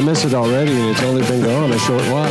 [0.00, 2.24] I miss it already, and it's only been gone a short while.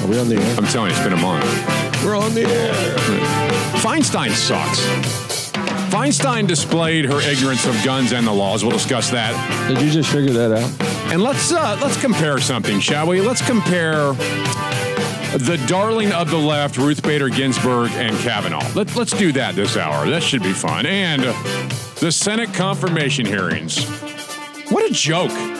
[0.00, 0.56] Are we on the air?
[0.56, 1.44] I'm telling you, it's been a month.
[2.04, 2.72] We're on the air.
[3.80, 5.50] Feinstein sucks.
[5.90, 8.62] Feinstein displayed her ignorance of guns and the laws.
[8.62, 9.34] We'll discuss that.
[9.66, 11.12] Did you just figure that out?
[11.12, 13.20] And let's uh, let's compare something, shall we?
[13.20, 14.12] Let's compare
[15.32, 18.64] the darling of the left, Ruth Bader Ginsburg and Kavanaugh.
[18.76, 20.08] Let, let's do that this hour.
[20.08, 20.86] That should be fun.
[20.86, 21.22] And
[21.98, 23.84] the Senate confirmation hearings.
[24.70, 25.55] What a joke.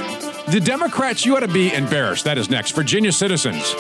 [0.48, 2.24] The Democrats, you ought to be embarrassed.
[2.24, 2.70] That is next.
[2.70, 3.74] Virginia citizens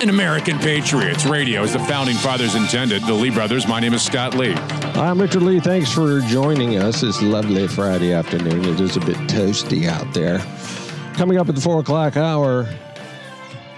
[0.00, 1.24] and American patriots.
[1.24, 3.04] Radio, as the founding fathers intended.
[3.06, 3.68] The Lee brothers.
[3.68, 4.54] My name is Scott Lee.
[4.54, 5.60] I'm Richard Lee.
[5.60, 8.64] Thanks for joining us this lovely Friday afternoon.
[8.64, 10.38] It is a bit toasty out there.
[11.14, 12.66] Coming up at the four o'clock hour,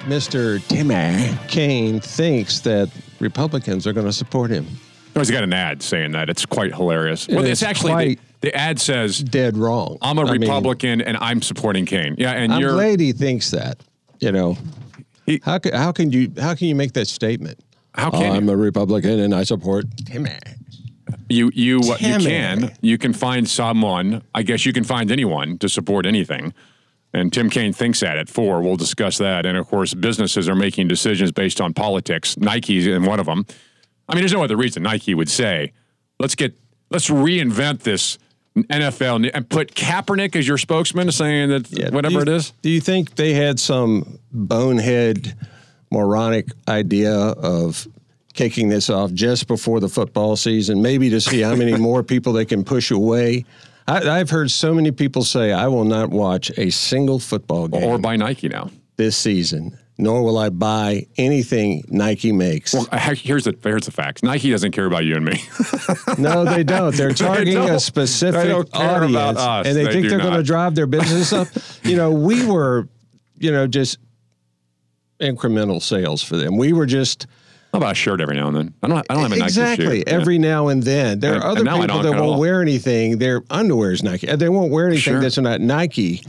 [0.04, 0.66] Mr.
[0.68, 2.88] Timmy Kaine thinks that
[3.20, 4.66] Republicans are going to support him.
[5.14, 6.30] Oh, he's got an ad saying that.
[6.30, 7.28] It's quite hilarious.
[7.28, 9.98] Well, is it's actually quite- the, the ad says Dead wrong.
[10.02, 12.14] I'm a I mean, Republican and I'm supporting Kaine.
[12.18, 13.78] Yeah, and I'm you're glad he thinks that.
[14.20, 14.56] You know,
[15.26, 17.58] He- how can how can you how can you make that statement?
[17.94, 18.52] how can I'm you?
[18.52, 20.30] a Republican and I support Timmy.
[21.28, 24.22] You you what you can you can find someone.
[24.34, 26.52] I guess you can find anyone to support anything.
[27.14, 28.62] And Tim Kaine thinks that at four.
[28.62, 29.44] We'll discuss that.
[29.44, 32.38] And of course, businesses are making decisions based on politics.
[32.38, 33.44] Nike's in one of them.
[34.08, 35.72] I mean, there's no other reason Nike would say,
[36.18, 36.56] "Let's get
[36.90, 38.18] let's reinvent this
[38.56, 42.70] NFL and put Kaepernick as your spokesman, saying that Yeah, whatever you- it is." Do
[42.70, 45.34] you think they had some bonehead,
[45.90, 47.86] moronic idea of
[48.34, 52.32] kicking this off just before the football season, maybe to see how many more people
[52.32, 53.44] they can push away?
[53.88, 57.82] I, I've heard so many people say, I will not watch a single football game
[57.82, 58.70] Or by Nike now.
[58.96, 62.72] this season, nor will I buy anything Nike makes.
[62.74, 64.22] Well, here's the here's the facts.
[64.22, 65.42] Nike doesn't care about you and me.
[66.18, 66.94] no, they don't.
[66.94, 67.70] They're targeting don't.
[67.70, 69.66] a specific They don't care audience, about us.
[69.66, 71.48] and they, They think they're going to drive their business up.
[71.84, 72.88] you know, we were,
[73.38, 73.98] you know, just
[75.20, 76.56] incremental sales for them.
[76.56, 77.26] We were just
[77.72, 78.74] How about a shirt every now and then?
[78.82, 79.06] I don't.
[79.08, 80.04] I don't have a Nike exactly shoe.
[80.06, 81.20] every now and then.
[81.20, 83.18] There And- are other and people that won't wear anything.
[83.18, 84.26] Their underwear is Nike.
[84.34, 85.20] They won't wear anything Sure.
[85.20, 86.22] that's not Nike.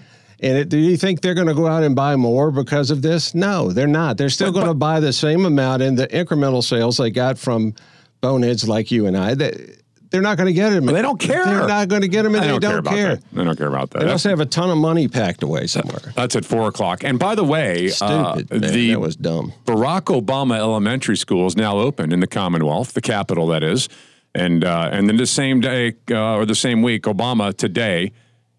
[0.43, 3.01] And it, do you think they're going to go out and buy more because of
[3.01, 3.33] this?
[3.33, 4.17] No, they're not.
[4.17, 7.73] They're still going to buy the same amount in the incremental sales they got from
[8.19, 9.35] boneheads like you and I.
[9.35, 9.77] They,
[10.09, 10.85] they're not going to get them.
[10.85, 11.45] They don't care.
[11.45, 13.15] They're not going to get them, and they don't, care don't care.
[13.15, 13.23] that.
[13.31, 13.99] They don't care about that.
[13.99, 16.13] They must have a ton of money packed away somewhere.
[16.13, 17.03] that's at four o'clock.
[17.03, 18.61] And by the way, uh, Stupid.
[18.61, 18.73] man.
[18.73, 19.53] the that was dumb.
[19.65, 23.89] Barack Obama Elementary School is now open in the Commonwealth, the capital that is.
[24.35, 28.11] And uh, and then the same day uh, or the same week, Obama today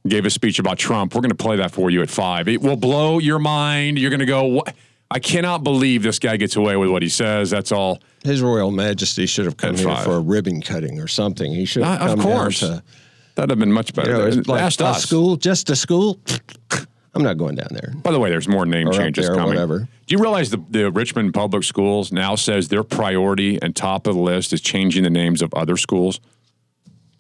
[0.07, 1.15] gave a speech about Trump.
[1.15, 2.49] We're going to play that for you at five.
[2.49, 3.99] It will blow your mind.
[3.99, 4.75] You're going to go, what?
[5.11, 7.51] I cannot believe this guy gets away with what he says.
[7.51, 8.01] That's all.
[8.25, 11.53] His Royal Majesty should have come here for a ribbon cutting or something.
[11.55, 12.61] He should have Uh, of come course.
[12.61, 12.83] down to
[13.37, 14.29] That'd have been much better.
[14.31, 15.03] you know, like Asked us.
[15.03, 16.19] school, just a school.
[17.17, 17.93] I'm not going down there.
[18.03, 19.51] By the way, there's more name Or changes there coming.
[19.55, 19.89] whatever.
[20.07, 24.15] Do you realize the, the Richmond Public Schools now says their priority and top of
[24.17, 26.21] the list is changing the names of other schools?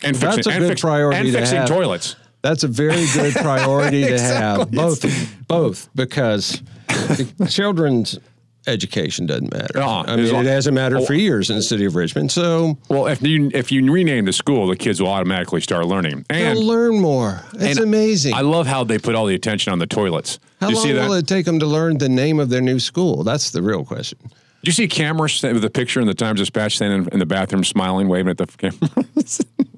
[0.02, 1.68] And That's fixing, a and good fix- priority And fixing have.
[1.68, 2.16] toilets.
[2.44, 4.70] That's a very good priority to have.
[4.70, 8.18] Both, both, because the children's
[8.66, 9.78] education doesn't matter.
[9.78, 10.04] Uh-uh.
[10.06, 11.04] I mean, it hasn't mattered Oh.
[11.06, 12.30] for years in the city of Richmond.
[12.30, 16.26] So Well, if you if you rename the school, the kids will automatically start learning.
[16.28, 17.42] And they'll learn more.
[17.54, 18.34] It's amazing.
[18.34, 20.38] I love how they put all the attention on the toilets.
[20.60, 21.08] How Do you long see that?
[21.08, 23.22] will it take them to learn the name of their new school?
[23.24, 24.18] That's the real question.
[24.22, 27.64] Do you see cameras with a picture in the Times Dispatch standing in the bathroom,
[27.64, 29.40] smiling, waving at the cameras?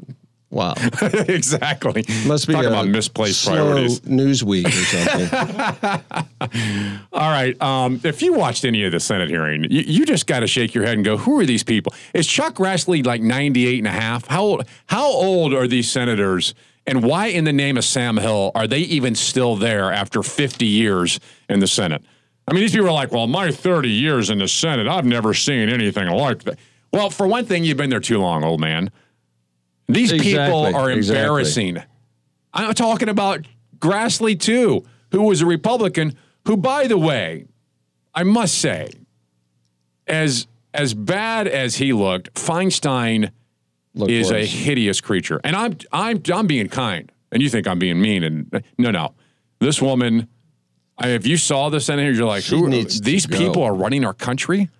[0.57, 0.73] Wow.
[1.29, 2.05] exactly.
[2.27, 4.01] Must be talking about misplaced priorities.
[4.01, 5.29] Newsweek or something.
[7.13, 7.61] All right.
[7.61, 10.75] Um, if you watched any of the Senate hearing, you, you just got to shake
[10.75, 11.93] your head and go, who are these people?
[12.15, 14.27] Is Chuck Grassley like 98 and a half?
[14.29, 16.55] How old, how old are these senators?
[16.87, 20.65] And why, in the name of Sam Hill, are they even still there after 50
[20.65, 22.03] years in the Senate?
[22.49, 25.35] I mean, these people are like, well, my 30 years in the Senate, I've never
[25.35, 26.59] seen anything like that.
[26.93, 28.91] Well, for one thing, you've been there too long, old man.
[29.89, 31.21] These people Exactly, are exactly.
[31.21, 31.83] embarrassing.
[32.53, 33.47] I'm talking about
[33.79, 36.17] Grassley too, who was a Republican,
[36.47, 37.47] who, by the way,
[38.15, 38.91] I must say,
[40.07, 43.31] as as bad as he looked, Feinstein
[43.95, 45.41] Look is a hideous creature.
[45.45, 48.23] And I'm I'm I'm being kind, and you think I'm being mean.
[48.25, 49.15] And no, no,
[49.59, 50.29] this woman.
[50.99, 52.71] I, if you saw this in here, you're like, who?
[52.71, 53.37] These go.
[53.37, 54.71] people are running our country.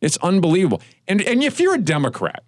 [0.00, 0.80] It's unbelievable.
[1.08, 2.44] And and if you're a Democrat,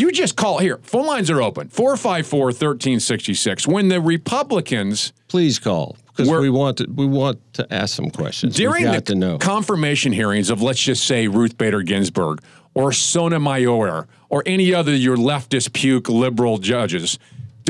[0.00, 0.78] you just call here.
[0.82, 3.66] Phone lines are open 454 1366.
[3.66, 6.86] When the Republicans Please call because We're- want to.
[6.92, 8.56] We want to ask some questions.
[8.56, 9.38] during the to know.
[9.38, 12.42] confirmation hearings of, let's just say, Ruth Bader Ginsburg
[12.74, 17.18] or Sonia Sotomayor or any other your leftist puke liberal judges,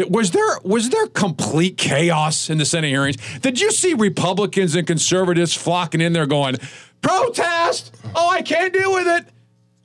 [0.08, 3.16] Was there was there complete chaos in the Senate hearings?
[3.42, 6.56] Did you see Republicans and conservatives flocking in there going,
[7.02, 7.94] protest?
[8.14, 9.26] Oh, I can't deal with it.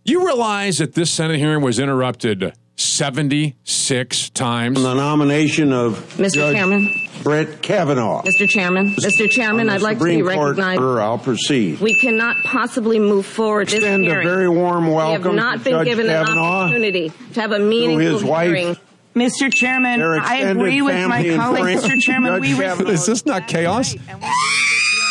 [0.07, 4.80] You realize that this Senate hearing was interrupted 76 times.
[4.80, 6.34] The nomination of Mr.
[6.36, 6.94] Judge Chairman.
[7.24, 8.22] Brett Kavanaugh.
[8.22, 8.48] Mr.
[8.48, 9.28] Chairman, Mr.
[9.28, 10.80] Chairman, I'd like to be Supreme Court recognized.
[10.80, 11.80] order, I'll proceed.
[11.80, 15.63] We cannot possibly move forward this Extend a very warm we welcome have not to
[15.63, 18.78] been Judge given an Kavanaugh, opportunity to have a meaningful his wife, hearing.
[19.16, 19.52] Mr.
[19.52, 21.80] Chairman, I agree with my colleague.
[21.80, 22.00] Mr.
[22.00, 22.92] Chairman, Judge we Kavanaugh.
[22.92, 23.96] Is this not chaos?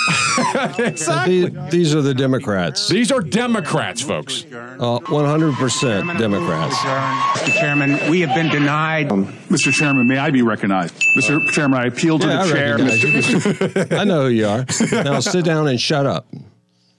[0.78, 1.46] exactly.
[1.48, 2.88] These, these are the Democrats.
[2.88, 4.44] These are Democrats, folks.
[4.44, 6.74] Uh, 100% Democrats.
[6.76, 7.52] Mr.
[7.54, 9.08] Chairman, we have been denied.
[9.08, 9.72] Mr.
[9.72, 10.94] Chairman, may I be recognized?
[11.16, 11.46] Mr.
[11.50, 12.76] Chairman, I appeal to Yeah, I the chair.
[12.78, 13.92] recognize.
[13.92, 14.64] I know who you are.
[15.04, 16.26] Now sit down and shut up.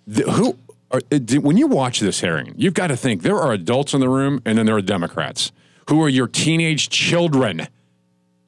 [0.08, 0.58] The- who
[0.92, 4.00] are, uh, when you watch this hearing, you've got to think there are adults in
[4.00, 5.52] the room and then there are Democrats
[5.90, 7.68] who are your teenage children.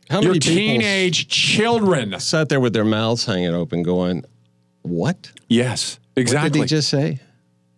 [0.10, 2.18] How Your many people teenage children.
[2.20, 4.24] sat there with their mouths hanging open going,
[4.90, 5.32] what?
[5.48, 6.50] Yes, What exactly.
[6.62, 7.20] did he just say?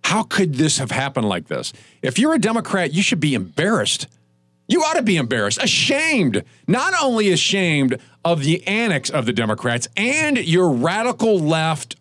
[0.03, 1.71] How could this have happened like this?
[2.01, 4.07] If you're a Democrat, you should be embarrassed.
[4.67, 9.87] You ought to be embarrassed, ashamed, not only ashamed of the annex of the Democrats
[9.97, 11.95] and your radical left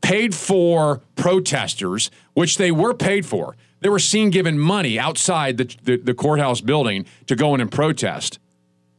[0.00, 3.56] paid for protesters, which they were paid for.
[3.80, 7.70] They were seen given money outside the, the, the courthouse building to go in and
[7.70, 8.38] protest.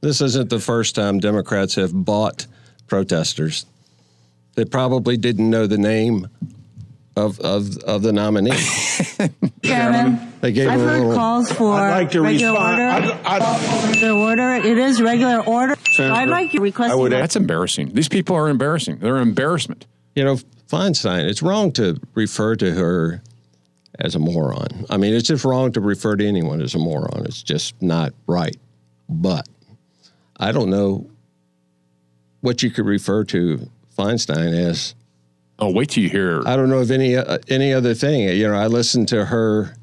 [0.02, 2.48] This isn't the first time Democrats have bought
[2.88, 3.66] protesters.
[4.56, 6.28] They probably didn't know the name
[7.16, 8.52] of of, of the nominee.
[9.64, 11.14] Chairman, They gave I've a heard little.
[11.16, 12.82] calls for I'd like to regular respond.
[12.82, 12.92] order.
[12.92, 14.54] I'd- I'd- Regular order.
[14.68, 15.76] It is regular order.
[15.92, 16.98] So I'd like you requesting.
[16.98, 17.94] I would That's embarrassing.
[17.94, 19.00] These people are embarrassing.
[19.00, 19.86] They're an embarrassment.
[20.16, 20.38] You know,
[20.70, 21.30] Feinstein.
[21.30, 23.22] It's wrong to refer to her
[24.00, 24.86] as a moron.
[24.90, 27.26] I mean, it's just wrong to refer to anyone as a moron.
[27.26, 28.56] It's just not right.
[29.10, 29.48] But
[30.38, 31.10] I don't know
[32.42, 34.96] what you could refer to Feinstein is.
[35.60, 36.42] Oh, wait till you hear.
[36.46, 38.28] I don't know of any uh, any other thing.
[38.28, 39.76] You know, I listened to her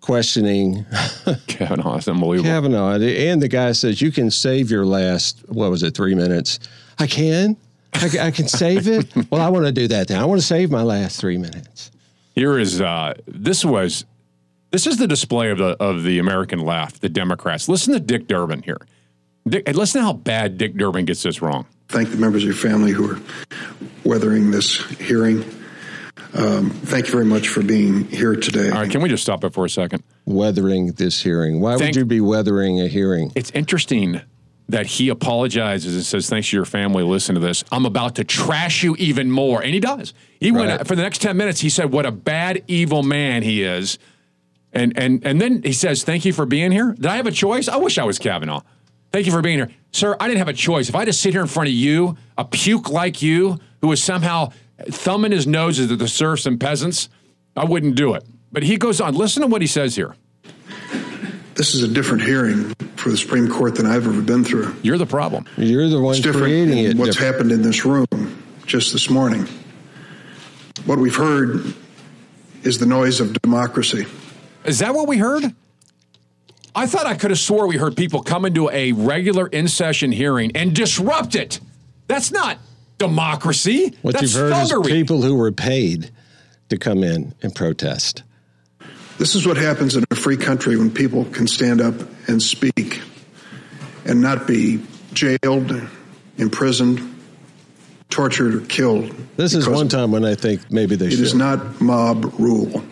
[0.00, 0.84] questioning
[1.46, 1.96] Kavanaugh.
[1.96, 2.50] It's unbelievable.
[2.50, 6.58] Kavanaugh, and the guy says you can save your last what was it three minutes?
[6.98, 7.56] I can,
[7.94, 9.14] I, I can save it.
[9.30, 10.08] well, I want to do that.
[10.08, 11.90] Then I want to save my last three minutes.
[12.34, 14.04] Here is uh, this was
[14.70, 17.68] this is the display of the of the American left, the Democrats.
[17.68, 18.80] Listen to Dick Durbin here.
[19.46, 21.66] Dick, listen to how bad Dick Durbin gets this wrong.
[21.92, 23.20] Thank the members of your family who are
[24.04, 25.44] weathering this hearing.
[26.34, 28.70] Um, thank you very much for being here today.
[28.70, 30.02] All right, can we just stop it for a second?
[30.24, 31.60] Weathering this hearing.
[31.60, 33.32] Why Thank- would you be weathering a hearing?
[33.34, 34.22] It's interesting
[34.70, 37.02] that he apologizes and says, "Thanks to your family.
[37.04, 37.64] Listen to this.
[37.70, 40.14] I'm about to trash you even more," and he does.
[40.40, 41.60] He went for the next ten minutes.
[41.60, 43.98] He said, "What a bad, evil man he is,"
[44.72, 46.94] and and and then he says, "Thank you for being here.
[46.94, 47.68] Did I have a choice?
[47.68, 48.62] I wish I was Kavanaugh.
[49.12, 50.16] Thank you for being here, sir.
[50.18, 50.88] I didn't have a choice.
[50.88, 53.88] If I had to sit here in front of you, a puke like you, who
[53.88, 54.50] was somehow
[54.88, 57.08] thumbing his noses at the serfs and peasants,
[57.56, 59.14] I wouldn't do it." But he goes on.
[59.14, 60.14] Listen to what he says here.
[61.54, 64.74] This is a different hearing for the Supreme Court than I've ever been through.
[64.82, 65.44] You're the problem.
[65.58, 66.96] You're the one It's different creating it.
[66.96, 67.34] what's different.
[67.34, 68.06] happened in this room
[68.64, 69.46] just this morning.
[70.86, 71.74] What we've heard
[72.62, 74.06] is the noise of democracy.
[74.64, 75.54] Is that what we heard?
[76.74, 80.10] I thought I could have swore we heard people come into a regular in session
[80.10, 81.60] hearing and disrupt it.
[82.06, 82.58] That's not
[82.98, 83.94] democracy.
[84.02, 84.86] What That's you've heard thuggery.
[84.86, 86.10] is people who were paid
[86.70, 88.22] to come in and protest.
[89.18, 91.94] This is what happens in a free country when people can stand up
[92.28, 93.02] and speak
[94.06, 94.82] and not be
[95.12, 95.72] jailed,
[96.38, 97.20] imprisoned,
[98.08, 99.14] tortured, or killed.
[99.36, 101.20] This is one time when I think maybe they It should.
[101.20, 102.82] It is not mob rule.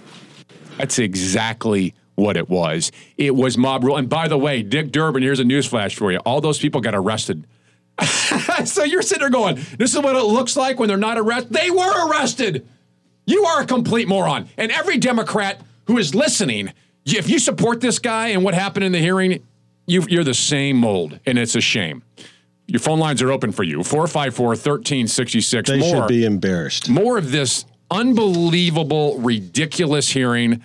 [0.76, 2.92] That's exactly what it was.
[3.16, 3.96] It was mob rule.
[3.96, 6.18] And by the way, Dick Durbin, here's a newsflash for you.
[6.18, 7.46] All those people got arrested.
[8.64, 11.52] so you're sitting there going, this is what it looks like when they're not arrested.
[11.52, 12.66] They were arrested.
[13.26, 14.48] You are a complete moron.
[14.56, 16.72] And every Democrat who is listening,
[17.04, 19.42] if you support this guy and what happened in the hearing,
[19.86, 22.02] you, you're the same mold, and it's a shame.
[22.66, 25.68] Your phone lines are open for you 454 1366.
[25.68, 26.88] they More should be embarrassed.
[26.88, 30.62] more of this unbelievable, ridiculous hearing.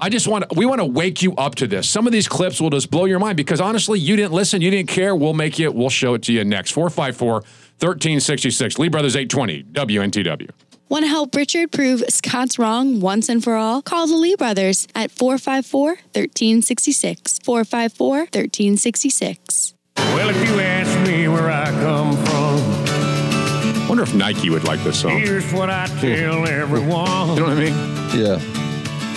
[0.00, 1.90] I just want to, we want to wake you up to this.
[1.90, 4.70] Some of these clips will just blow your mind because honestly, you didn't listen, you
[4.70, 5.16] didn't care.
[5.16, 6.70] We'll make you, we'll show it to you next.
[6.70, 7.32] 454
[7.80, 8.78] 1366.
[8.78, 10.50] Lee Brothers 820, WNTW.
[10.88, 13.82] Want to help Richard prove Scott's wrong once and for all?
[13.82, 17.40] Call the Lee brothers at 454 1366.
[17.40, 19.74] 454 1366.
[19.96, 25.00] Well, if you ask me where I come from, wonder if Nike would like this
[25.00, 25.18] song.
[25.18, 27.30] Here's what I tell everyone.
[27.30, 27.74] You know what I mean?
[28.18, 28.67] Yeah.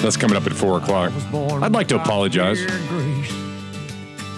[0.01, 1.11] That's coming up at 4 o'clock.
[1.61, 2.59] I'd like to apologize.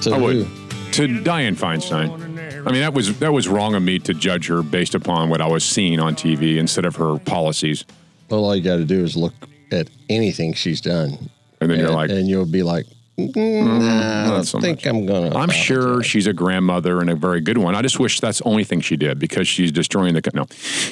[0.01, 0.36] So I would.
[0.36, 0.63] who?
[0.93, 2.22] to Dianne Feinstein.
[2.67, 5.41] I mean, that was that was wrong of me to judge her based upon what
[5.41, 7.84] I was seeing on TV instead of her policies.
[8.29, 9.34] Well, all you got to do is look
[9.72, 11.29] at anything she's done,
[11.60, 12.86] And then you're like, and you'll be like,
[13.17, 15.36] mm, nah, I don't so think I'm gonna.
[15.36, 17.75] I'm sure apologize." she's a grandmother and a very good one.
[17.75, 20.22] I just wish that's the only thing she did because she's destroying the.
[20.34, 20.46] No,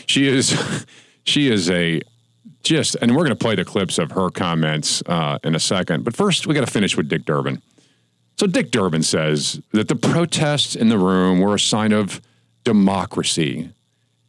[0.07, 0.85] she is.
[1.23, 2.01] She is a
[2.63, 6.03] just, and we're going to play the clips of her comments uh, in a second.
[6.03, 7.61] But first, we got to finish with Dick Durbin.
[8.39, 12.21] So Dick Durbin says that the protests in the room were a sign of
[12.63, 13.69] democracy.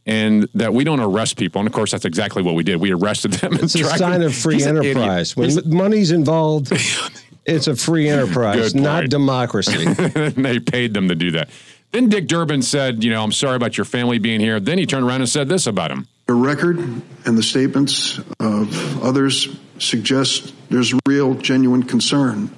[0.05, 2.79] And that we don't arrest people, and of course that's exactly what we did.
[2.81, 3.53] We arrested them.
[3.55, 4.23] It's a sign them.
[4.23, 5.37] of free He's enterprise.
[5.37, 6.73] When He's- money's involved,
[7.47, 9.85] it's a free enterprise, not democracy.
[9.87, 9.95] and
[10.45, 11.51] they paid them to do that.
[11.93, 14.59] Then Dick Durbin said, you know, I'm sorry about your family being here.
[14.59, 16.09] Then he turned around and said this about him.
[16.27, 19.49] The record and the statements of others
[19.79, 22.51] suggest there's real, genuine concern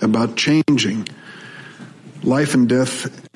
[0.00, 1.08] about changing
[2.22, 3.28] life and death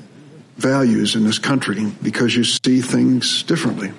[0.57, 3.93] values in this country because you see things differently.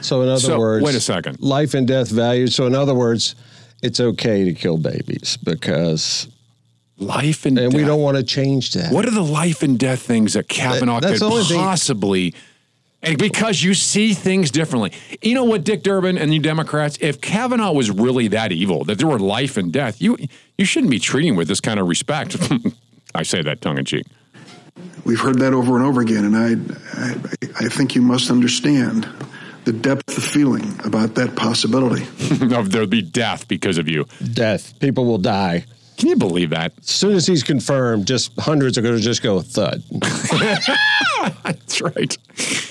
[0.00, 1.40] So, in other So, words, wait a second.
[1.40, 2.54] Life and death values.
[2.54, 3.36] So, in other words,
[3.82, 6.26] it's okay to kill babies because,
[6.98, 7.80] Life and, and death.
[7.80, 8.92] we don't want to change that.
[8.92, 11.58] What are the life and death things that Kavanaugh That- that's could the only thing-
[11.60, 12.34] possibly?
[13.04, 14.92] And because you see things differently.
[15.20, 18.98] You know what, Dick Durbin and you Democrats, if Kavanaugh was really that evil, that
[18.98, 20.16] there were life and death, you
[20.56, 22.36] you shouldn't be treating with this kind of respect.
[23.14, 24.06] I say that tongue in cheek.
[25.04, 26.54] We've heard that over and over again, and I,
[27.00, 29.06] I, I think you must understand
[29.64, 32.02] the depth of feeling about that possibility.
[32.54, 34.06] of there'll be death because of you.
[34.32, 34.78] Death.
[34.80, 35.64] People will die.
[35.96, 36.72] Can you believe that?
[36.78, 39.82] As soon as he's confirmed, just hundreds are going to just go thud.
[41.44, 42.16] That's right.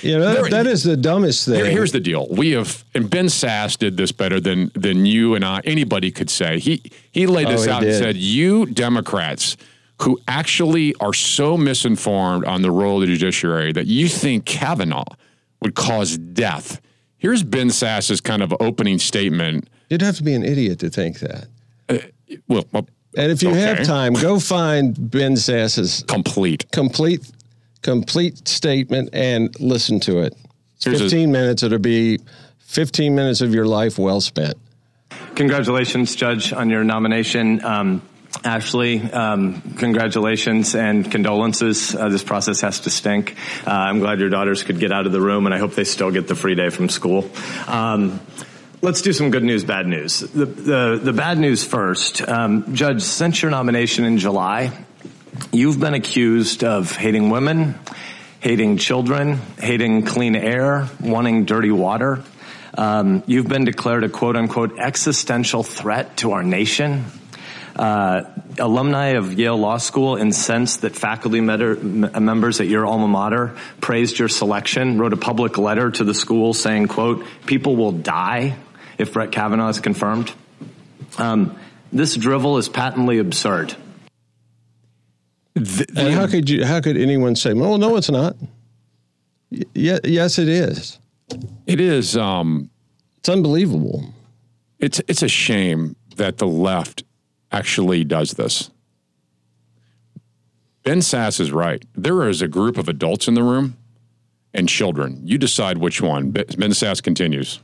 [0.03, 1.55] You know, that, that is the dumbest thing.
[1.55, 2.27] Here- here's the deal.
[2.29, 6.29] We have, and Ben Sasse did this better than than you and I, anybody could
[6.29, 6.59] say.
[6.59, 9.57] He he laid this Oh, out and said, "You Democrats
[10.01, 15.05] who actually are so misinformed on the role of the judiciary that you think Kavanaugh
[15.61, 16.81] would cause death."
[17.17, 19.69] Here's Ben Sasse's kind of opening statement.
[19.89, 21.47] You'd have to be an idiot to think that.
[21.87, 21.97] Uh,
[22.49, 23.59] well, well, And if you Okay.
[23.61, 26.65] have time, go find Ben Sasse's complete.
[26.71, 27.21] complete
[27.81, 30.33] complete statement and listen to it.
[30.77, 31.63] It's Here's a- 15 minutes.
[31.63, 32.17] It'll be
[32.59, 34.53] 15 minutes of your life well spent.
[35.35, 37.63] Congratulations, Judge, on your nomination.
[37.63, 38.01] Um,
[38.45, 41.93] Ashley, um, congratulations and condolences.
[41.93, 43.35] Uh, this process has to stink.
[43.67, 45.83] Uh, I'm glad your daughters could get out of the room, and I hope they
[45.83, 47.29] still get the free day from school.
[47.67, 48.21] Um,
[48.83, 50.19] let's do some good news, bad news.
[50.19, 52.21] The, the, the bad news first.
[52.21, 54.77] Um, Judge, since your nomination in July,
[55.53, 57.75] you've been accused of hating women,
[58.41, 62.23] hating children, hating clean air, wanting dirty water.
[62.77, 67.05] Um, you've been declared a quote unquote existential threat to our nation.
[67.77, 68.23] Uh,
[68.59, 74.27] alumni of Yale Law School incensed that faculty members at your alma mater praised your
[74.27, 78.57] selection, wrote a public letter to the school saying, quote, people will die
[79.03, 80.31] if Brett Kavanaugh is confirmed.
[81.19, 81.55] Um,
[81.91, 83.75] this drivel is patently absurd.
[85.53, 86.65] The- And how could you?
[86.65, 88.35] How could anyone say, "Well, no, it's not"?
[89.51, 90.97] Y- yes, it is.
[91.67, 92.17] it is.
[92.17, 92.69] Um,
[93.17, 94.13] It's unbelievable.
[94.79, 97.03] it's it's a shame that the left
[97.51, 98.71] actually does this.
[100.83, 101.85] Ben Sasse is right.
[101.95, 103.77] There is a group of adults in the room
[104.53, 105.21] and children.
[105.23, 106.31] You decide which one.
[106.31, 107.59] Ben Ben Sasse continues.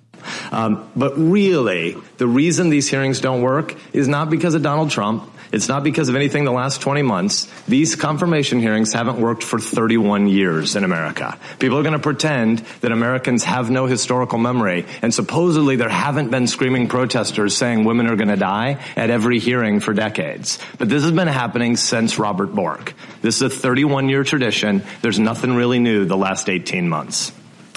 [0.51, 5.29] Um, but really, the reason these hearings don't work is not because of Donald Trump.
[5.51, 7.47] It's not because of anything the last 20 months.
[7.67, 11.39] These confirmation hearings haven't worked for 31 years in America.
[11.57, 16.29] People are going to pretend that Americans have no historical memory, and supposedly there haven't
[16.29, 20.59] been screaming protesters saying women are going to die at every hearing for decades.
[20.77, 22.93] But this has been happening since Robert Bork.
[23.21, 24.83] This is a 31 year tradition.
[25.01, 27.31] There's nothing really new the last 18 months.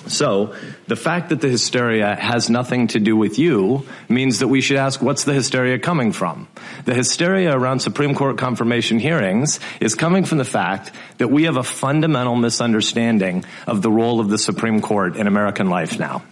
[0.07, 0.55] So,
[0.89, 4.77] the fact that the hysteria has nothing to do with you means that we should
[4.77, 6.49] ask what's the hysteria coming from?
[6.85, 11.57] The hysteria around Supreme Court confirmation hearings is coming from the fact that we have
[11.57, 16.23] a fundamental misunderstanding of the role of the Supreme Court in American life now.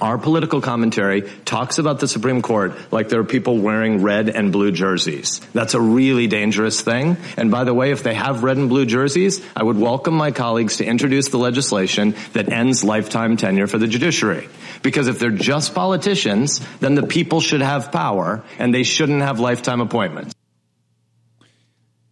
[0.00, 4.50] Our political commentary talks about the Supreme Court like there are people wearing red and
[4.50, 5.40] blue jerseys.
[5.52, 7.16] That's a really dangerous thing.
[7.36, 10.30] And by the way, if they have red and blue jerseys, I would welcome my
[10.30, 14.48] colleagues to introduce the legislation that ends lifetime tenure for the judiciary.
[14.82, 19.38] Because if they're just politicians, then the people should have power and they shouldn't have
[19.38, 20.34] lifetime appointments.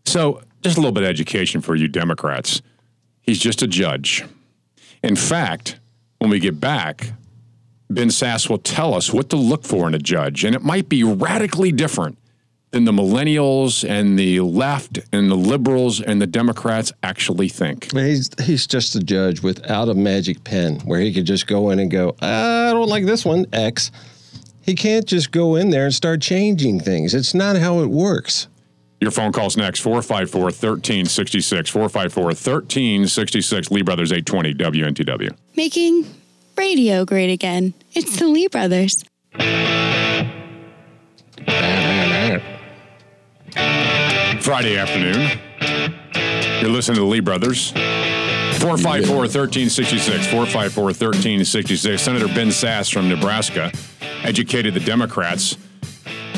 [0.05, 2.63] So, just a little bit of education for you Democrats.
[3.23, 4.25] He's just a judge.
[5.03, 5.79] In fact,
[6.19, 7.13] when we get back,
[7.95, 10.89] Ben Sasse will tell us what to look for in a judge, and it might
[10.89, 12.19] be radically different
[12.73, 17.93] than the millennials and the left and the liberals and the Democrats actually think.
[17.93, 21.79] He's he's just a judge without a magic pen where he could just go in
[21.79, 23.91] and go, I don't like this one, X.
[24.63, 27.15] He can't just go in there and start changing things.
[27.15, 28.49] It's not how it works.
[29.01, 31.69] Your phone calls next 454 1366.
[31.69, 33.71] 454 1366.
[33.73, 35.37] Lee Brothers 820 WNTW.
[35.57, 36.07] Making
[36.57, 37.75] radio great again.
[37.95, 39.05] It's the Lee Brothers.
[44.41, 45.39] Friday afternoon.
[46.61, 47.71] You're listening to the Lee Brothers.
[47.73, 50.27] 454 1366.
[50.27, 52.03] 454 1366.
[52.03, 53.73] Senator Ben Sasse from Nebraska
[54.23, 55.57] educated the Democrats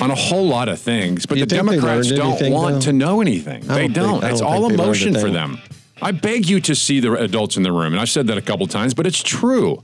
[0.01, 2.81] on a whole lot of things, but You the Democrats don't anything, want though?
[2.81, 3.63] to know anything.
[3.67, 4.25] They don't don't.
[4.25, 5.59] I It's don't all think they learned a emotion for them.
[6.03, 8.43] I beg you to see the adults in the room, and I've said that a
[8.43, 9.83] couple times, but it's true.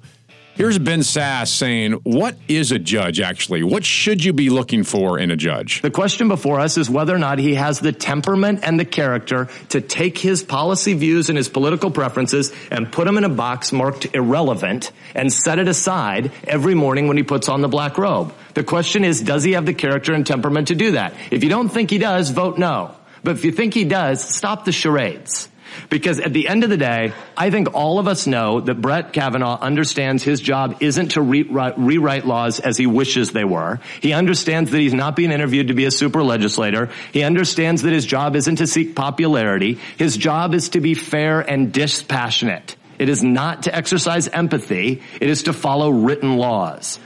[0.61, 3.63] Here's Ben Sasse saying, What is a judge actually?
[3.63, 5.81] What should you be looking for in a judge?
[5.81, 9.49] The question before us is whether or not he has the temperament and the character
[9.71, 13.73] to take his policy views and his political preferences and put them in a box
[13.73, 18.35] marked irrelevant and set it aside every morning when he puts on the black robe.
[18.53, 21.15] The question is, does he have the character and temperament to do that?
[21.31, 22.95] If you don't think he does, vote no.
[23.25, 25.49] But if you think he does, stop the charades.
[25.89, 29.13] Because at the end of the day, I think all of us know that Brett
[29.13, 33.81] Kavanaugh understands his job isn't to rewrite, rewrite laws as he wishes they were.
[34.01, 36.91] He understands that he's not being interviewed to be a super legislator.
[37.13, 39.79] He understands that his job isn't to seek popularity.
[39.97, 42.77] His job is to be fair and dispassionate.
[42.99, 45.03] It is not to exercise empathy.
[45.21, 46.99] It is to follow written laws.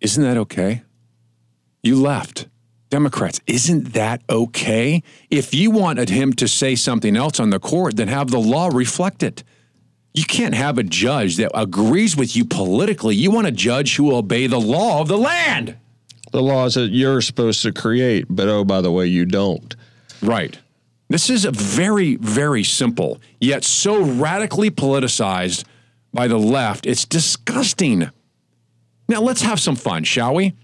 [0.00, 0.82] Isn't that okay?
[1.82, 2.46] You left.
[2.90, 5.02] Democrats, isn't that okay?
[5.30, 8.68] If you wanted him to say something else on the court, then have the law
[8.68, 9.44] reflect it.
[10.12, 13.14] You can't have a judge that agrees with you politically.
[13.14, 15.76] You want a judge who will obey the law of the land.
[16.32, 19.74] The laws that you're supposed to create, but oh, by the way, you don't.
[20.20, 20.58] Right.
[21.08, 25.64] This is a very, very simple, yet so radically politicized
[26.12, 26.86] by the left.
[26.86, 28.10] It's disgusting.
[29.08, 30.54] Now, let's have some fun, shall we?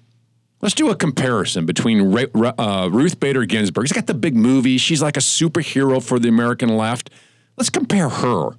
[0.62, 3.87] Let's do a comparison between uh, Ruth Bader Ginsburg.
[3.87, 4.79] She's got the big movie.
[4.79, 7.11] She's like a superhero for the American left.
[7.57, 8.51] Let's compare her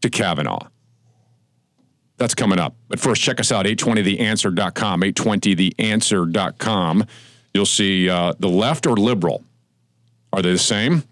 [0.00, 0.68] to Kavanaugh.
[2.16, 2.74] That's coming up.
[2.88, 7.04] But first, check us out, 820theanswer.com, 820theanswer.com.
[7.52, 9.44] You'll see uh, the left or liberal.
[10.32, 11.04] Are they the same?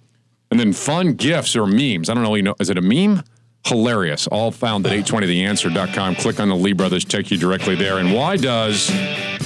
[0.51, 2.09] And then fun gifts or memes.
[2.09, 2.55] I don't really know.
[2.61, 3.23] Is it a meme?
[3.67, 4.27] Hilarious.
[4.27, 6.17] All found at 820theanswer.com.
[6.17, 7.99] Click on the Lee Brothers, take you directly there.
[7.99, 8.89] And why does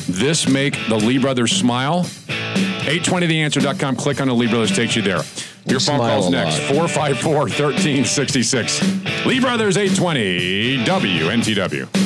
[0.09, 2.05] this make the Lee Brothers smile?
[2.05, 3.97] 820theanswer.com.
[3.97, 5.23] Click on the Lee Brothers, takes you there.
[5.67, 6.61] Your phone calls next.
[6.71, 6.91] lot.
[6.91, 9.27] 454 1366.
[9.27, 12.06] Lee Brothers, 820 WNTW.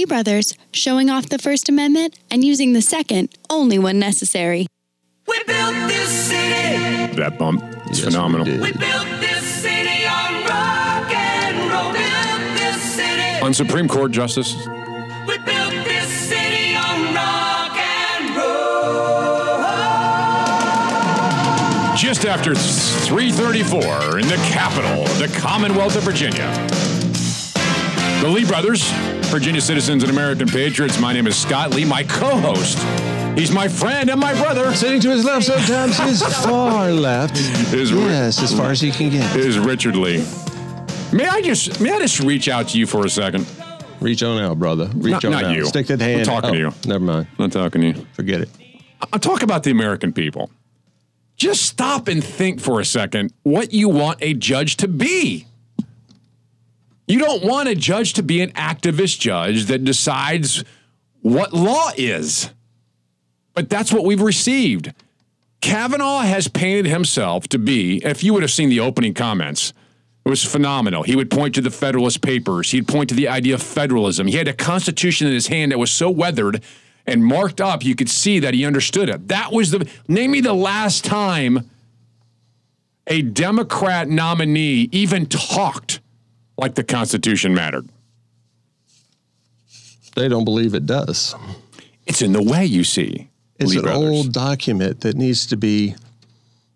[0.00, 4.66] Lee Brothers, showing off the First Amendment and using the Second only when necessary.
[5.28, 7.12] We built this city.
[7.16, 8.46] That bump is Yes, phenomenal.
[8.46, 8.62] did.
[8.62, 11.92] We built this city on rock and roll.
[11.92, 13.40] Built this city.
[13.44, 14.54] On Supreme Court justice,
[15.28, 19.54] We built this city on rock and roll.
[21.94, 26.50] just after 334 in the capital, the Commonwealth of Virginia.
[28.22, 28.90] The Lee brothers,
[29.30, 30.98] Virginia citizens and American patriots.
[31.00, 32.78] My name is Scott Lee, my co-host.
[33.38, 34.74] He's my friend and my brother.
[34.74, 37.36] Sitting to his left, sometimes his far left.
[37.72, 39.36] Is Yes, as far as he can get.
[39.36, 40.26] is Richard Lee.
[41.12, 43.46] May I just may I just reach out to you for a second?
[44.00, 44.90] Reach on out, brother.
[44.94, 45.54] Reach Not- on not out.
[45.56, 45.66] you.
[45.66, 46.22] Stick that hand.
[46.22, 46.42] I'm hand.
[46.42, 46.88] talking to oh, you.
[46.88, 47.26] Never mind.
[47.38, 48.06] I'm not talking to you.
[48.14, 48.48] Forget it.
[49.12, 50.50] I'll talk about the American people.
[51.36, 55.46] Just stop and think for a second what you want a judge to be.
[57.10, 60.62] You don't want a judge to be an activist judge that decides
[61.22, 62.50] what law is.
[63.52, 64.94] But that's what we've received.
[65.60, 69.72] Kavanaugh has painted himself to be, if you would have seen the opening comments,
[70.24, 71.02] it was phenomenal.
[71.02, 72.70] He would point to the Federalist Papers.
[72.70, 74.28] He'd point to the idea of federalism.
[74.28, 76.62] He had a constitution in his hand that was so weathered
[77.06, 79.26] and marked up, you could see that he understood it.
[79.26, 81.68] That was the name me the last time
[83.08, 86.00] a Democrat nominee even talked
[86.60, 87.88] like the Constitution mattered.
[90.14, 91.34] They don't believe it does.
[92.06, 93.28] It's in the way, you see.
[93.58, 94.10] It's Lee an Brothers.
[94.10, 95.94] old document that needs to be,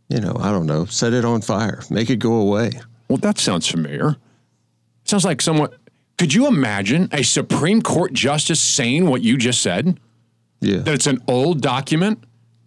[0.09, 2.70] you know, I don't know, set it on fire, make it go away.
[3.09, 4.16] Well, that sounds familiar.
[5.05, 5.70] Sounds like someone.
[6.16, 9.99] Could you imagine a Supreme Court justice saying what you just said?
[10.61, 10.79] Yeah.
[10.79, 12.25] That it's an old document?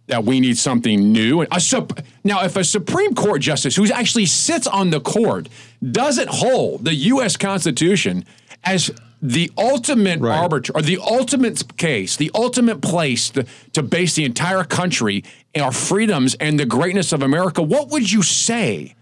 [0.08, 1.46] That we need something new.
[1.52, 5.48] A sup- now, if a Supreme Court justice who actually sits on the court
[5.91, 7.38] doesn't hold the U.S.
[7.38, 8.26] Constitution
[8.63, 8.91] as
[9.22, 14.63] the ultimate arbiter or the ultimate case, the ultimate place to, to base the entire
[14.63, 18.96] country and our freedoms and the greatness of America, what would you say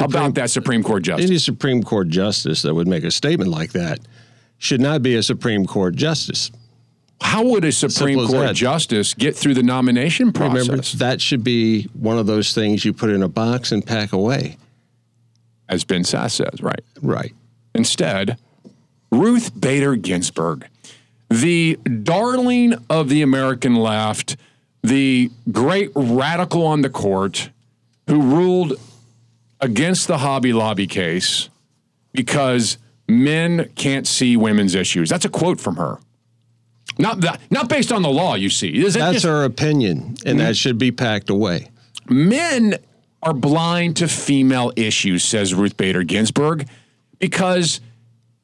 [0.00, 1.30] about that Supreme Court justice?
[1.30, 4.00] Any Supreme Court justice that would make a statement like that
[4.58, 6.50] should not be a Supreme Court justice.
[7.20, 10.68] How would a Supreme Simple Court justice get through the nomination process?
[10.68, 14.12] Remember, that should be one of those things you put in a box and pack
[14.12, 14.56] away.
[15.68, 16.82] As Ben Sasse says, right?
[17.00, 17.32] Right.
[17.74, 18.38] Instead,
[19.12, 20.66] Ruth Bader Ginsburg,
[21.28, 24.36] the darling of the American left,
[24.82, 27.50] the great radical on the court
[28.08, 28.72] who ruled
[29.60, 31.48] against the Hobby Lobby case
[32.12, 35.10] because men can't see women's issues.
[35.10, 35.98] That's a quote from her.
[36.98, 38.68] Not that, not based on the law, you see.
[38.84, 40.52] Is That's just- her opinion, and that hmm?
[40.52, 41.68] should be packed away.
[42.08, 42.76] men
[43.22, 46.66] are blind to female issues, says Ruth Bader Ginsburg,
[47.18, 47.80] because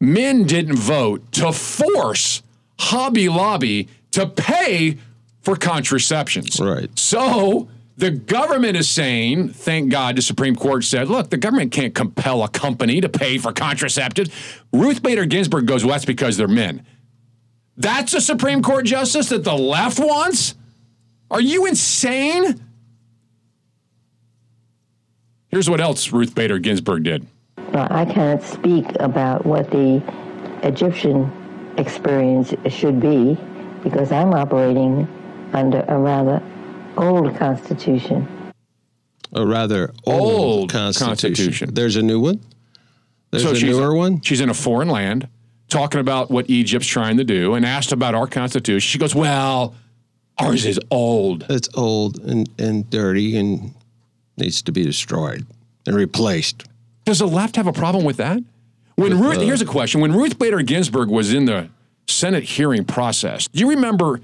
[0.01, 2.43] men didn't vote to force
[2.79, 4.99] Hobby Lobby to pay
[5.41, 6.61] for contraceptions.
[6.61, 6.91] Right.
[6.99, 11.95] So the government is saying, thank God the Supreme Court said, look, the government can't
[11.95, 14.31] compel a company to pay for contraceptives.
[14.73, 16.85] Ruth Bader Ginsburg goes, well, that's because they're men.
[17.77, 20.55] That's a Supreme Court justice that the left wants?
[21.31, 22.61] Are you insane?
[25.49, 27.27] Here's what else Ruth Bader Ginsburg did.
[27.73, 30.03] Now, I cannot speak about what the
[30.63, 31.31] Egyptian
[31.77, 33.37] experience should be
[33.83, 35.07] because I'm operating
[35.53, 36.43] under a rather
[36.97, 38.27] old constitution.
[39.33, 41.07] A rather old, Old constitution.
[41.09, 41.75] constitution.
[41.75, 42.41] There's a new one.
[43.31, 44.21] There's a she's newer one.
[44.23, 45.29] She's in a foreign land
[45.69, 48.87] talking about what Egypt's trying to do and asked about our constitution.
[48.87, 49.75] She goes, Well,
[50.39, 51.47] ours is old.
[51.49, 53.75] It's old and, and dirty and
[54.37, 55.47] needs to be destroyed
[55.87, 56.65] and replaced.
[57.05, 58.43] Does the left have a problem with that?
[58.97, 61.69] When Ruth, uh, here's a question: When Ruth Bader Ginsburg was in the
[62.09, 64.21] Senate hearing process, do you remember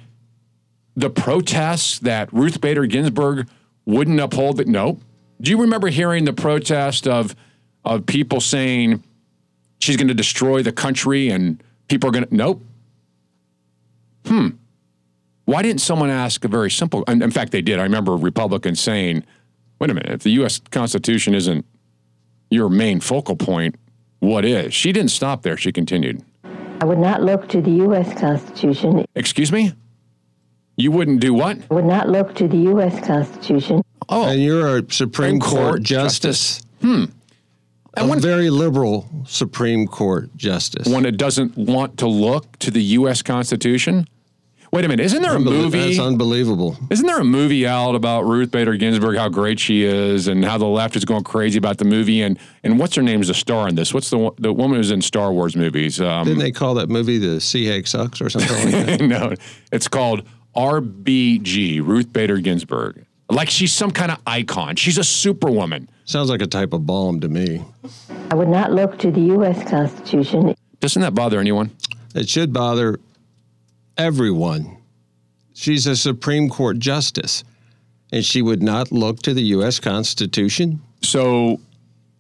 [0.97, 3.49] the protests that Ruth Bader Ginsburg
[3.85, 4.57] wouldn't uphold?
[4.57, 4.99] That no.
[5.41, 7.37] Do you remember hearing the protest of
[7.85, 9.05] of people saying
[9.83, 12.63] she's going to destroy the country and people are going to nope?
[14.27, 14.49] Hmm.
[15.45, 17.03] Why didn't someone ask a very simple?
[17.09, 17.81] And in fact, they did.
[17.81, 19.25] I remember Republicans saying,
[19.81, 20.61] "Wait a minute, if the U.S.
[20.71, 21.67] Constitution isn't
[22.49, 23.75] your main focal point,
[24.21, 25.57] what is?" She didn't stop there.
[25.57, 26.23] She continued.
[26.81, 28.19] I would not look to the U.S.
[28.19, 29.05] Constitution.
[29.17, 29.73] Excuse me?
[30.77, 31.59] You wouldn't do what?
[31.71, 33.05] I would not look to the U.S.
[33.05, 33.83] Constitution.
[34.09, 36.63] Oh, And you're a Supreme Court Court, justice.
[36.81, 37.07] Hmm.
[37.95, 40.87] A very liberal Supreme Court justice.
[40.87, 43.23] When it doesn't want to look to the U.S.
[43.23, 44.09] Constitution?
[44.73, 45.05] Wait a minute.
[45.05, 45.79] Isn't there a movie?
[45.79, 46.79] That's unbelievable.
[46.89, 50.57] Isn't there a movie out about Ruth Bader Ginsburg, how great she is, and how
[50.57, 52.23] the left is going crazy about the movie?
[52.23, 53.93] And and what's her name is a star in this?
[53.93, 56.01] What's the the woman who's in Star Wars movies?
[56.01, 59.01] Um, Didn't they call that movie the Sea Hag Sucks or something like that?
[59.03, 59.35] no,
[59.71, 60.27] it's called
[60.57, 63.05] RBG, Ruth Bader Ginsburg.
[63.33, 64.77] Like she's some kind of icon.
[64.77, 65.89] She's a superwoman.
[66.05, 67.65] Sounds like a type of bomb to me.
[68.31, 69.67] I would not look to the U.S.
[69.69, 70.55] Constitution.
[70.81, 71.71] Doesn't that bother anyone?
[72.15, 73.01] It should bother
[73.97, 74.77] everyone.
[75.55, 77.43] She's a Supreme Court justice,
[78.13, 79.81] and she would not look to the U.S.
[79.81, 80.83] Constitution.
[81.01, 81.59] So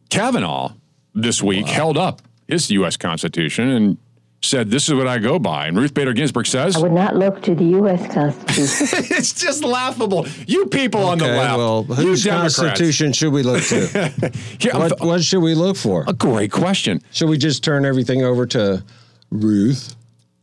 [0.08, 0.72] Kavanaugh
[1.14, 2.96] this week held up his U.S.
[2.96, 3.98] Constitution and
[4.44, 7.16] said, "This is what I go by." And Ruth Bader Ginsburg says, I would not
[7.16, 8.12] look to the U.S.
[8.12, 8.98] Constitution.
[9.16, 10.26] "It's just laughable.
[10.46, 13.86] You people on the Okay, left, well, you whose Democrats." Constitution should we look to?
[14.58, 16.04] Here, I'm- what, what should we look for?
[16.08, 17.00] a great question.
[17.12, 18.84] Should we just turn everything over to
[19.30, 19.94] Ruth?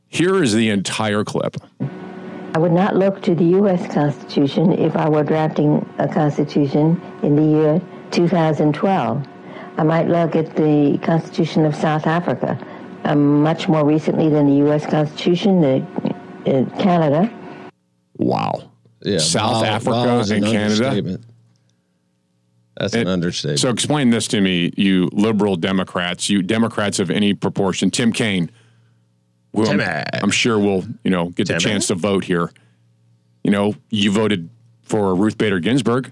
[0.07, 1.57] Here is the entire clip.
[2.55, 3.93] I would not look to the U.S.
[3.93, 9.27] Constitution if I were drafting a Constitution in the year 2012.
[9.77, 12.57] I might look at the Constitution of South Africa,
[13.05, 14.85] um, much more recently than the U.S.
[14.85, 15.85] Constitution, the,
[16.45, 17.31] uh, Canada.
[18.17, 18.71] Wow.
[19.01, 20.63] Yeah, South wow, Africa wow is an and Canada?
[20.87, 21.25] understatement.
[22.77, 23.59] That's an It- understatement.
[23.59, 27.91] So explain this to me, you liberal Democrats, you Democrats of any proportion.
[27.91, 28.49] Tim Kaine,
[29.53, 30.03] who I'm, Timmy.
[30.21, 31.63] I'm sure will you know get the Timmy.
[31.63, 32.51] chance to vote here.
[33.43, 34.49] You know, you voted
[34.83, 36.11] for Ruth Bader Ginsburg.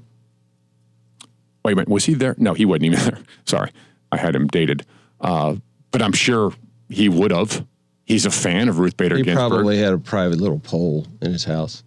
[1.65, 2.36] Wait a minute, was he there?
[2.38, 3.19] No, he wasn't even there.
[3.45, 3.71] Sorry,
[4.13, 4.86] I had him dated.
[5.19, 5.56] Uh,
[5.91, 6.54] but I'm sure
[6.89, 7.65] he would have.
[8.06, 9.28] He's a fan of Ruth Bader Ginsburg.
[9.28, 9.50] he Ginsburg.
[9.50, 11.84] probably had a private little poll in his house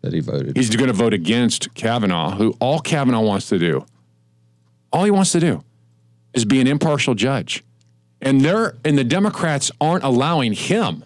[0.00, 0.56] that he voted.
[0.56, 3.86] He's going to vote against Kavanaugh, who all Kavanaugh wants to do,
[4.92, 5.62] all he wants to do
[6.34, 7.62] is be an impartial judge.
[8.20, 11.04] And they're and the Democrats aren't allowing him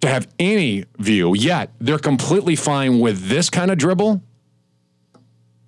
[0.00, 4.22] to have any view, yet they're completely fine with this kind of dribble.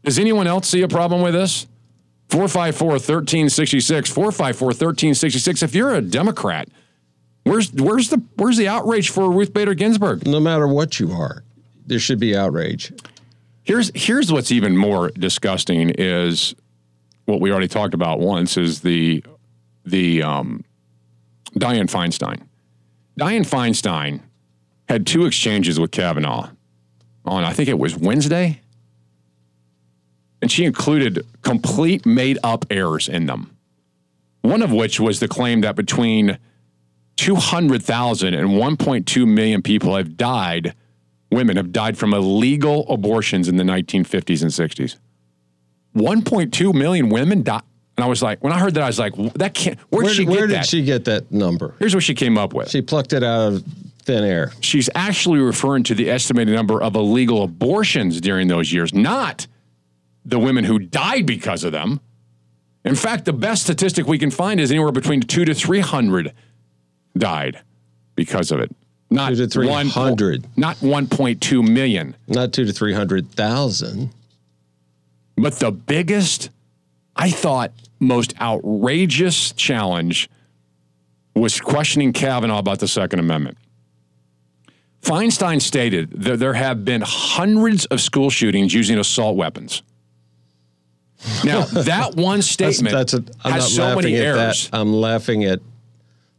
[0.05, 1.67] Does anyone else see a problem with this?
[2.29, 5.63] 454 1366, 454 1366.
[5.63, 6.69] If you're a Democrat,
[7.45, 10.27] where's, where's, the, where's the outrage for Ruth Bader Ginsburg?
[10.27, 11.45] No matter what you are,
[11.87, 12.93] there should be outrage.
[13.67, 16.55] Here's here's what's even more disgusting is
[17.25, 19.25] what we already talked about once is the
[19.85, 20.65] the um,
[21.59, 22.43] Dianne Feinstein.
[23.19, 24.21] Dianne Feinstein
[24.89, 26.51] had two exchanges with Kavanaugh
[27.25, 28.61] on I think it was Wednesday,
[30.47, 33.51] and she included complete made up errors in them.
[34.43, 36.39] One of which was the claim that between
[37.17, 40.73] 200,000 and 1.2 million people have died
[41.33, 44.97] women have died from illegal abortions in the 1950s and 60s.
[45.97, 47.63] 1.2 million women died.
[47.97, 50.15] And I was like, when I heard that, I was like, that can't, where'd Where,
[50.15, 50.67] she get where did that?
[50.67, 51.75] she get that number?
[51.81, 52.71] Here's what she came up with.
[52.71, 53.65] She plucked it out of
[54.05, 54.53] thin air.
[54.61, 59.49] She's actually referring to the estimated number of illegal abortions during those years, not
[60.27, 62.01] the women who died because of them.
[62.85, 66.33] In fact, the best statistic we can find is anywhere between two to 300
[67.17, 67.61] died
[68.15, 68.75] because of it.
[69.09, 70.47] Not Two to three one- hundred.
[70.57, 72.17] not 1.2 million.
[72.27, 74.11] Not two to three hundred thousand.
[75.37, 76.51] But the biggest,
[77.15, 80.29] I thought, most outrageous challenge
[81.37, 83.59] was questioning Kavanaugh about the Second Amendment.
[85.03, 89.83] Feinstein stated that there have been hundreds of school shootings using assault weapons.
[91.45, 94.69] Now, that one statement that's a, I'm has so many errors.
[94.69, 94.79] that.
[94.79, 95.61] I'm laughing at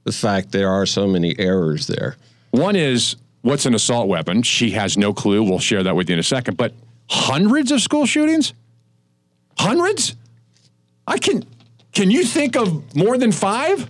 [0.04, 2.16] the fact there are so many errors there.
[2.52, 4.44] One is what's an assault weapon?
[4.44, 5.44] She has no clue.
[5.44, 6.58] We'll share that with you in a second.
[6.58, 6.74] But
[7.10, 8.54] hundreds of school shootings?
[9.58, 10.16] Hundreds?
[11.08, 11.44] I can
[11.94, 13.90] can you think of more than five?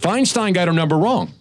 [0.00, 1.32] Feinstein got her number wrong.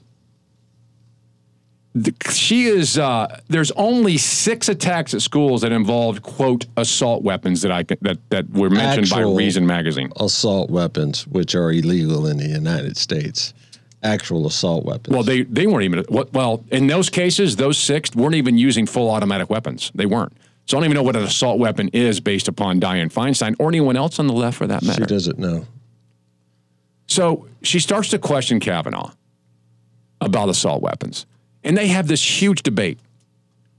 [1.93, 7.61] The- she is uh, there's only six attacks at schools that involved quote assault weapons
[7.63, 10.09] that I that that were mentioned Actual- by Reason magazine.
[10.19, 13.53] Assault weapons, which are illegal in the United States.
[14.03, 15.13] Actual assault weapons.
[15.13, 17.57] Well, they they weren't even what- well in those cases.
[17.57, 19.91] Those six weren't even using full automatic weapons.
[19.93, 20.31] They weren't.
[20.67, 23.67] So I don't even know what an assault weapon is based upon Dianne Feinstein or
[23.67, 25.01] anyone else on the left for that matter.
[25.03, 25.65] she doesn't know.
[27.07, 29.11] So she starts to question Kavanaugh
[30.21, 31.25] about assault weapons,
[31.63, 32.99] and they have this huge debate,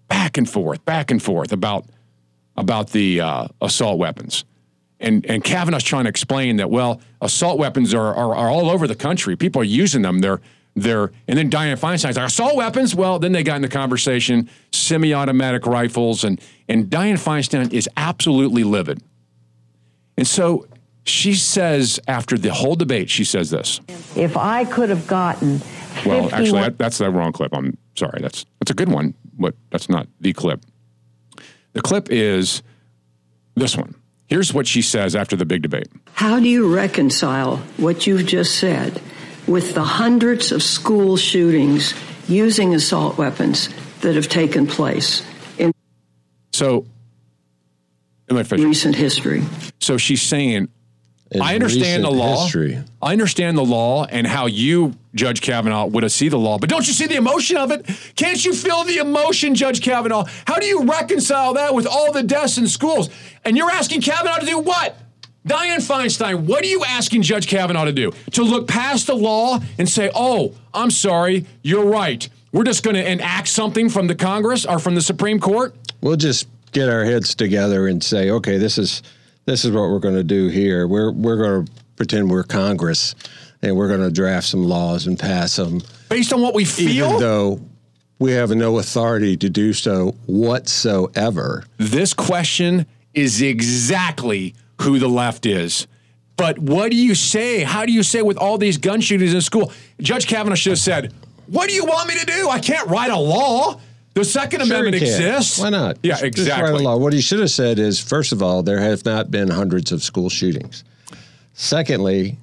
[0.08, 1.86] back and forth, back and forth about
[2.56, 4.44] about the uh, assault weapons.
[5.00, 8.86] And, and Kavanaugh's trying to explain that, well, assault weapons are, are, are all over
[8.86, 9.36] the country.
[9.36, 10.20] People are using them.
[10.20, 10.40] They're,
[10.76, 12.94] they're, and then Dianne Feinstein's like, assault weapons?
[12.94, 16.24] Well, then they got in the conversation, semi automatic rifles.
[16.24, 19.02] And, and Dianne Feinstein is absolutely livid.
[20.16, 20.66] And so
[21.04, 23.80] she says, after the whole debate, she says this.
[24.16, 25.60] If I could have gotten
[26.06, 27.54] Well, actually, that's the wrong clip.
[27.54, 28.20] I'm sorry.
[28.20, 30.64] That's that's a good one, but that's not the clip.
[31.72, 32.62] The clip is
[33.54, 33.94] this one.
[34.26, 35.88] Here's what she says after the big debate.
[36.14, 39.00] How do you reconcile what you've just said
[39.46, 41.94] with the hundreds of school shootings
[42.28, 43.68] using assault weapons
[44.00, 45.22] that have taken place
[45.58, 45.72] in
[46.52, 46.86] So,
[48.30, 49.42] let me recent history?
[49.80, 50.68] So she's saying, In
[51.40, 52.42] I understand the law.
[52.42, 52.82] history.
[53.00, 56.86] I understand the law and how you, Judge Kavanaugh, would see the law, but don't
[56.86, 57.88] you see the emotion of it?
[58.16, 60.24] Can't you feel the emotion, Judge Kavanaugh?
[60.46, 63.08] How do you reconcile that with all the deaths in schools?
[63.44, 64.96] And you're asking Kavanaugh to do what?
[65.46, 68.12] Dianne Feinstein, what are you asking Judge Kavanaugh to do?
[68.32, 72.28] To look past the law and say, oh, I'm sorry, you're right.
[72.52, 75.74] We're just going to enact something from the Congress or from the Supreme Court?
[76.00, 79.02] We'll just get our heads together and say, okay, this is
[79.44, 80.86] this is what we're going to do here.
[80.86, 83.14] We're we're going to pretend we're Congress,
[83.62, 87.06] and we're going to draft some laws and pass them Based on what we feel?
[87.06, 87.60] even though
[88.18, 91.64] we have no authority to do so whatsoever.
[91.78, 95.86] This question is exactly who the left is.
[96.36, 97.62] But what do you say?
[97.62, 99.72] How do you say with all these gun shootings in school?
[100.00, 101.12] Judge Kavanaugh should have said,
[101.46, 102.48] What do you want me to do?
[102.48, 103.80] I can't write a law.
[104.14, 105.58] The Second Sure Amendment exists.
[105.58, 105.98] Why not?
[106.02, 106.84] Yeah, Just- just write a exactly.
[106.84, 106.96] law.
[106.98, 110.02] What he should have said is, first of all, there have not been hundreds of
[110.02, 110.84] school shootings.
[111.54, 112.36] Secondly,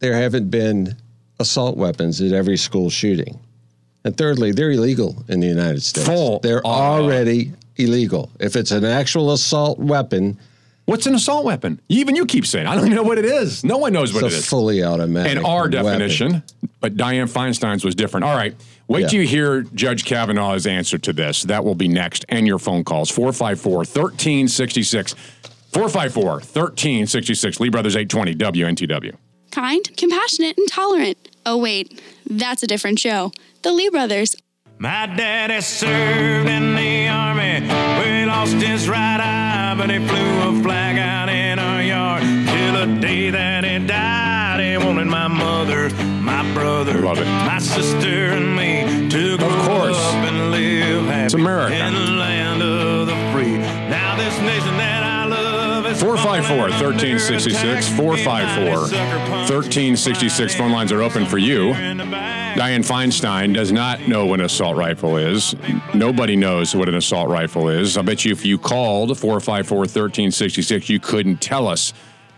[0.00, 0.96] there haven't been
[1.38, 3.38] assault weapons at every school shooting.
[4.04, 6.06] And thirdly, they're illegal in the United States.
[6.06, 7.02] Full they're on.
[7.02, 8.30] already illegal.
[8.38, 10.38] If it's an actual assault weapon,
[10.86, 11.80] What's an assault weapon?
[11.88, 13.64] Even you keep saying, I don't even know what it is.
[13.64, 14.46] No one knows what it's it is.
[14.46, 15.32] fully automatic.
[15.36, 15.70] And our weapon.
[15.72, 16.44] definition,
[16.80, 18.22] but Dianne Feinstein's was different.
[18.22, 18.54] All right.
[18.88, 19.06] Wait Yeah.
[19.08, 21.42] till you hear Judge Kavanaugh's answer to this.
[21.42, 22.24] That will be next.
[22.28, 25.14] And your phone calls 454 1366.
[25.72, 27.60] 454 1366.
[27.60, 29.12] Lee Brothers 820 WNTW.
[29.50, 31.16] Kind, compassionate, and tolerant.
[31.44, 33.32] Oh, wait, that's a different show.
[33.62, 34.36] The Lee Brothers.
[34.78, 37.60] My daddy served in the army.
[37.62, 42.22] We lost his right eye, but he flew a flag out in our yard.
[42.22, 45.88] Till the day that he died, he wanted my mother,
[46.84, 49.96] my brother, my sister, and me to grow course.
[49.98, 51.74] up and live happy It's America.
[51.74, 53.56] in the land of the free.
[53.88, 57.88] Now this nation that I love is 454 1366.
[57.96, 60.54] 454 1366.
[60.54, 61.72] Phone lines are open for you.
[61.72, 65.54] Dianne Feinstein does not know what an assault rifle is.
[65.94, 67.96] Nobody knows what an assault rifle is.
[67.96, 71.92] I bet you if you called 454 1366, you couldn't tell us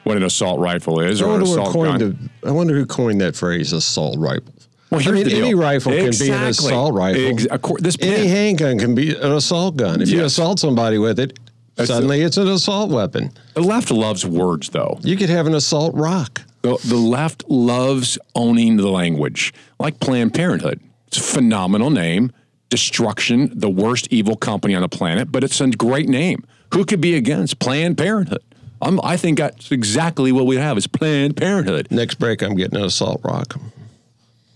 [0.08, 1.98] what an assault rifle is or an assault gun.
[1.98, 4.54] the, I wonder who coined that phrase, assault rifle.
[4.90, 7.26] Well, I mean, any rifle can be an assault rifle.
[7.26, 7.46] Ex-
[7.82, 10.00] this any handgun can be an assault gun.
[10.00, 11.38] If you assault somebody with it,
[11.74, 13.32] That's suddenly it's an assault weapon.
[13.52, 14.98] The left loves words, though.
[15.02, 16.40] You could have an assault rock.
[16.62, 20.80] The, the left loves owning the language, like Planned Parenthood.
[21.08, 22.32] It's a phenomenal name.
[22.70, 26.44] Destruction, the worst evil company on the planet, but it's a great name.
[26.72, 28.42] Who could be against Planned Parenthood?
[28.80, 31.88] I'm, I think that's exactly what we have is Planned Parenthood.
[31.90, 33.56] Next break, I'm getting an assault rock.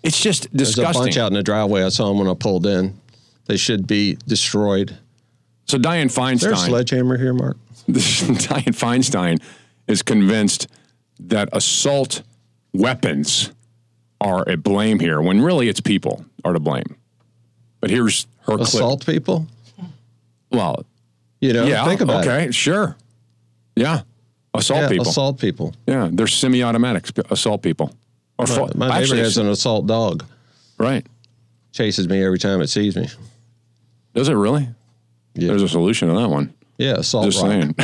[0.02, 0.84] It's just disgusting.
[0.84, 1.84] There's a bunch out in the driveway.
[1.84, 2.98] I saw them when I pulled in.
[3.46, 4.96] They should be destroyed.
[5.66, 7.56] So Dianne Is there a Feinstein, sledgehammer here, Mark?
[7.88, 9.42] Dianne Feinstein
[9.86, 10.68] is convinced
[11.20, 12.22] that assault
[12.72, 13.50] weapons
[14.20, 16.96] are at blame here, when really it's people are to blame.
[17.80, 18.60] But here's her clip.
[18.60, 19.48] Assault people?
[20.50, 20.84] Well,
[21.40, 22.28] You know, yeah, think about it.
[22.28, 22.54] okay, it.
[22.54, 22.96] sure.
[23.74, 24.02] Yeah.
[24.54, 25.08] Assault Yeah, people.
[25.08, 25.74] Assault people.
[25.86, 27.94] Yeah, they're semi-automatic assault people.
[28.38, 30.24] Or My, my neighbor actually, has an assault dog.
[30.78, 31.06] right.
[31.72, 33.08] Chases me every time it sees me.
[34.14, 34.68] Does it really?
[35.34, 35.48] Yeah.
[35.48, 36.52] There's a solution to that one.
[36.76, 37.50] Yeah, assault Just rock.
[37.50, 37.74] saying.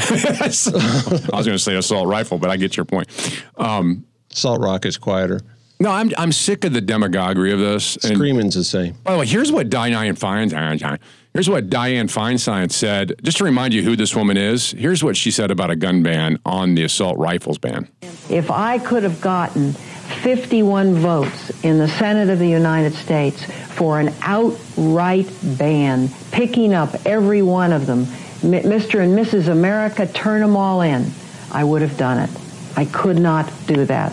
[1.33, 3.09] I was going to say assault rifle, but I get your point.
[3.57, 5.41] Um, Assault rock is quieter.
[5.81, 7.97] no, I'm I'm sick of the demagoguery of this.
[8.05, 8.95] And Screaming's the same.
[9.05, 10.99] by the way, here's what Dianne Feinstein.
[11.39, 13.15] Here's what Dianne Feinstein said.
[13.23, 14.73] Just to remind you who this woman is.
[14.73, 17.87] Here's what she said about a gun ban on the assault rifles ban.
[18.29, 24.01] If I could have gotten 51 votes in the Senate of the United States for
[24.01, 28.07] an outright ban, picking up every one of them,
[28.43, 29.01] Mr.
[29.01, 29.47] and Mrs.
[29.47, 31.09] America, turn them all in,
[31.53, 32.31] I would have done it.
[32.77, 34.13] I could not do that.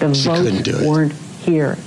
[0.00, 1.78] The She votes do weren't here.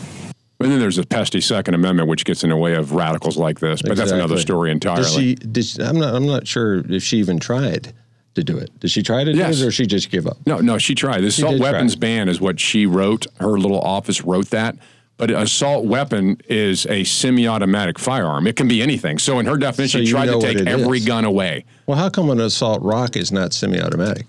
[0.64, 3.60] And then there's a pesky Second Amendment, which gets in the way of radicals like
[3.60, 3.82] this.
[3.82, 5.04] But that's another story entirely.
[5.04, 5.36] Did she?
[5.36, 6.14] Did she, I'm not.
[6.16, 7.94] I'm not sure if she even tried
[8.36, 8.70] to do it.
[8.80, 9.58] Did she try to Yes.
[9.58, 10.38] do it, or she just give up?
[10.46, 11.22] No, no, she tried.
[11.22, 13.28] The She assault weapons ban is what she wrote.
[13.40, 14.78] Her little office wrote that.
[15.18, 18.48] But an assault weapon is a semi-automatic firearm.
[18.48, 19.20] It can be anything.
[19.20, 21.06] So in her definition, So she tried to take every is.
[21.06, 21.66] gun away.
[21.86, 24.26] Well, how come an assault rock is not semi-automatic?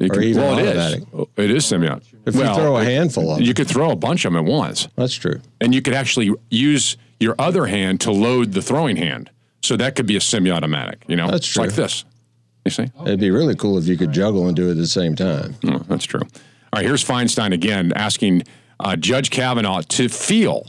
[0.00, 1.02] It Or even well, it automatic.
[1.12, 1.26] is.
[1.36, 2.14] It is semi-automatic.
[2.26, 3.46] If you throw a handful of them.
[3.46, 5.40] you could throw a bunch of them at once, That's true.
[5.60, 9.30] and you could actually use your other hand to load the throwing hand.
[9.62, 11.04] So that could be a semi-automatic.
[11.06, 12.04] You know, That's It's like this.
[12.64, 12.86] You see?
[13.02, 15.54] It'd be really cool if you could juggle and do it at the same time.
[15.66, 16.20] Oh, that's true.
[16.22, 16.28] All
[16.80, 18.42] right, here's Feinstein again asking
[18.80, 20.66] uh, Judge Kavanaugh to feel,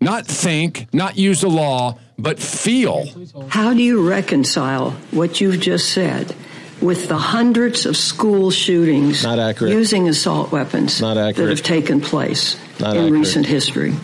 [0.00, 3.06] not think, not use the law, but feel.
[3.48, 6.34] How do you reconcile what you've just said
[6.80, 9.72] with the hundreds of school shootings Not accurate.
[9.72, 13.12] using assault weapons Not that have taken place Not in accurate.
[13.12, 13.94] recent history?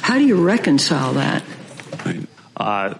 [0.00, 1.42] How do you reconcile that?
[2.56, 2.94] Uh,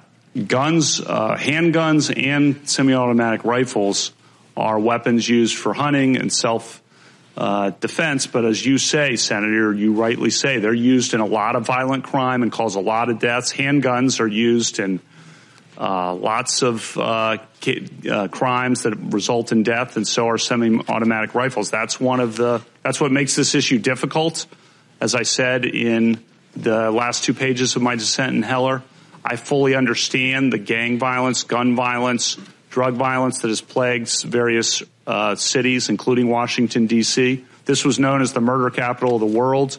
[0.47, 4.13] guns, uh, handguns, and semi-automatic rifles
[4.57, 6.83] are weapons used for hunting and self
[7.37, 8.27] uh, defense.
[8.27, 12.05] But as you say, Senator, you rightly say they're used in a lot of violent
[12.05, 13.53] crime and cause a lot of deaths.
[13.53, 15.01] Handguns are used in
[15.79, 17.39] uh, lots of uh,
[18.11, 21.71] uh, crimes that result in death, and so are semi-automatic rifles.
[21.71, 22.63] That's one of the.
[22.83, 24.47] That's what makes this issue difficult.
[25.01, 26.23] As I said in
[26.57, 28.83] the last two pages of my dissent in Heller,
[29.25, 32.39] I fully understand the gang violence, gun violence,
[32.71, 37.45] drug violence that has plagued various uh, cities, including Washington D.C.
[37.65, 39.79] This was known as the murder capital of the world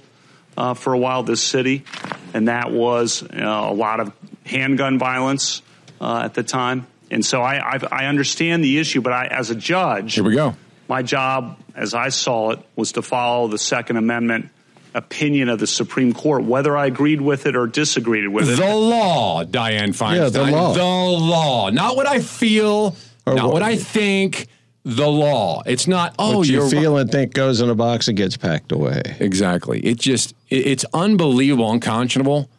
[0.58, 1.24] uh, for a while.
[1.24, 1.86] This city,
[2.34, 4.12] and that was uh, a lot of
[4.46, 5.62] handgun violence
[6.06, 6.86] uh, at the time.
[7.12, 10.36] And so I, I, I understand the issue, but I, as a judge, Here we
[10.36, 10.56] go.
[10.88, 14.50] my job, as I saw it, was to follow the Second Amendment
[14.94, 18.56] opinion of the Supreme Court, whether I agreed with it or disagreed with it.
[18.58, 20.16] The law, Dianne Feinstein.
[20.16, 20.74] Yeah, the law.
[20.74, 21.70] The law.
[21.70, 22.96] Not what I feel,
[23.26, 24.48] Or not what- what I think.
[24.88, 25.64] The law.
[25.66, 28.38] It's not, oh, what you you're feel and think goes in a box and gets
[28.38, 29.02] packed away.
[29.20, 29.80] Exactly.
[29.80, 32.50] It just it- it's unbelievable, unconscionable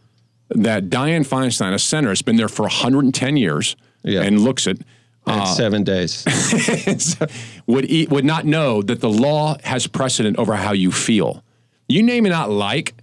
[0.50, 4.22] that Dianne Feinstein, a senator, has been there for 110 years Yeah.
[4.22, 4.84] and looks at In
[5.26, 6.24] uh, seven days.
[7.66, 11.42] would eat, would not know that the law has precedent over how you feel.
[11.88, 12.94] You name it not like,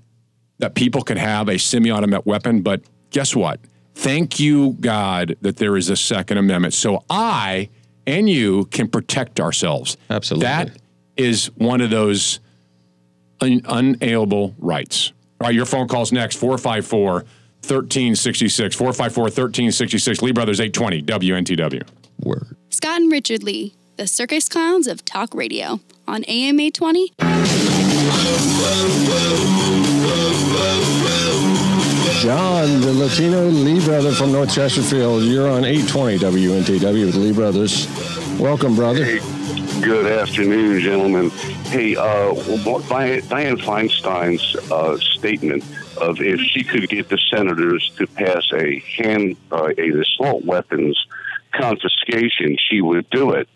[0.60, 3.60] that people can have a semi-automatic weapon, but guess what?
[3.96, 7.70] Thank you, God, that there is a Second Amendment, so I
[8.08, 9.98] and you can protect ourselves.
[10.10, 10.46] Absolutely.
[10.46, 10.78] That
[11.16, 12.40] is one of those
[13.42, 15.14] un- unalienable rights.
[15.44, 18.76] All right, your phone call's next 454 1366.
[18.78, 20.22] 454 1366.
[20.22, 21.84] Lee Brothers 820 WNTW.
[22.22, 22.56] Word.
[22.70, 27.12] Scott and Richard Lee, the circus clowns of talk radio on AM 820.
[32.22, 35.24] John, the Latino Lee brother from North Chesterfield.
[35.24, 37.86] You're on 820 WNTW with Lee Brothers.
[38.40, 39.20] Welcome, brother.
[39.84, 41.30] Good afternoon, gentlemen.
[41.66, 45.66] Hey, uh, Dianne Feinstein's uh, statement
[45.98, 50.98] of if she could get the senators to pass a hand, uh, a assault weapons
[51.52, 53.50] confiscation, she would do it.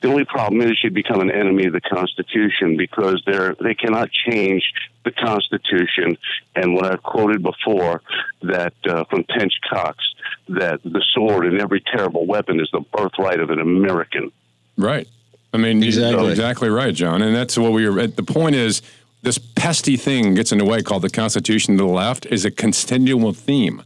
[0.00, 4.12] The only problem is she'd become an enemy of the Constitution because they're they cannot
[4.12, 4.72] change
[5.04, 6.16] the Constitution.
[6.54, 8.00] And what I've quoted before
[8.42, 10.14] that uh, from Tench Coxe
[10.50, 14.30] that the sword and every terrible weapon is the birthright of an American.
[14.76, 15.08] Right.
[15.54, 16.10] I mean, Exactly.
[16.10, 17.22] exactly, exactly right, John.
[17.22, 18.00] And that's what we were.
[18.00, 18.16] At.
[18.16, 18.82] The point is,
[19.22, 22.50] this pesky thing gets in the way called the Constitution to the left is a
[22.50, 23.82] continual theme.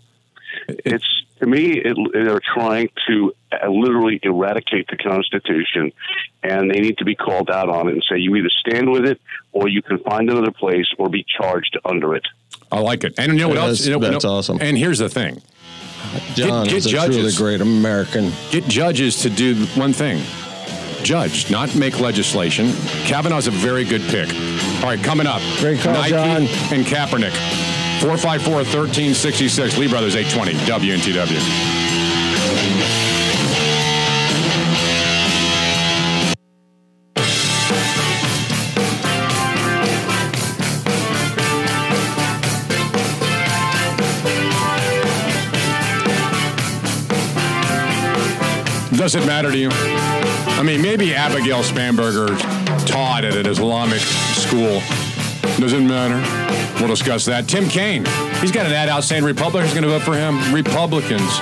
[0.69, 1.05] It's
[1.41, 5.93] to me, it, they're trying to uh, literally eradicate the Constitution,
[6.43, 9.05] and they need to be called out on it and say you either stand with
[9.07, 9.21] it
[9.53, 12.25] or you can find another place or be charged under it.
[12.73, 13.15] I like it.
[13.19, 13.87] And you know what That's- else?
[13.87, 14.59] You know, that's you know- awesome.
[14.61, 15.41] And here's the thing:
[16.35, 17.17] John get is a judges.
[17.17, 18.33] truly great American.
[18.51, 20.21] get judges to do one thing:
[21.03, 22.73] judge, not make legislation.
[23.05, 24.29] Kavanaugh's a very good pick.
[24.83, 26.43] All right, coming up, Great call, Nike John.
[26.73, 27.33] and Kaepernick.
[28.01, 32.49] 454 1366, Lee Brothers 820, WNTW.
[48.97, 49.69] Does it matter to you?
[50.59, 52.37] I mean, maybe Abigail Spanberger
[52.85, 54.81] taught at an Islamic school.
[55.57, 56.19] Doesn't matter.
[56.81, 57.47] We'll discuss that.
[57.47, 58.05] Tim Kaine,
[58.41, 60.53] he's got an ad out saying Republicans are going to vote for him.
[60.53, 61.39] Republicans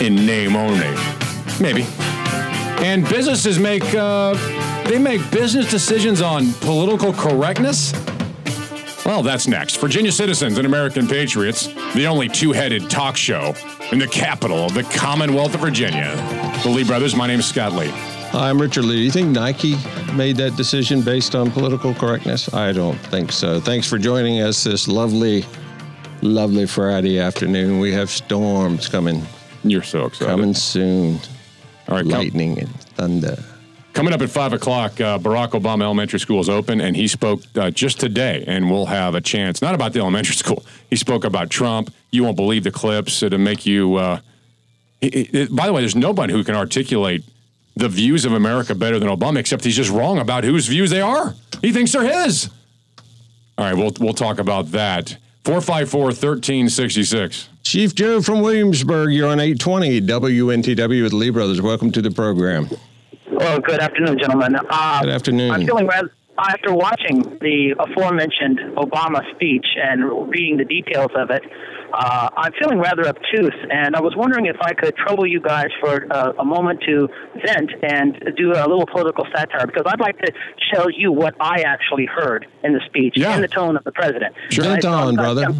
[0.00, 0.94] in name only.
[1.60, 1.84] Maybe.
[2.84, 4.34] And businesses make uh,
[4.88, 7.92] they make business decisions on political correctness.
[9.04, 9.78] Well, that's next.
[9.78, 13.54] Virginia Citizens and American Patriots, the only two-headed talk show
[13.90, 16.14] in the capital of the Commonwealth of Virginia.
[16.62, 17.16] The Lee Brothers.
[17.16, 17.92] My name is Scott Lee.
[18.34, 18.96] I'm Richard Lee.
[18.96, 19.76] Do you think Nike
[20.14, 22.52] made that decision based on political correctness?
[22.52, 23.60] I don't think so.
[23.60, 25.44] Thanks for joining us this lovely,
[26.20, 27.78] lovely Friday afternoon.
[27.78, 29.22] We have storms coming.
[29.62, 30.30] You're so excited.
[30.30, 31.20] Coming soon.
[31.88, 33.36] All right, come- lightning and thunder.
[33.92, 37.42] Coming up at five o'clock, uh, Barack Obama Elementary School is open, and he spoke
[37.54, 39.62] uh, just today, and we'll have a chance.
[39.62, 40.64] Not about the elementary school.
[40.90, 41.94] He spoke about Trump.
[42.10, 43.22] You won't believe the clips.
[43.22, 43.94] It'll make you.
[43.94, 44.18] Uh,
[45.00, 47.22] it- it- by the way, there's nobody who can articulate
[47.76, 51.00] the views of America better than Obama, except he's just wrong about whose views they
[51.00, 51.34] are.
[51.60, 52.50] He thinks they're his.
[53.58, 55.16] All right, we'll we'll talk about that.
[55.44, 57.48] 454 1366.
[57.62, 61.60] Chief Joe from Williamsburg, you're on 820 WNTW with Lee Brothers.
[61.60, 62.68] Welcome to the program.
[63.30, 64.56] Well, good afternoon, gentlemen.
[64.68, 65.50] Uh, Good afternoon.
[65.50, 71.42] I'm feeling rather, after watching the aforementioned Obama speech and reading the details of it,
[71.94, 75.68] uh, I'm feeling rather obtuse, and I was wondering if I could trouble you guys
[75.80, 77.08] for uh, a moment to
[77.46, 80.32] vent and do a little political satire, because I'd like to
[80.72, 83.34] tell you what I actually heard in the speech Yeah.
[83.36, 84.34] in the tone of the president.
[84.50, 84.64] Sure.
[84.64, 84.70] Right?
[84.72, 85.44] Vent So I'm- on, brother.
[85.46, 85.58] I'm,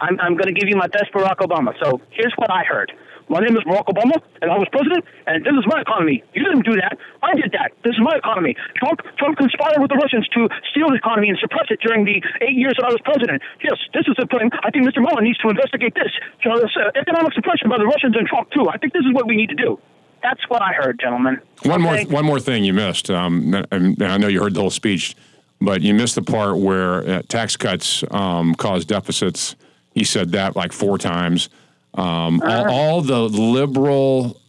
[0.00, 1.72] I'm, I'm going to give you my best Barack Obama.
[1.82, 2.92] So here's what I heard.
[3.28, 6.22] My name is Barack Obama, and I was president, and this is my economy.
[6.34, 6.98] You didn't do that.
[7.22, 7.72] I did that.
[7.82, 8.54] This is my economy.
[8.76, 12.20] Trump, Trump conspired with the Russians to steal the economy and suppress it during the
[12.44, 13.40] eight years that I was president.
[13.62, 14.50] Yes, this is the thing.
[14.62, 15.00] I think Mr.
[15.00, 16.12] Mueller needs to investigate this.
[16.44, 18.68] Know, this uh, economic suppression by the Russians and Trump, too.
[18.68, 19.80] I think this is what we need to do.
[20.22, 21.40] That's what I heard, gentlemen.
[21.64, 22.04] One more, Okay?
[22.06, 23.10] one more thing you missed.
[23.10, 25.16] Um, and and I know you heard the whole speech,
[25.60, 29.56] but you missed the part where uh, tax cuts um, cause deficits.
[29.92, 31.48] He said that like four times.
[31.94, 34.40] Um, all, all the liberal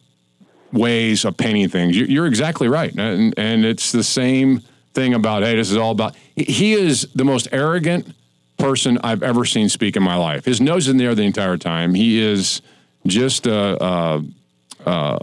[0.72, 1.96] ways of painting things.
[1.96, 4.60] You, you're exactly right, and and it's the same
[4.94, 6.16] thing about hey, this is all about.
[6.36, 8.14] he- He is the most arrogant
[8.58, 10.46] person I've ever seen speak in my life.
[10.46, 11.94] His nose is in the air the entire time.
[11.94, 12.62] He is
[13.06, 13.84] just a.
[13.84, 14.24] a,
[14.86, 15.20] a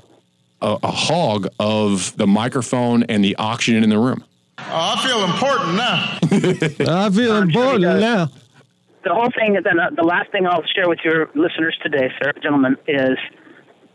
[0.64, 4.22] a, a hog of the microphone and the oxygen in the room.
[4.58, 6.18] Oh, I feel important now.
[7.04, 8.28] I feel important now.
[9.04, 12.32] The whole thing, then uh, the last thing I'll share with your listeners today, sir,
[12.42, 13.18] gentlemen, is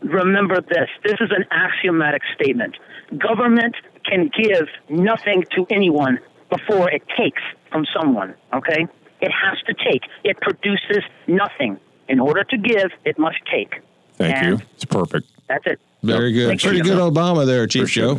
[0.02, 0.88] remember this.
[1.04, 2.76] This is an axiomatic statement.
[3.16, 6.18] Government can give nothing to anyone
[6.50, 8.34] before it takes from someone.
[8.54, 8.86] Okay.
[9.20, 10.02] It has to take.
[10.24, 11.78] It produces nothing.
[12.08, 13.80] In order to give, it must take.
[14.14, 14.66] Thank And you.
[14.74, 15.26] It's perfect.
[15.48, 15.80] That's it.
[16.02, 16.48] Very good.
[16.48, 16.70] Thank you.
[16.70, 18.18] Pretty good Obama there, Chief Joe.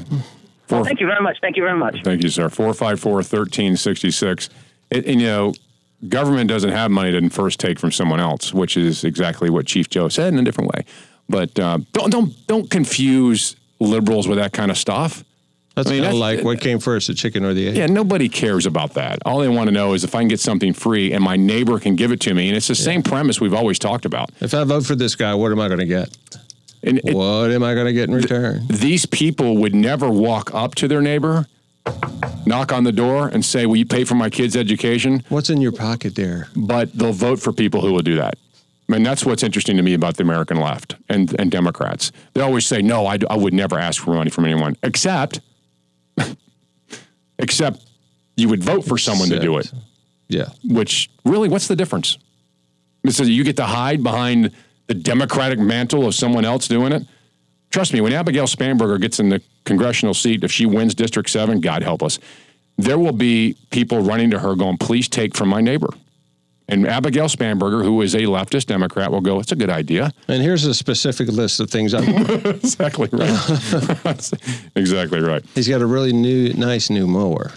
[0.70, 1.38] Well, thank you very much.
[1.42, 2.04] Thank you very much.
[2.04, 2.50] Thank you, sir.
[2.50, 4.50] 454 1366.
[4.92, 5.54] And, you know,
[6.08, 9.90] government doesn't have money to first take from someone else, which is exactly what Chief
[9.90, 10.86] Joe said in a different way.
[11.28, 15.24] But uh, don't, don't, don't confuse liberals with that kind of stuff.
[15.76, 17.78] That's I mean, that's- like what came first, the chicken or the egg?
[17.78, 19.20] Yeah, nobody cares about that.
[19.26, 21.80] All they want to know is if I can get something free and my neighbor
[21.80, 22.48] can give it to me.
[22.48, 24.32] And it's the same premise we've always talked about.
[24.42, 26.18] If I vote for this guy, what am I going to get?
[26.82, 28.66] And what am I going to get in return?
[28.68, 31.46] These people would never walk up to their neighbor,
[32.46, 35.24] knock on the door, and say, Will you pay for my kid's education?
[35.30, 36.48] What's in your pocket there?
[36.56, 38.36] But they'll vote for people who will do that.
[38.90, 42.12] I mean, that's what's interesting to me about the American left and, and Democrats.
[42.34, 45.42] They always say, No, I, I would never ask for money from anyone, except,
[47.40, 47.86] except
[48.36, 49.72] you would vote for someone to do it.
[50.28, 50.50] Yeah.
[50.64, 52.18] Which really, what's the difference?
[53.08, 54.52] Says you get to hide behind
[54.88, 57.04] the Democratic mantle of someone else doing it.
[57.72, 61.62] Trust me, when Abigail Spanberger gets in the congressional seat, if she wins District 7,
[61.62, 62.18] God help us,
[62.78, 65.90] there will be people running to her going, please take from my neighbor.
[66.68, 70.12] And Abigail Spanberger, who is a leftist Democrat, will go, it's a good idea.
[70.28, 72.00] And here's a specific list of things I
[72.64, 74.32] exactly right.
[74.76, 75.44] exactly right.
[75.56, 77.52] He's got a really new, nice new mower.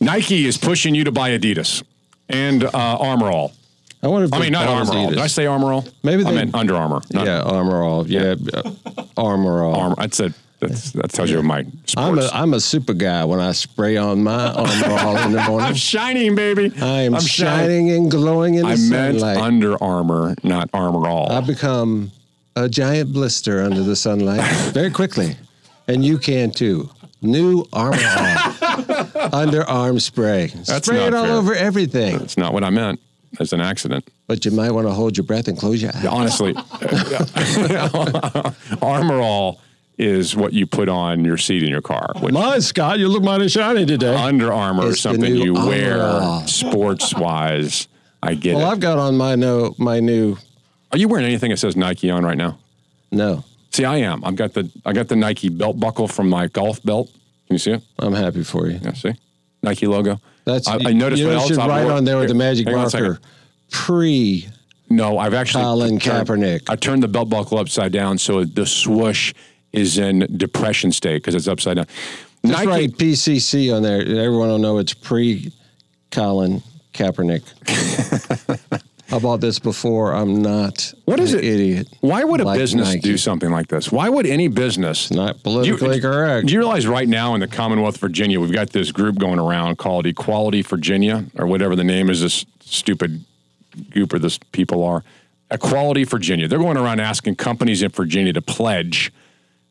[0.00, 1.82] Nike is pushing you to buy Adidas
[2.28, 3.52] and uh, Armor All.
[4.02, 5.10] I wonder if I mean, not call Armor All.
[5.10, 5.84] Did I say Armor All?
[6.02, 7.00] Maybe I they- meant Under Armour.
[7.12, 8.06] not- yeah, Armor All.
[8.06, 8.72] Yeah, uh,
[9.16, 9.74] Armor All.
[9.76, 9.94] Armor.
[10.62, 11.58] That's that tells you my
[11.96, 12.30] I'm a, sports.
[12.32, 15.66] I'm a super guy when I spray on my Armor All in the morning.
[15.68, 16.72] I'm shining, baby.
[16.80, 19.22] I am I'm shining and glowing in the I meant.
[19.22, 21.32] Under Armour, not Armor All.
[21.32, 22.12] I become
[22.54, 24.42] a giant blister under the sunlight
[24.72, 25.36] very quickly,
[25.88, 26.88] and you can too.
[27.24, 28.02] New Armor All
[29.32, 30.46] underarm spray.
[30.66, 31.34] That's spray it all fair.
[31.34, 32.18] over everything.
[32.18, 33.00] That's not what I meant.
[33.40, 34.06] As an accident.
[34.26, 36.04] But you might want to hold your breath and close your eyes.
[36.04, 36.54] Honestly,
[38.82, 39.60] Armor All
[39.98, 42.12] is what you put on your seat in your car.
[42.20, 44.14] Which My Scott, you look mighty shiny today.
[44.14, 46.46] Under Armour is something new you Armor wear All.
[46.46, 47.88] sports wise.
[48.22, 48.64] I get Well, it.
[48.64, 50.36] Well, I've got on my no my new.
[50.92, 52.58] Are you wearing anything that says Nike on right now?
[53.10, 53.44] No.
[53.70, 54.24] See, I am.
[54.24, 57.08] I've got the I got the Nike belt buckle from my golf belt.
[57.46, 57.82] Can you see it?
[57.98, 58.78] I'm happy for you.
[58.82, 59.14] Yeah, see,
[59.62, 60.20] Nike logo.
[60.44, 62.76] That's I, you, I noticed you know, should write on there with the magic hang
[62.76, 63.06] on a second.
[63.08, 63.20] marker.
[63.70, 64.48] Pre.
[64.90, 66.68] No, I've actually Colin turned- Kaepernick.
[66.68, 69.32] I turned the belt buckle upside down so the swoosh
[69.72, 71.86] is in depression state because it's upside down.
[72.44, 74.00] Just Nike, write PCC on there.
[74.00, 75.52] Everyone will know it's pre
[76.10, 76.62] Colin
[76.92, 77.42] Kaepernick.
[79.12, 80.14] I bought this before.
[80.14, 81.44] I'm not What is an it?
[81.44, 81.88] idiot.
[82.00, 83.00] Why would a like business Nike.
[83.00, 83.92] do something like this?
[83.92, 85.10] Why would any business?
[85.10, 86.46] Not politically correct.
[86.46, 89.38] Do you realize right now in the Commonwealth of Virginia, we've got this group going
[89.38, 93.22] around called Equality Virginia, or whatever the name is, this stupid
[93.90, 95.04] group or this people are.
[95.50, 96.48] Equality Virginia.
[96.48, 99.12] They're going around asking companies in Virginia to pledge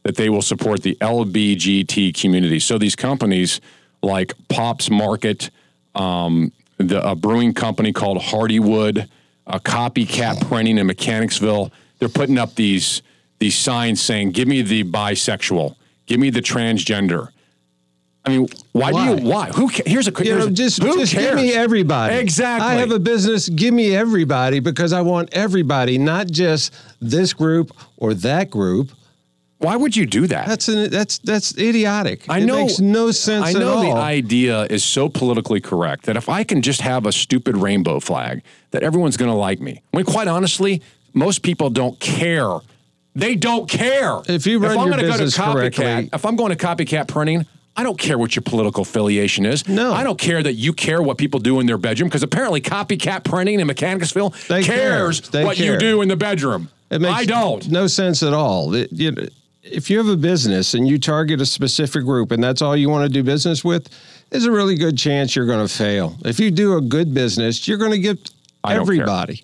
[0.04, 2.60] that they will support the LBGT community.
[2.60, 3.62] So these companies
[4.02, 5.50] like Pops Market,
[5.96, 9.08] um, the a brewing company called Hardywood,
[9.48, 13.02] a copycat printing in Mechanicsville, they're putting up these
[13.40, 15.76] these signs saying, "Give me the bisexual,
[16.06, 17.30] give me the transgender."
[18.24, 19.16] I mean, why, Why?
[19.16, 19.30] do you?
[19.30, 19.50] Why?
[19.50, 19.70] Who?
[19.70, 22.16] Ca- here's a You know, just, who just give me everybody.
[22.16, 22.68] Exactly.
[22.68, 23.50] I have a business.
[23.50, 28.92] Give me everybody because I want everybody, not just this group or that group.
[29.62, 30.48] Why would you do that?
[30.48, 32.26] That's an, that's that's idiotic.
[32.28, 36.18] I it know makes no sense I know the idea is so politically correct that
[36.18, 38.42] if I can just have a stupid rainbow flag,
[38.72, 39.82] that everyone's going to like me.
[39.94, 40.82] Mean, quite honestly,
[41.14, 42.58] most people don't care.
[43.14, 44.20] They don't care.
[44.28, 47.08] If you run I'm your business go to copycat, correctly- if I'm going to copycat
[47.08, 47.46] printing.
[47.74, 49.66] I don't care what your political affiliation is.
[49.66, 49.94] No.
[49.94, 53.24] I don't care that you care what people do in their bedroom because apparently copycat
[53.24, 54.76] printing in Mechanicsville They care.
[54.98, 56.70] cares They what you do in the bedroom.
[56.90, 57.70] It makes I don't.
[57.72, 58.76] no sense at all.
[58.76, 59.26] It- you know,
[59.64, 62.90] if you have a business and you target a specific group and that's all you
[62.90, 63.90] want to do business with,
[64.30, 66.18] there's a really good chance you're going to fail.
[66.26, 68.32] If you do a good business, you're going to get
[68.64, 68.94] I don't care.
[68.94, 69.44] everybody.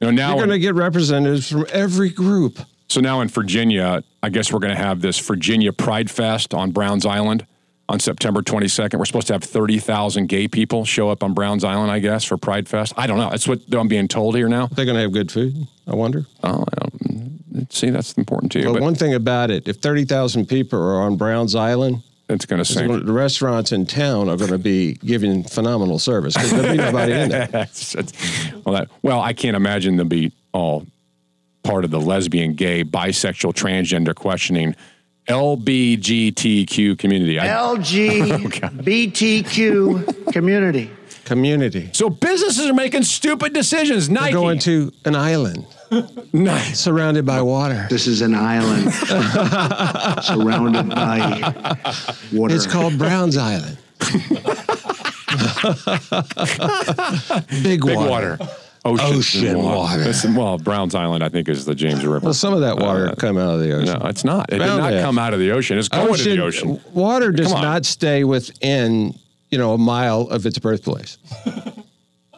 [0.00, 2.58] You know, now you're going to get representatives from every group.
[2.88, 6.70] So now in Virginia, I guess we're going to have this Virginia Pride Fest on
[6.70, 7.46] Browns Island
[7.90, 8.98] on September 22nd.
[8.98, 12.36] We're supposed to have 30,000 gay people show up on Browns Island, I guess, for
[12.36, 12.94] Pride Fest.
[12.96, 13.30] I don't know.
[13.30, 14.68] That's what I'm being told here now.
[14.68, 15.66] They're going to have good food.
[15.88, 16.24] I wonder.
[16.44, 18.66] Oh, I don't, see, that's important to you.
[18.66, 22.62] But, But, one thing about it, if 30,000 people are on Browns Island, it's going
[22.62, 23.04] to sink.
[23.04, 27.12] the restaurants in town are going to be giving phenomenal service because there'll be nobody
[27.12, 27.48] in there.
[28.64, 30.86] Well, that, well, I can't imagine them be all
[31.64, 34.76] part of the lesbian, gay, bisexual, transgender questioning
[35.30, 37.38] LBGTQ community.
[37.38, 40.90] I, LGBTQ community.
[41.24, 41.90] Community.
[41.92, 44.10] So businesses are making stupid decisions.
[44.10, 45.64] We're going to an island
[46.32, 46.80] nice.
[46.80, 47.86] surrounded by water.
[47.88, 48.92] This is an island
[50.24, 51.76] surrounded by
[52.32, 52.54] water.
[52.54, 53.78] It's called Brown's Island.
[57.62, 58.08] Big, Big water.
[58.08, 58.38] water.
[58.84, 59.98] Ocean, Ocean water.
[59.98, 62.24] Listen, well, Browns Island, I think, is the James River.
[62.24, 63.98] Well, some of that water Uh, come out of the ocean.
[64.00, 64.50] No, it's not.
[64.52, 65.02] It did not to.
[65.02, 65.78] come out of the ocean.
[65.78, 66.80] It's going to the ocean.
[66.94, 69.14] Water does not stay within,
[69.50, 71.18] you know, a mile of its birthplace.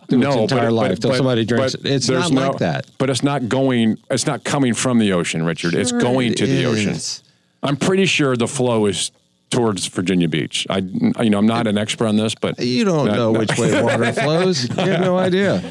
[0.08, 1.86] Through its entire life till somebody drinks it.
[1.86, 2.86] It's not no- like that.
[2.98, 3.96] But it's not going.
[4.10, 5.74] It's not coming from the ocean, Richard.
[5.74, 6.96] it's going it to the ocean.
[7.62, 9.10] I'm pretty sure the flow is
[9.50, 10.66] towards Virginia Beach.
[10.68, 13.38] I, you know, I'm not an expert on this, but You don't Not- know no.
[13.38, 14.68] which way water flows.
[14.68, 15.62] You have no idea.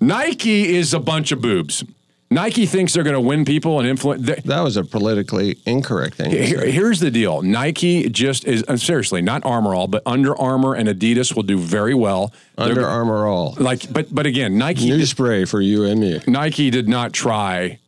[0.00, 1.84] Nike is a bunch of boobs.
[2.30, 4.26] Nike thinks they're going to win people and influence.
[4.26, 6.30] That was a politically incorrect thing.
[6.32, 7.42] Here- here's the deal.
[7.42, 11.58] Nike just is uh, seriously not Armor All, but Under Armour and Adidas will do
[11.58, 12.32] very well.
[12.58, 13.54] Under They're- Armour all.
[13.60, 16.20] like, but but again, Nike New spray for you and me.
[16.26, 17.78] Nike did not try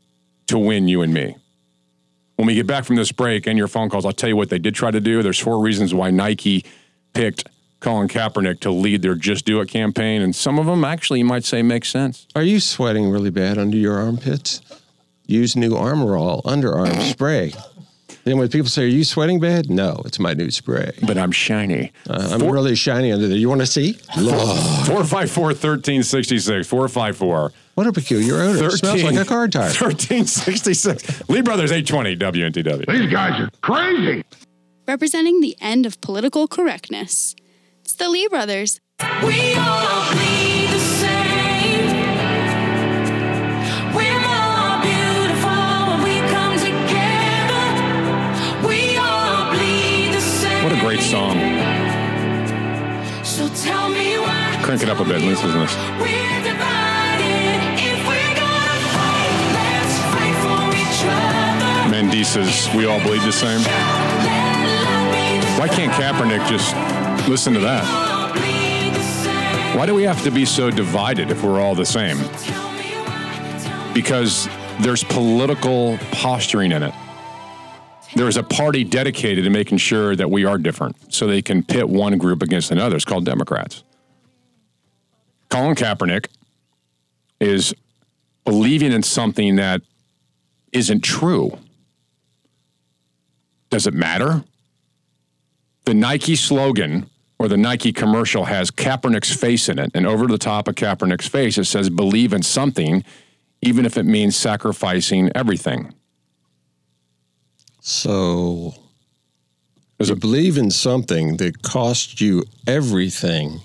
[0.47, 1.34] to win you and me.
[2.37, 4.51] When we get back from this break and your phone calls, I'll tell you what
[4.51, 5.22] they did try to do.
[5.22, 6.64] There's four reasons why Nike
[7.14, 7.49] picked
[7.80, 11.24] Colin Kaepernick to lead their Just Do It campaign, and some of them actually you
[11.24, 12.26] might say make sense.
[12.34, 14.60] Are you sweating really bad under your armpits?
[15.26, 17.52] Use new Armor All underarm spray.
[18.24, 20.92] Then when people say, "Are you sweating bad?" No, it's my new spray.
[21.06, 21.92] But I'm shiny.
[22.08, 23.38] Uh, I'm really shiny under there.
[23.38, 23.98] You want to see?
[24.18, 26.66] Lord, 454 1366.
[26.66, 28.68] 454 what a peculiar odor!
[28.68, 29.64] It smells like a car tire.
[29.64, 31.28] 1366.
[31.28, 32.86] Lee Brothers 820 WNTW.
[32.86, 34.24] These guys are crazy.
[34.88, 37.36] Representing the end of political correctness.
[37.87, 38.80] It's the Lee brothers.
[39.22, 41.87] We all bleed the same.
[43.95, 47.66] We're more beautiful when we come together.
[48.66, 50.64] We all bleed the same.
[50.64, 51.39] What a great song.
[53.22, 54.59] So tell me why.
[54.64, 55.20] Crank it up a bit.
[55.20, 55.76] Listen to this.
[56.03, 57.59] We're divided.
[57.78, 59.30] If we're gonna fight,
[59.62, 61.07] let's fight for each.
[61.93, 63.61] Mandisa's We All Bleed the Same.
[65.57, 66.74] Why can't Kaepernick just
[67.28, 67.84] listen to that?
[69.76, 72.16] Why do we have to be so divided if we're all the same?
[73.92, 74.48] Because
[74.80, 76.94] there's political posturing in it.
[78.14, 81.62] There is a party dedicated to making sure that we are different so they can
[81.62, 82.96] pit one group against another.
[82.96, 83.84] It's called Democrats.
[85.50, 86.28] Colin Kaepernick
[87.40, 87.74] is
[88.44, 89.82] believing in something that
[90.72, 91.58] isn't true.
[93.68, 94.44] Does it matter?
[95.84, 99.91] The Nike slogan or the Nike commercial has Kaepernick's face in it.
[99.95, 103.05] And over the top of Kaepernick's face, it says, believe in something,
[103.61, 105.93] even if it means sacrificing everything.
[107.80, 108.74] So,
[110.01, 113.61] you believe in something that costs you everything,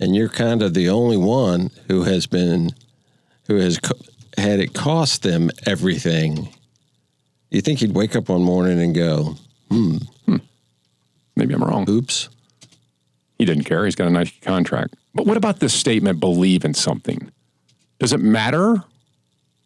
[0.00, 2.70] and you're kind of the only one who has been,
[3.46, 3.98] who has co-
[4.38, 6.48] had it cost them everything.
[7.50, 9.36] You think he'd wake up one morning and go,
[9.70, 9.96] hmm,
[11.36, 11.88] Maybe I'm wrong.
[11.88, 12.28] oops.
[13.38, 13.84] He didn't care.
[13.84, 14.96] He's got a Nike contract.
[15.14, 17.30] But what about this statement, believe in something?
[17.98, 18.82] Does it matter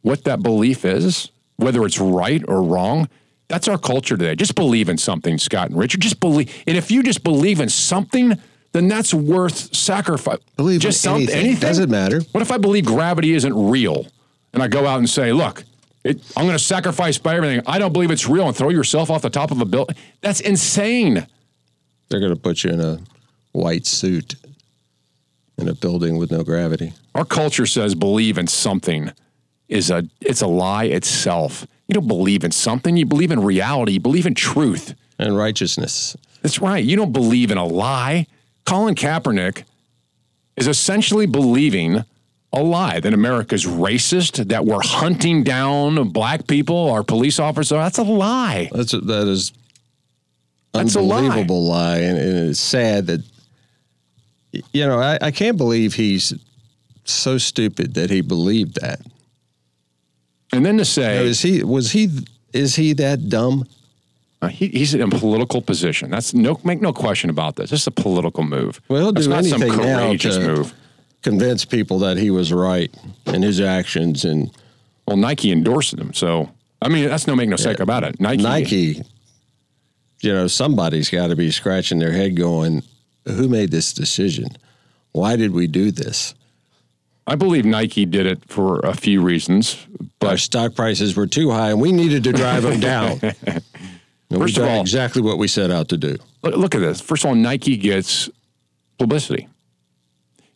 [0.03, 3.09] what that belief is, whether it's right or wrong?
[3.49, 4.35] That's our culture today.
[4.35, 6.01] Just believe in something, Scott and Richard.
[6.01, 6.55] Just believe.
[6.67, 8.39] And if you just believe in something,
[8.73, 10.39] then that's worth sacrifice.
[10.57, 11.57] Believe in just some- anything.
[11.57, 12.21] Doesn't matter.
[12.33, 14.07] What if I believe gravity isn't real?
[14.55, 15.65] And I go out and say, look,
[16.05, 17.63] it, I'm going to sacrifice by everything.
[17.67, 19.97] I don't believe it's real and throw yourself off the top of a building.
[20.21, 21.27] That's insane.
[22.09, 22.99] They're going to put you in a
[23.53, 24.35] white suit
[25.59, 26.93] in a building with no gravity.
[27.15, 29.13] Our culture says believe in something
[29.69, 31.67] is a it's a lie itself.
[31.89, 34.95] You don't believe in something, you believe in reality, you believe in truth.
[35.19, 36.17] And righteousness.
[36.41, 36.83] That's right.
[36.83, 38.27] You don't believe in a lie.
[38.65, 39.63] Colin Kaepernick
[40.57, 42.05] is essentially believing
[42.53, 47.71] a lie that America's racist, that we're hunting down black people, our police officers.
[47.71, 48.69] That's a lie.
[48.73, 49.53] That's a, that is
[50.73, 51.19] That's a lie.
[51.19, 53.23] unbelievable lie, and it's sad that
[54.53, 56.35] you know I, I can't believe he's
[57.05, 59.01] so stupid that he believed that.
[60.53, 62.11] And then to say, Now, is he was he
[62.53, 63.67] is he that dumb?
[64.41, 66.11] Uh, he, he's in a political position.
[66.11, 67.71] That's no make no question about this.
[67.71, 68.81] This is a political move.
[68.89, 70.75] Well, do not some courageous to move.
[71.23, 72.93] convince people that he was right
[73.27, 74.51] in his actions and
[75.07, 76.51] Well, Nike endorsed him, so
[76.81, 78.21] I mean that's no make no mistake about it.
[78.21, 79.03] Nike, Nike.
[80.21, 82.85] You know, somebody's got to be scratching their head, going,
[83.27, 84.49] "Who made this decision?
[85.13, 86.35] Why did we do this?"
[87.27, 89.77] I believe Nike did it for a few reasons.
[90.23, 93.21] Our stock prices were too high, and we needed to drive them down.
[94.31, 96.17] First of all- exactly what we set out to do.
[96.43, 97.01] Look, look at this.
[97.01, 98.29] First of all, Nike gets
[98.99, 99.47] publicity.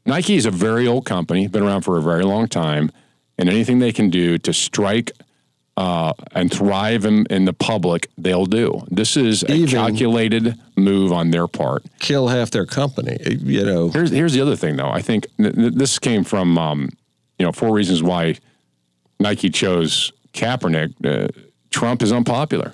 [0.05, 2.91] Nike is a very old company, been around for a very long time,
[3.39, 5.13] and anything they can do to strike
[5.77, 8.83] uh, and thrive in, in the public, they'll do.
[8.91, 11.85] This is a Even- calculated move on their part.
[11.99, 13.19] Kill half their company.
[13.29, 14.89] You know, Here's here's the other thing, though.
[14.91, 16.89] I think th- th- this came from um,
[17.39, 18.37] you know four reasons why
[19.21, 20.95] Nike chose Kaepernick.
[21.05, 21.29] Uh,
[21.71, 22.73] Trump is unpopular.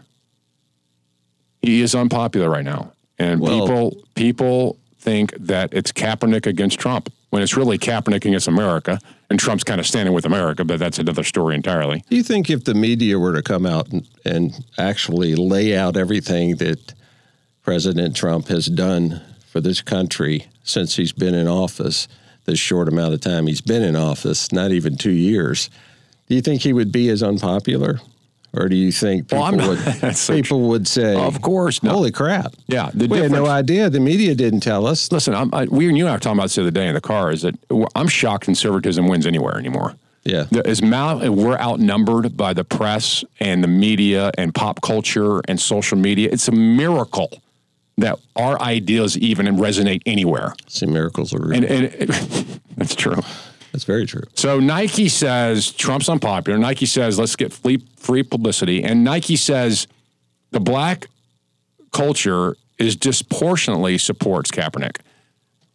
[1.60, 7.12] He is unpopular right now, and Well- people people think that it's Kaepernick against Trump
[7.32, 10.66] when it's really Kaepernick against America, and Trump's kind of standing with America.
[10.66, 12.04] But that's another story entirely.
[12.10, 15.96] Do you think if the media were to come out and, and actually lay out
[15.96, 16.92] everything that
[17.62, 22.06] President Trump has done for this country since he's been in office,
[22.44, 25.70] this short amount of time he's been in office, not even two years,
[26.28, 28.00] do you think he would be as unpopular?
[28.54, 29.68] Or do you think people, Well,
[30.02, 31.92] would, so would say, Of course, no.
[31.92, 32.54] holy crap.
[32.66, 33.88] Yeah, we had no idea.
[33.88, 35.10] The media didn't tell us.
[35.10, 36.86] Listen, I'm, I, we and you and I were talking about this the other day
[36.86, 37.30] in the car.
[37.32, 37.54] Is that
[37.94, 39.94] I'm shocked conservatism wins anywhere anymore.
[40.24, 40.44] Yeah.
[40.64, 45.98] As mal- we're outnumbered by the press and the media and pop culture and social
[45.98, 46.28] media.
[46.30, 47.42] It's a miracle
[47.98, 50.54] that our ideas even resonate anywhere.
[50.68, 51.54] See, miracles are real.
[51.54, 52.08] And, and it,
[52.76, 53.20] that's true.
[53.72, 54.22] That's very true.
[54.34, 56.58] So Nike says Trump's unpopular.
[56.58, 59.86] Nike says let's get free, free publicity, and Nike says
[60.50, 61.06] the black
[61.92, 64.98] culture is disproportionately supports Kaepernick.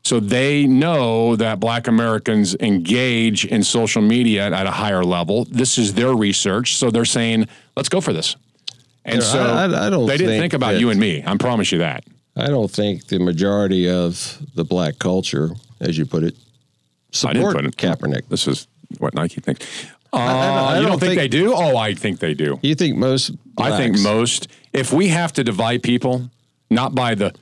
[0.04, 5.46] So they know that black Americans engage in social media at a higher level.
[5.46, 6.76] This is their research.
[6.76, 8.36] So they're saying, let's go for this.
[9.04, 11.24] And so I- I- I don't they didn't think think about that- you and me.
[11.26, 12.04] I promise you that.
[12.36, 16.36] I don't think the majority of the black culture, as you put it,
[17.24, 17.78] I didn't support put it.
[17.78, 18.28] Kaepernick.
[18.30, 18.68] This is
[19.00, 19.66] what Nike thinks.
[20.14, 21.54] Uh, I- I you don't don't think, think- they do?
[21.54, 22.60] Oh, I think they do.
[22.62, 23.32] You think most?
[23.58, 24.48] I think most.
[24.74, 26.30] If we have to divide people,
[26.70, 27.34] not by the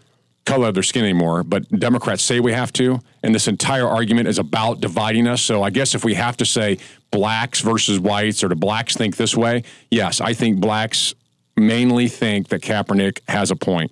[0.45, 4.27] color of their skin anymore, but Democrats say we have to, and this entire argument
[4.27, 5.41] is about dividing us.
[5.41, 6.77] So I guess if we have to say
[7.11, 9.63] blacks versus whites, or do blacks think this way?
[9.89, 11.13] Yes, I think blacks
[11.57, 13.91] mainly think that Kaepernick has a point.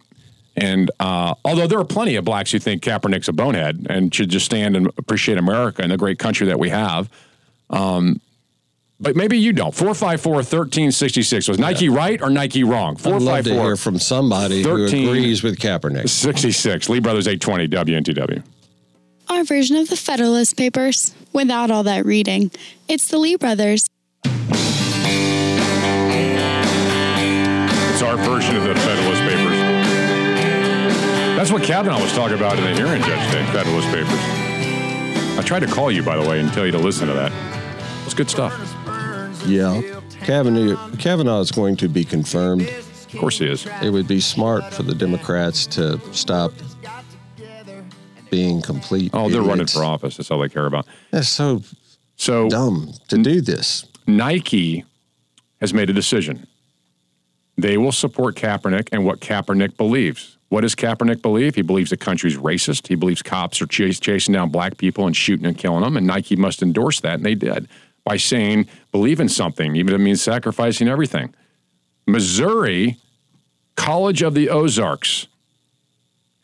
[0.56, 4.30] And uh, although there are plenty of blacks who think Kaepernick's a bonehead and should
[4.30, 7.10] just stand and appreciate America and the great country that we have,
[7.70, 8.22] um,
[9.00, 9.74] but maybe you don't.
[9.76, 11.48] 454 1366.
[11.48, 12.96] Was Nike right or Nike wrong?
[12.96, 16.08] 454 I'd love to hear from somebody who agrees with Kaepernick.
[16.08, 16.88] 66.
[16.90, 18.44] Lee Brothers 820 WNTW.
[19.30, 22.52] Our version of the Federalist Papers, without all that reading.
[22.88, 23.88] It's the Lee brothers.
[27.94, 29.13] It's our version of the Federalist Papers.
[31.44, 34.08] That's what Kavanaugh was talking about in the hearing yesterday, Federalist Papers.
[35.38, 37.34] I tried to call you, by the way, and tell you to listen to that.
[38.06, 38.54] It's good stuff.
[39.46, 39.82] Yeah,
[40.22, 42.62] Kavanaugh, Kavanaugh is going to be confirmed.
[42.62, 43.68] Of course he is.
[43.82, 46.54] It would be smart for the Democrats to stop
[48.32, 49.12] being complete.
[49.14, 50.16] Oh, they're running for office.
[50.16, 50.88] That's all they care about.
[51.12, 51.62] That's so
[52.16, 53.86] So dumb to do this.
[54.08, 54.86] Nike
[55.60, 56.48] has made a decision.
[57.58, 60.38] They will support Kaepernick and what Kaepernick believes.
[60.54, 61.56] What does Kaepernick believe?
[61.56, 62.88] He believes the country's racist.
[62.88, 65.98] He believes cops are chas- chasing down black people and shooting and killing them.
[65.98, 67.16] And Nike must endorse that.
[67.16, 67.68] And they did
[68.04, 71.34] by saying, believe in something, even if it means sacrificing everything.
[72.06, 72.98] Missouri
[73.76, 75.26] College of the Ozarks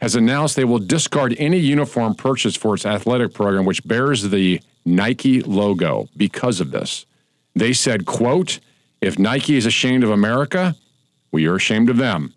[0.01, 4.59] has announced they will discard any uniform purchased for its athletic program which bears the
[4.85, 7.05] Nike logo because of this.
[7.53, 8.59] They said, quote,
[9.01, 10.75] if Nike is ashamed of America,
[11.31, 12.33] we are ashamed of them.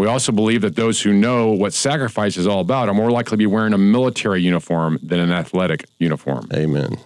[0.00, 3.32] We also believe that those who know what sacrifice is all about are more likely
[3.32, 6.48] to be wearing a military uniform than an athletic uniform.
[6.54, 6.96] Amen.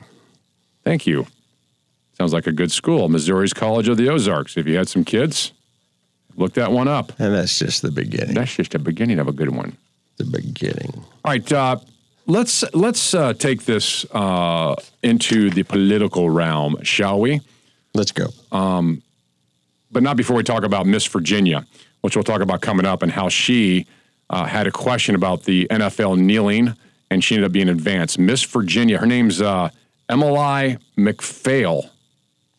[0.85, 1.27] Thank you.
[2.13, 4.57] Sounds like a good school, Missouri's College of the Ozarks.
[4.57, 5.51] If you had some kids,
[6.37, 7.13] look that one up.
[7.19, 8.37] And that's just the beginning.
[8.37, 9.77] That's just the beginning of a good one.
[10.19, 10.93] The beginning.
[11.25, 11.79] All right, uh,
[12.27, 17.41] let's let's uh, take this uh, into the political realm, shall we?
[17.93, 18.29] Let's go.
[18.53, 19.03] Um,
[19.91, 21.67] but not before we talk about Miss Virginia,
[22.05, 23.87] which we'll talk about coming up, and how she
[24.29, 26.75] uh, had a question about the NFL kneeling,
[27.11, 28.19] and she ended up being advanced.
[28.19, 29.71] Miss Virginia, her name's uh,
[30.11, 31.89] Emili McPhail.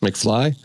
[0.02, 0.56] McFly?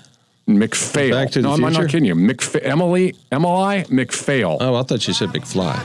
[0.47, 1.11] McPhail.
[1.11, 2.15] Back to the no, I'm not kidding you.
[2.15, 4.57] McPha- Emili Emili McPhail.
[4.59, 5.75] Oh, I thought you said McFly.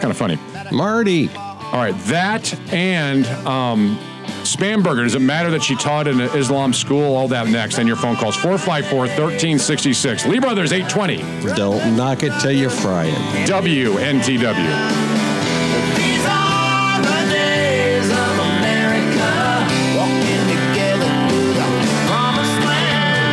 [0.00, 0.38] Kind of funny.
[0.72, 1.28] Marty.
[1.28, 3.98] All right, that and um,
[4.46, 5.04] Spanberger.
[5.04, 7.14] Does it matter that she taught in an Islam school?
[7.14, 7.78] All that next.
[7.78, 10.26] And your phone calls 454 1366.
[10.26, 11.54] Lee Brothers 820.
[11.54, 13.48] Don't knock it till you fry it.
[13.48, 15.06] WNTW.
[15.96, 19.30] These are the days of America,
[19.96, 21.68] walking together through the
[22.06, 23.26] promised land.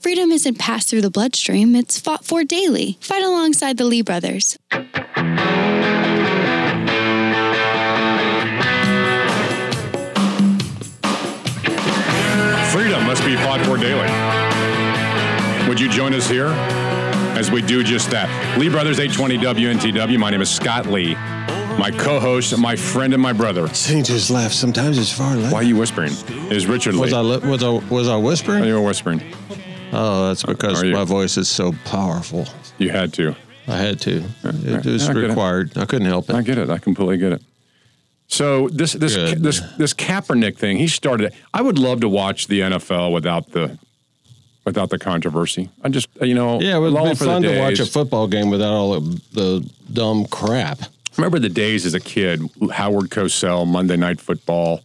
[0.00, 2.96] Freedom isn't passed through the bloodstream, it's fought for daily.
[3.00, 4.56] Fight alongside the Lee brothers.
[13.48, 15.68] 454 Daily.
[15.68, 16.48] Would you join us here
[17.38, 18.28] as we do just that?
[18.58, 19.38] Lee Brothers 820
[19.88, 20.18] WNTW.
[20.18, 21.14] My name is Scott Lee.
[21.14, 23.66] My co-host, my friend, and my brother.
[23.68, 24.54] He just laughs.
[24.56, 25.54] Sometimes it's far left.
[25.54, 26.12] Why are you whispering?
[26.50, 27.00] Is Richard Lee?
[27.00, 28.64] Was I, li- was I was I whispering?
[28.64, 29.22] you were whispering.
[29.92, 32.46] Oh, that's because my voice is so powerful.
[32.76, 33.34] You had to.
[33.66, 34.24] I had to.
[34.44, 35.28] It was I get it.
[35.28, 35.78] required.
[35.78, 36.34] I couldn't help it.
[36.36, 36.68] I get it.
[36.68, 37.42] I completely get it.
[38.28, 39.42] So this this Good.
[39.42, 41.32] this this Kaepernick thing, he started.
[41.52, 43.78] I would love to watch the NFL without the
[44.66, 45.70] without the controversy.
[45.82, 48.72] I just you know Yeah, it would be fun to watch a football game without
[48.72, 50.78] all the, the dumb crap.
[51.16, 54.82] Remember the days as a kid, Howard Cosell, Monday Night Football.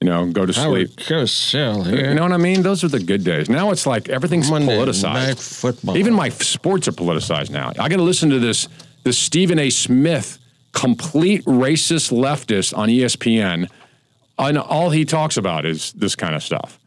[0.00, 0.64] You know, go to sleep.
[0.64, 1.08] Howard sleep.
[1.08, 2.10] Cosell here.
[2.10, 2.62] You know what I mean?
[2.62, 3.48] Those are the good days.
[3.48, 5.28] Now it's like everything's Monday politicized.
[5.28, 5.96] Night Football.
[5.96, 7.70] Even my sports are politicized now.
[7.78, 8.68] I got to listen to this
[9.04, 9.70] this Stephen A.
[9.70, 10.38] Smith,
[10.74, 13.70] complete racist leftist on ESPN,
[14.38, 16.78] and all he talks about is this kind of stuff.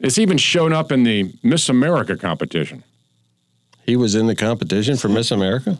[0.00, 2.82] It's even shown up in the Miss America competition.
[3.86, 5.78] He was in the competition for Miss America.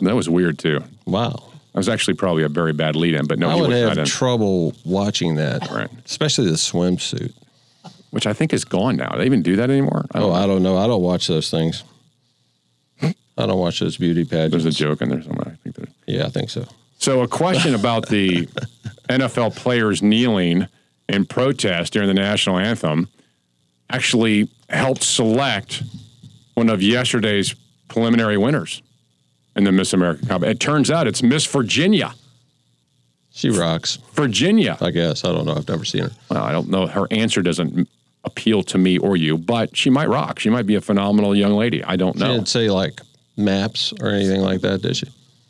[0.00, 0.82] That was weird too.
[1.06, 1.50] Wow.
[1.74, 3.98] I was actually probably a very bad lead-in, but no, I he would was have
[3.98, 4.04] in.
[4.04, 5.88] trouble watching that, Right.
[6.04, 7.32] especially the swimsuit.
[8.10, 9.16] which I think is gone now.
[9.16, 10.06] They even do that anymore.
[10.12, 10.32] I Oh, know.
[10.34, 10.76] I don't know.
[10.76, 11.82] I don't watch those things.
[13.02, 14.62] I don't watch those beauty pageants.
[14.62, 15.58] There's a joke in there somewhere.
[16.08, 16.18] I think there's.
[16.20, 16.66] Yeah, I think so.
[16.98, 18.46] So, a question about the
[19.08, 20.66] NFL players kneeling
[21.08, 23.08] in protest during the national anthem
[23.90, 25.82] actually helped select
[26.54, 27.54] one of yesterday's
[27.88, 28.82] preliminary winners
[29.56, 30.56] in the Miss America competition.
[30.56, 32.14] It turns out it's Miss Virginia.
[33.32, 33.98] She rocks.
[34.14, 34.78] Virginia.
[34.80, 35.24] I guess.
[35.24, 35.54] I don't know.
[35.54, 36.10] I've never seen her.
[36.30, 36.86] Well, I don't know.
[36.86, 37.88] Her answer doesn't
[38.22, 40.38] appeal to me or you, but she might rock.
[40.38, 41.82] She might be a phenomenal young lady.
[41.84, 42.32] I don't She know.
[42.32, 43.00] didn't say like
[43.36, 45.08] maps or anything like that, did she?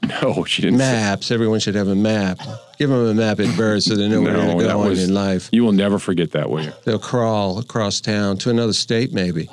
[0.09, 0.79] No, she didn't.
[0.79, 1.31] say- Maps.
[1.31, 2.39] Everyone should have a map.
[2.79, 5.15] Give them a map at birth so they know where No, they're going was- in
[5.15, 5.49] life.
[5.53, 6.73] You will never forget that, will you?
[6.85, 9.49] They'll crawl across town to another state, maybe.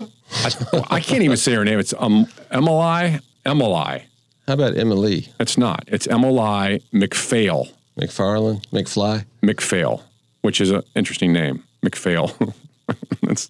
[0.00, 0.50] I,
[0.90, 1.78] I can't even say her name.
[1.78, 3.20] It's um, Emili.
[3.46, 4.02] Emili.
[4.48, 5.84] How about Emili It's not.
[5.86, 7.68] It's Emili McPhail.
[7.98, 9.24] McFarland, McFly?
[9.42, 10.02] McPhail,
[10.42, 11.62] which is an interesting name.
[11.84, 12.52] McPhail.
[13.22, 13.48] That's-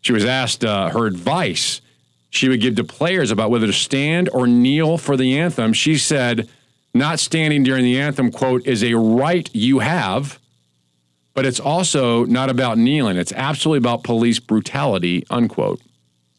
[0.00, 1.80] she was asked uh, her advice
[2.30, 5.72] she would give to players about whether to stand or kneel for the anthem.
[5.72, 6.48] She said,
[6.92, 10.38] not standing during the anthem, quote, is a right you have,
[11.34, 13.16] but it's also not about kneeling.
[13.16, 15.80] It's absolutely about police brutality, unquote.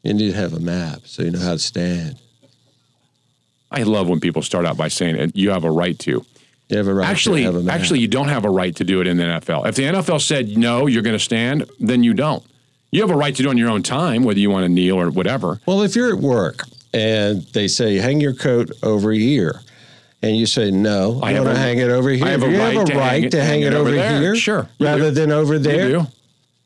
[0.03, 2.17] You need to have a map so you know how to stand.
[3.69, 6.25] I love when people start out by saying it, you have a right to.
[6.69, 7.75] You have a right actually, to have a map.
[7.75, 9.67] actually, you don't have a right to do it in the NFL.
[9.67, 12.43] If the NFL said no, you're going to stand, then you don't.
[12.91, 14.69] You have a right to do it on your own time, whether you want to
[14.69, 15.59] kneel or whatever.
[15.65, 16.61] Well, if you're at work
[16.93, 19.61] and they say hang your coat over here,
[20.23, 22.25] and you say no, I I want to hang it over here.
[22.25, 23.91] I have a you right have a to hang right it- to hang it over,
[23.91, 24.19] there.
[24.19, 25.11] here, Sure, rather do.
[25.11, 25.89] than over there.
[25.89, 26.07] do.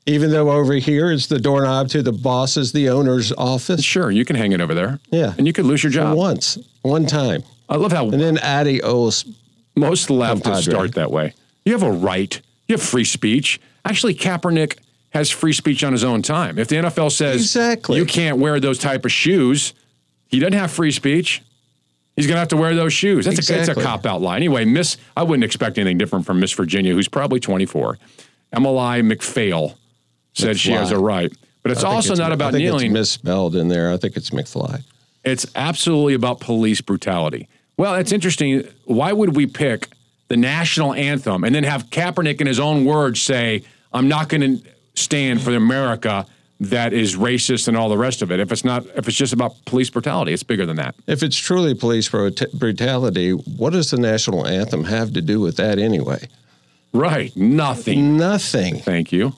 [0.05, 3.83] Even though over here is the doorknob to the boss's, the owner's office.
[3.83, 4.99] Sure, you can hang it over there.
[5.11, 7.43] Yeah, and you could lose your job once, one time.
[7.69, 9.25] I love how And then adios.
[9.75, 11.33] most leftists start that way.
[11.65, 12.39] You have a right.
[12.67, 13.59] You have free speech.
[13.85, 14.77] Actually, Kaepernick
[15.11, 16.57] has free speech on his own time.
[16.57, 17.97] If the NFL says Exactly.
[17.97, 19.73] you can't wear those type of shoes,
[20.27, 21.41] he doesn't have free speech.
[22.15, 23.25] He's going to have to wear those shoes.
[23.25, 24.35] That's a, a cop out lie.
[24.35, 27.97] Anyway, Miss, I wouldn't expect anything different from Miss Virginia, who's probably 24.
[28.53, 29.75] Emili McPhail
[30.33, 31.31] said she has a right,
[31.63, 32.87] but it's I also not I about think kneeling.
[32.87, 33.91] It's misspelled in there.
[33.91, 34.83] I think it's McFly.
[35.23, 37.47] It's absolutely about police brutality.
[37.77, 38.67] Well, it's interesting.
[38.85, 39.87] Why would we pick
[40.27, 44.41] the national anthem and then have Kaepernick in his own words say, I'm not going
[44.59, 46.25] to stand for America
[46.59, 48.39] that is racist and all the rest of it?
[48.39, 50.95] If it's not, if it's just about police brutality, it's bigger than that.
[51.07, 55.57] If it's truly police brut- brutality, what does the national anthem have to do with
[55.57, 56.27] that anyway?
[56.93, 57.35] Right.
[57.35, 58.17] Nothing.
[58.17, 58.77] Nothing.
[58.77, 59.33] Thank you.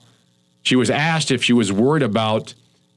[0.62, 2.54] She was asked if she was worried about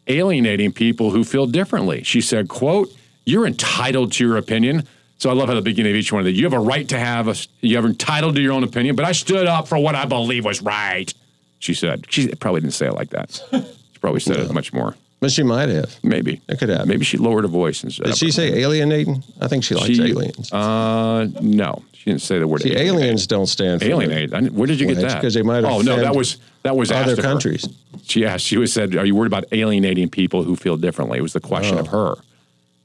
[0.07, 2.03] alienating people who feel differently.
[2.03, 2.89] She said, quote,
[3.25, 4.87] you're entitled to your opinion.
[5.17, 6.87] So I love how the beginning of each one of these, you have a right
[6.89, 9.77] to have a, you have entitled to your own opinion, but I stood up for
[9.77, 11.13] what I believe was right.
[11.59, 13.41] She said, she probably didn't say it like that.
[13.51, 14.95] She probably said it much more.
[15.19, 15.95] But she might have.
[16.03, 16.41] Maybe.
[16.47, 16.85] It could have.
[16.87, 19.23] Maybe she lowered her voice and said, Did she say alienating?
[19.41, 20.53] I think she likes She- aliens.
[20.53, 24.31] Uh, no, she didn't say the word See, aliens don't stand for alienate.
[24.51, 25.15] Where did you get Well, that?
[25.15, 27.21] because they might Oh no, that was that was other asked of her.
[27.23, 27.67] countries.
[28.03, 28.45] She asked.
[28.45, 31.39] She was said, "Are you worried about alienating people who feel differently?" It was the
[31.39, 31.81] question Oh.
[31.81, 32.13] of her.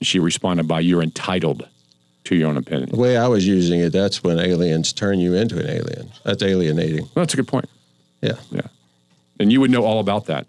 [0.01, 1.69] She responded by, "You're entitled
[2.25, 5.35] to your own opinion." The way I was using it, that's when aliens turn you
[5.35, 6.09] into an alien.
[6.25, 7.03] That's alienating.
[7.15, 7.69] Well, that's a good point.
[8.23, 8.33] Yeah.
[8.51, 8.61] Yeah,
[9.41, 10.47] and you would know all about that.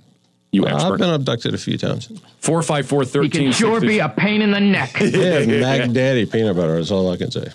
[0.52, 2.12] You Well, I've been abducted a few times.
[2.40, 3.32] Four five four thirteen.
[3.32, 4.96] He can sure be a pain in the neck.
[5.02, 7.48] Yeah, Mac Daddy peanut butter is all I can say.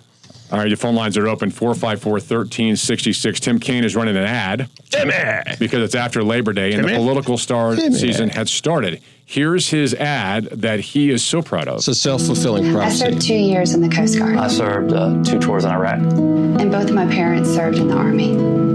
[0.51, 3.39] All right, your phone lines are open 454 1366.
[3.41, 4.71] Tim Kaine is running an ad.
[4.89, 5.13] Timmy!
[5.59, 7.95] Because it's after Labor Day and the political star Timmy.
[7.95, 9.03] season has started.
[9.27, 11.77] Here's his ad that he is so proud of.
[11.77, 13.05] It's a self fulfilling prophecy.
[13.05, 15.99] I served two years in the Coast Guard, I served uh, two tours in Iraq.
[16.01, 18.68] and both of my parents served in the Army.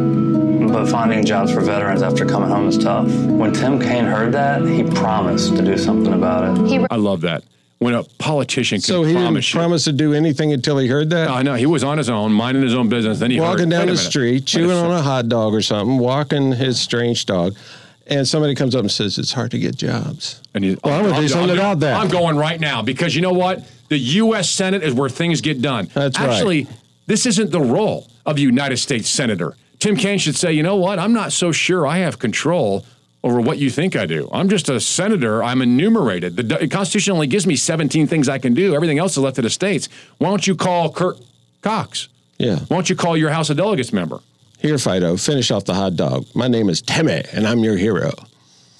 [0.73, 3.07] But finding jobs for veterans after coming home is tough.
[3.07, 6.87] When Tim Kaine heard that, he promised to do something about it.
[6.89, 7.43] I love that.
[7.77, 9.59] When a politician can So he didn't promise you.
[9.59, 11.29] promise to do anything until he heard that?
[11.29, 11.53] I know.
[11.53, 13.19] He was on his own, minding his own business.
[13.19, 13.97] Then he walking heard, down the minute.
[13.99, 17.55] street, Wait a chewing on a hot dog or something, walking his strange dog,
[18.07, 20.41] and somebody comes up and says, It's hard to get jobs.
[20.55, 22.01] And he, Well, I'm gonna do something about that.
[22.01, 23.63] I'm going right now because you know what?
[23.89, 24.49] The U.S.
[24.49, 25.87] Senate is where things get done.
[25.93, 26.29] That's right.
[26.29, 26.67] Actually,
[27.05, 29.55] this isn't the role of a United States Senator.
[29.83, 30.97] Tim Kaine should say, you know what?
[30.97, 32.85] I'm not so sure I have control
[33.21, 34.29] over what you think I do.
[34.31, 35.43] I'm just a senator.
[35.43, 36.37] I'm enumerated.
[36.37, 38.73] The, Constitution only gives me 17 things I can do.
[38.75, 39.89] Everything else is left to the states.
[40.19, 41.17] Why don't you call Kirk
[41.61, 42.07] Cox?
[42.37, 42.59] Yeah.
[42.59, 44.21] Why don't you call your House of Delegates member?
[44.57, 46.27] Here, Fido, finish off the hot dog.
[46.33, 48.11] My name is Timmy, and I'm your hero.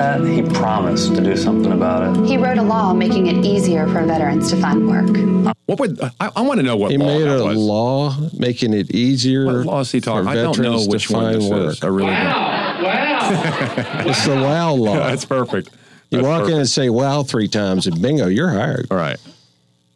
[0.04, 2.26] That he promised to do something about it.
[2.28, 5.56] He wrote a law making it easier for veterans to find work.
[5.66, 7.58] What would I, I want to know what He law made that a was.
[7.58, 10.28] law making it easier What law is he for talking?
[10.28, 11.72] I don't veterans know which to one find this work.
[11.72, 11.84] is.
[11.84, 14.08] I really don't.
[14.10, 14.94] It's the WOW law.
[15.10, 15.70] That's perfect.
[16.10, 18.88] You That's walk in and say WOW three times, and bingo, you're hired.
[18.92, 19.18] All right.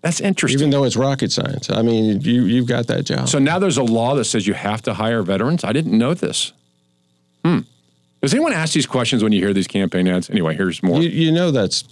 [0.01, 0.57] That's interesting.
[0.57, 1.69] Even though it's rocket science.
[1.69, 3.27] I mean, you, you've got that job.
[3.27, 5.65] So now there's a law that says you have to hire veterans.
[5.65, 6.53] I didn't know this.
[7.43, 7.59] Hmm.
[8.21, 10.29] Does anyone ask these questions when you hear these campaign ads?
[10.29, 11.01] Anyway, here's more.
[11.01, 11.83] you, you know that's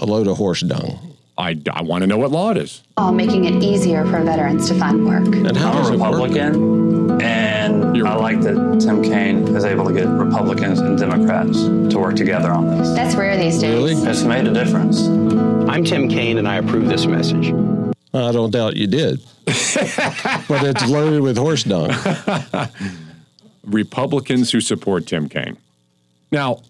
[0.00, 1.16] a load of horse dung.
[1.38, 2.82] I, I want to know what law it is.
[2.98, 5.26] Law making it easier for veterans to find work.
[5.26, 6.12] And how I'm a it work?
[6.12, 11.98] Republican, and I like that Tim Kaine is able to get Republicans and Democrats to
[11.98, 12.90] work together on this.
[12.90, 13.72] That's rare these days.
[13.72, 13.94] Really?
[13.94, 15.06] It's made a difference.
[15.68, 17.54] I'm Tim Kaine, and I approve this message.
[18.12, 19.20] I don't doubt you did.
[19.46, 21.90] but it's loaded with horse dung.
[23.64, 25.56] Republicans who support Tim Kaine.
[26.32, 26.62] Now,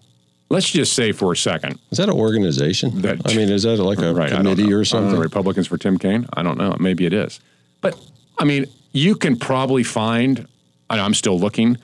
[0.49, 1.79] let's just say for a second.
[1.91, 3.01] Is that an organization?
[3.01, 5.19] That- I mean, is that like a Right, committee or something?
[5.19, 6.25] Republicans for Tim Kaine?
[6.33, 6.75] I don't know.
[6.79, 7.39] Maybe it is.
[7.81, 7.97] But
[8.37, 10.47] I mean, you can probably find,
[10.89, 11.77] and I'm still looking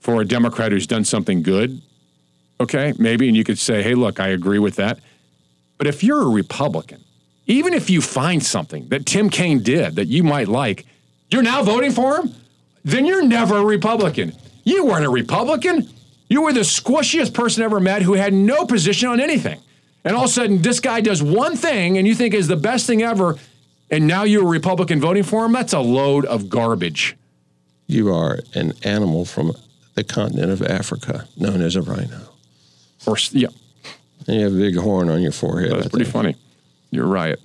[0.00, 1.80] for a Democrat who's done something good.
[2.60, 4.98] Okay, maybe, and you could say, hey, look, I agree with that.
[5.78, 7.02] But if you're a Republican,
[7.46, 10.86] even if you find something that Tim Kaine did that you might like,
[11.30, 12.34] you're now voting for him,
[12.84, 14.32] then you're never a Republican.
[14.64, 15.88] You weren't a Republican.
[16.28, 19.60] You were the squishiest person I ever met who had no position on anything.
[20.04, 22.56] And all of a sudden, this guy does one thing and you think is the
[22.56, 23.36] best thing ever,
[23.90, 25.52] and now you're a Republican voting for him?
[25.52, 27.16] That's a load of garbage.
[27.86, 29.52] You are an animal from
[29.94, 32.28] the continent of Africa, known as a rhino.
[33.06, 33.48] Or, yeah,
[34.26, 35.72] And you have a big horn on your forehead.
[35.72, 36.12] That's I pretty think.
[36.12, 36.36] funny.
[36.90, 37.36] You're right.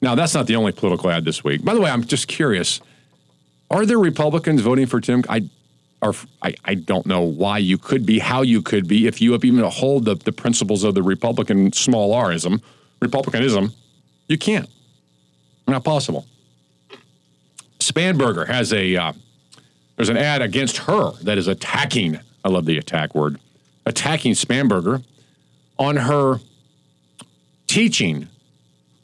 [0.00, 1.64] Now, that's not the only political ad this week.
[1.64, 2.80] By the way, I'm just curious.
[3.70, 5.24] Are there Republicans voting for Tim?
[5.28, 5.48] I,
[6.00, 9.34] are, I, I don't know why you could be, how you could be, if you
[9.34, 12.62] even hold the, the principles of the Republican small rism,
[13.00, 13.72] Republicanism,
[14.28, 14.68] you can't.
[15.66, 16.26] Not possible.
[17.78, 19.12] Spanberger has a, uh,
[19.96, 23.38] there's an ad against her that is attacking, I love the attack word,
[23.84, 25.04] attacking Spanberger
[25.78, 26.40] on her
[27.66, 28.28] teaching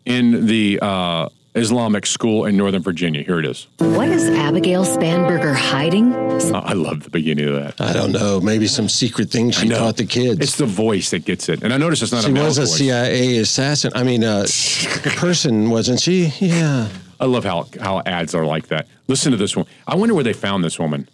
[0.04, 3.22] in the uh, Islamic school in Northern Virginia.
[3.22, 3.68] Here it is.
[3.78, 6.12] What is Abigail Spanberger hiding?
[6.14, 7.80] Oh, I love the beginning of that.
[7.80, 8.40] I don't know.
[8.40, 9.78] Maybe some secret thing she know.
[9.78, 10.40] taught the kids.
[10.40, 11.62] It's the voice that gets it.
[11.62, 12.54] And I notice it's not she a male voice.
[12.56, 12.78] She was a voice.
[12.78, 13.92] CIA assassin.
[13.94, 14.46] I mean, uh,
[15.16, 16.32] person, wasn't she?
[16.40, 16.88] Yeah.
[17.20, 18.88] I love how, how ads are like that.
[19.06, 19.66] Listen to this one.
[19.86, 21.08] I wonder where they found this woman.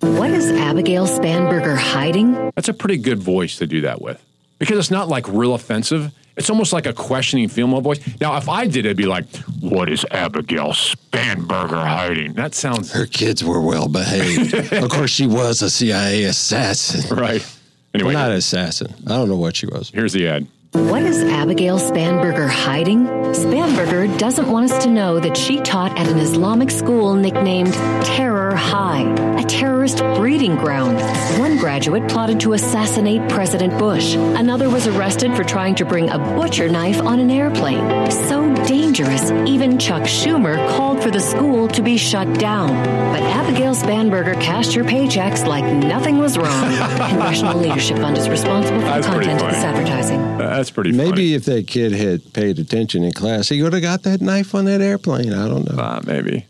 [0.00, 2.32] What is Abigail Spanberger hiding?
[2.54, 4.24] That's a pretty good voice to do that with
[4.58, 6.12] because it's not like real offensive.
[6.40, 8.00] It's almost like a questioning female voice.
[8.18, 9.26] Now, if I did, it'd be like,
[9.60, 12.32] What is Abigail Spanberger hiding?
[12.32, 12.90] That sounds.
[12.92, 14.54] Her kids were well behaved.
[14.72, 17.14] of course, she was a CIA assassin.
[17.14, 17.46] Right.
[17.92, 18.94] Anyway, Not an assassin.
[19.06, 19.90] I don't know what she was.
[19.90, 20.46] here's the ad.
[20.72, 23.06] What is Abigail Spanberger hiding?
[23.34, 28.54] Spanberger doesn't want us to know that she taught at an Islamic school nicknamed Terror
[28.54, 29.02] High,
[29.40, 31.00] a terrorist breeding ground.
[31.40, 34.14] One graduate plotted to assassinate President Bush.
[34.14, 38.10] Another was arrested for trying to bring a butcher knife on an airplane.
[38.10, 42.68] So dangerous, even Chuck Schumer called for the school to be shut down.
[43.14, 46.76] But Abigail Spanberger cashed her paychecks like nothing was wrong.
[47.08, 50.20] Congressional Leadership Fund is responsible for That's the content of this advertising.
[50.36, 51.34] That's pretty Maybe funny.
[51.34, 54.66] if that kid had paid attention in class, he would have got that knife on
[54.66, 55.32] that airplane.
[55.32, 55.82] I don't know.
[55.82, 56.46] Uh, maybe.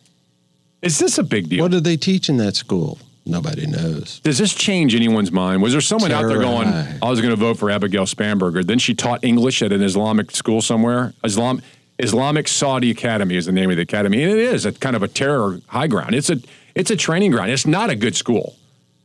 [0.83, 1.63] Is this a big deal?
[1.63, 2.99] What do they teach in that school?
[3.27, 4.21] Nobody knows.
[4.21, 5.63] Does this change anyone's mind?
[5.63, 6.69] Was there someone out there going.
[6.69, 8.65] I was going to vote for Abigail Spanberger?
[8.65, 11.13] Then she taught English at an Islamic school somewhere.
[11.23, 11.61] Islam,
[11.99, 15.03] Islamic Saudi Academy is the name of the academy, and it is a kind of
[15.03, 16.15] a terror high ground.
[16.15, 16.39] It's a
[16.75, 17.51] it's a training ground.
[17.51, 18.57] It's not a good school,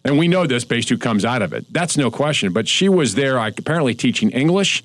[0.05, 1.65] and we know this based who comes out of it.
[1.71, 2.53] That's no question.
[2.53, 4.81] But she was there, like, apparently teaching English,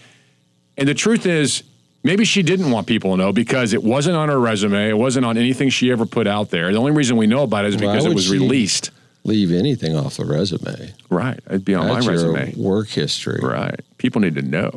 [0.77, 1.63] and the truth is,
[2.03, 4.89] maybe she didn't want people to know because it wasn't on her resume.
[4.89, 6.73] It wasn't on anything she ever put out there.
[6.73, 8.91] The only reason we know about it is because it was released.
[9.25, 10.95] Leave anything off the resume.
[11.11, 11.39] Right.
[11.47, 12.55] It'd be on That's my your resume.
[12.57, 13.39] work history.
[13.43, 13.79] Right.
[13.99, 14.73] People need to know.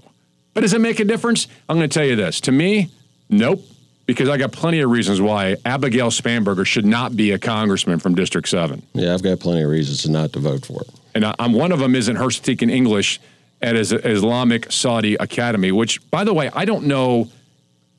[0.53, 1.47] But does it make a difference?
[1.69, 2.41] I'm going to tell you this.
[2.41, 2.89] To me,
[3.29, 3.61] nope.
[4.05, 8.15] Because I got plenty of reasons why Abigail Spanberger should not be a congressman from
[8.15, 8.83] District 7.
[8.93, 10.89] Yeah, I've got plenty of reasons not to vote for it.
[11.15, 13.21] And I, I'm one of them isn't her speaking English
[13.63, 17.29] at his Islamic Saudi Academy, which, by the way, I don't know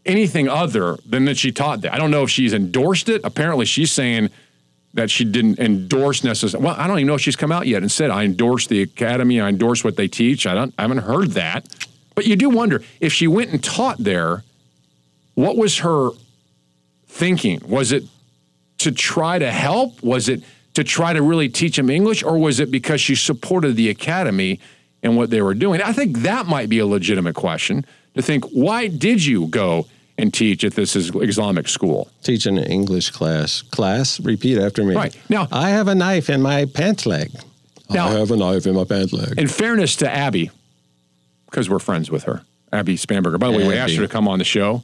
[0.05, 1.93] anything other than that she taught there.
[1.93, 3.23] I don't know if she's endorsed it.
[3.25, 4.29] Apparently, she's saying
[4.93, 6.67] that she didn't endorse necessarily.
[6.67, 8.83] Well, I don't even know if she's come out yet and said I endorse the
[8.83, 9.41] academy.
[9.41, 10.47] I endorse what they teach.
[10.47, 10.75] I don't.
[10.79, 11.67] I haven't heard that.
[12.15, 14.45] But you do wonder if she went and taught there.
[15.35, 16.11] What was her
[17.09, 17.61] thinking?
[17.67, 18.05] Was it
[18.79, 20.03] to try to help?
[20.03, 20.43] Was it
[20.75, 24.61] to try to really teach them English, or was it because she supported the academy
[25.05, 25.81] and what they were doing?
[25.83, 27.85] I think that might be a legitimate question
[28.15, 28.45] to think.
[28.47, 29.87] Why did you go
[30.19, 32.09] and teach at this Islamic school?
[32.25, 33.63] Teaching an English class.
[33.63, 34.97] Class, repeat after me.
[34.97, 35.15] Right.
[35.29, 37.31] Now- I have a knife in my pant leg.
[37.91, 39.35] Now- I have a knife in my pant leg.
[39.39, 40.51] In fairness to Abby,
[41.51, 42.43] because we're friends with her,
[42.73, 43.39] Abby Spanberger.
[43.39, 44.83] By the way, we asked her to come on the show.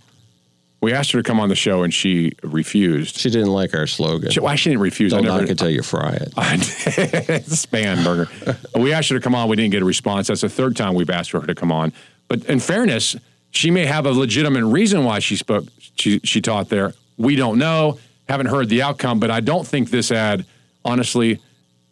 [0.81, 3.19] We asked her to come on the show, and she refused.
[3.19, 4.31] She didn't like our slogan.
[4.31, 5.13] She, why she didn't refuse?
[5.13, 6.33] Don't I never, knock it till you fry it.
[6.39, 8.31] I, span burger.
[8.75, 9.49] we asked her to come on.
[9.49, 10.29] We didn't get a response.
[10.29, 11.93] That's the third time we've asked for her to come on.
[12.29, 13.15] But in fairness,
[13.51, 15.67] she may have a legitimate reason why she spoke.
[15.97, 16.95] She she taught there.
[17.19, 17.99] We don't know.
[18.29, 19.21] Haven't heard the outcome.
[19.21, 20.47] But I don't think this ad,
[20.83, 21.41] honestly,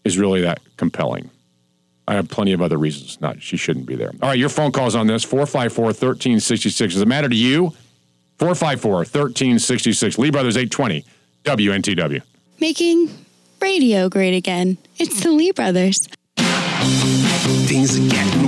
[0.05, 1.31] is really that compelling.
[2.07, 4.13] I have plenty of other reasons not she shouldn't be there.
[4.23, 6.95] All right, your phone calls on this 454 1366.
[6.95, 7.75] Does it matter to you?
[8.39, 10.19] 454 1366.
[10.19, 11.05] Lee Brothers 820
[11.45, 12.23] WNTW.
[12.61, 13.11] Making
[13.61, 14.79] radio great again.
[14.99, 16.09] It's the Lee Brothers.
[17.67, 18.48] Things are getting weird.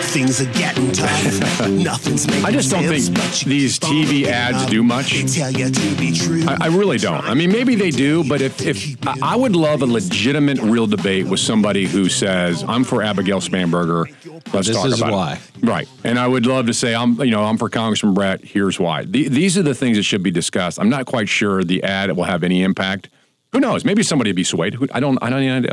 [0.00, 1.68] Things are getting tough.
[1.68, 4.70] Nothing's making I just don't think sense, but these TV ads up.
[4.70, 5.10] do much.
[5.34, 6.44] Tell you to be true.
[6.46, 7.22] I, I really don't.
[7.24, 10.86] I mean, maybe they do, but if, if I I would love a legitimate, real
[10.86, 14.06] debate with somebody who says, "I'm for Abigail Spanberger."
[14.54, 15.32] Let's This talk is about why.
[15.34, 15.66] it.
[15.66, 18.42] Right, and I would love to say, "I'm, you know, I'm for Congressman Brat.
[18.42, 20.80] Here's why." The, these are the things that should be discussed.
[20.80, 23.10] I'm not quite sure the ad will have any impact.
[23.52, 23.84] Who knows?
[23.84, 24.74] Maybe somebody would be swayed.
[24.74, 25.18] Who- I don't.
[25.22, 25.72] I don't have any idea.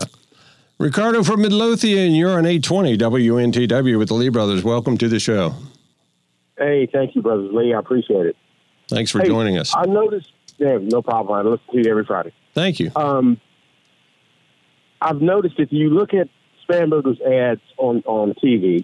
[0.77, 4.63] Ricardo from Midlothian, you're on 820 WNTW with the Lee Brothers.
[4.63, 5.55] Welcome to the show.
[6.57, 7.73] Hey, thank you, Brothers Lee.
[7.73, 8.35] I appreciate it.
[8.89, 9.73] Thanks for Hey, joining us.
[9.75, 11.37] I noticed, yeah, no problem.
[11.47, 12.33] I listen to you every Friday.
[12.53, 12.91] Thank you.
[12.95, 13.39] Um,
[15.01, 16.27] I've noticed if you look at
[16.67, 18.83] Spanberger's ads on, on TV,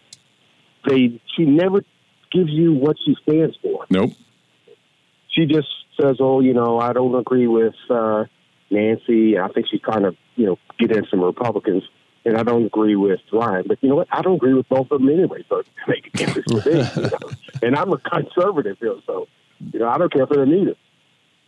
[0.88, 1.84] they she never
[2.32, 3.86] gives you what she stands for.
[3.90, 4.12] Nope.
[5.30, 5.68] She just
[6.00, 8.26] says, "Oh, you know, I don't agree with uh,
[8.72, 9.36] Nancy.
[9.36, 11.84] And I think she's kind of, you know, get in some Republicans,
[12.26, 13.66] and I don't agree with Ryan.
[13.68, 14.08] But you know what?
[14.12, 15.44] I don't agree with both of them anyway.
[15.50, 16.72] So make a difference to me.
[16.96, 17.30] You know?
[17.64, 19.28] And I'm a conservative, here, so
[19.72, 20.76] you know, I don't care for them either.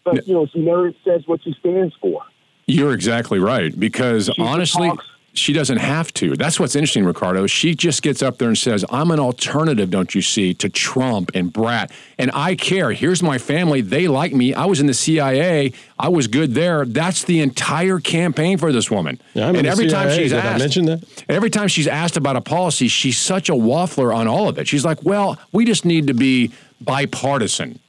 [0.04, 2.22] But you know, she never says what she stands for.
[2.66, 4.92] You're exactly right because honestly,
[5.34, 6.36] she doesn't have to.
[6.36, 7.48] That's what's interesting, Ricardo.
[7.48, 11.32] She just gets up there and says, "I'm an alternative, don't you see, to Trump
[11.34, 12.92] and Brat, and I care.
[12.92, 13.82] Here's my family.
[13.82, 14.54] They like me.
[14.54, 15.74] I was in the CIA.
[15.98, 16.86] I was good there.
[16.86, 19.20] That's the entire campaign for this woman.
[19.34, 21.24] Yeah, I'm and the every time she's Did I asked, mention that?
[21.28, 24.68] every time she's asked about a policy, she's such a waffler on all of it.
[24.68, 27.80] She's like, "Well, we just need to be bipartisan."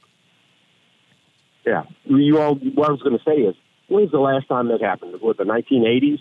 [1.65, 1.83] Yeah.
[2.05, 3.55] You all, what I was going to say is,
[3.87, 5.19] when's the last time that happened?
[5.21, 6.19] Was it the 1980s?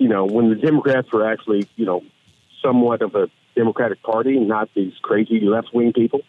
[0.00, 2.02] You know, when the Democrats were actually, you know,
[2.62, 6.22] somewhat of a Democratic Party, not these crazy left wing people.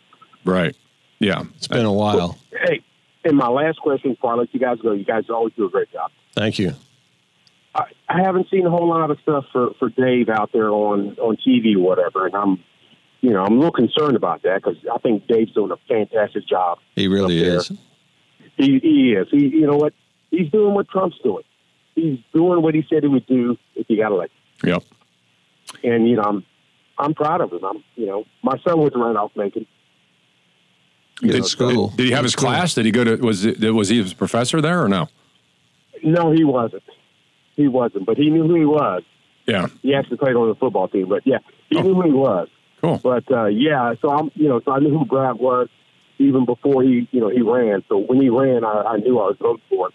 [0.44, 0.76] Right.
[1.20, 1.44] Yeah.
[1.56, 2.38] It's been a while.
[2.52, 2.84] Hey,
[3.24, 5.70] and my last question before I let you guys go, you guys always do a
[5.70, 6.12] great job.
[6.36, 6.74] Thank you.
[7.74, 11.16] I, I haven't seen a whole lot of stuff for, for Dave out there on,
[11.20, 12.64] on TV or whatever, and I'm,
[13.22, 16.46] you know, I'm a little concerned about that because I think Dave's doing a fantastic
[16.48, 16.80] job.
[16.96, 17.70] He really is.
[17.70, 17.78] there.
[17.78, 17.82] is.
[18.58, 19.28] He, he is.
[19.32, 19.94] He, you know what?
[20.32, 21.44] He's doing what Trump's doing.
[21.96, 24.38] He's doing what he said he would do if he got elected.
[24.64, 24.84] Yep.
[25.84, 26.46] And you know, I'm,
[26.98, 27.64] I'm proud of him.
[27.64, 29.66] I'm, you know, my son went to Randolph Macon.
[31.22, 32.74] Did, know, so- Did he have his class?
[32.74, 33.16] Did he go to?
[33.18, 35.08] Was it, was he a professor there or no?
[36.04, 36.84] No, he wasn't.
[37.56, 39.04] He wasn't, but he knew who he was.
[39.46, 39.68] Yeah.
[39.82, 41.40] He actually played on the football team, but yeah,
[41.70, 42.48] he knew who he was.
[42.82, 43.00] Cool.
[43.04, 45.68] But uh, yeah, so I'm, you know, so I knew who Brat was
[46.18, 47.84] even before he, you know, he ran.
[47.90, 49.94] So when he ran, I, I knew I was voting for him.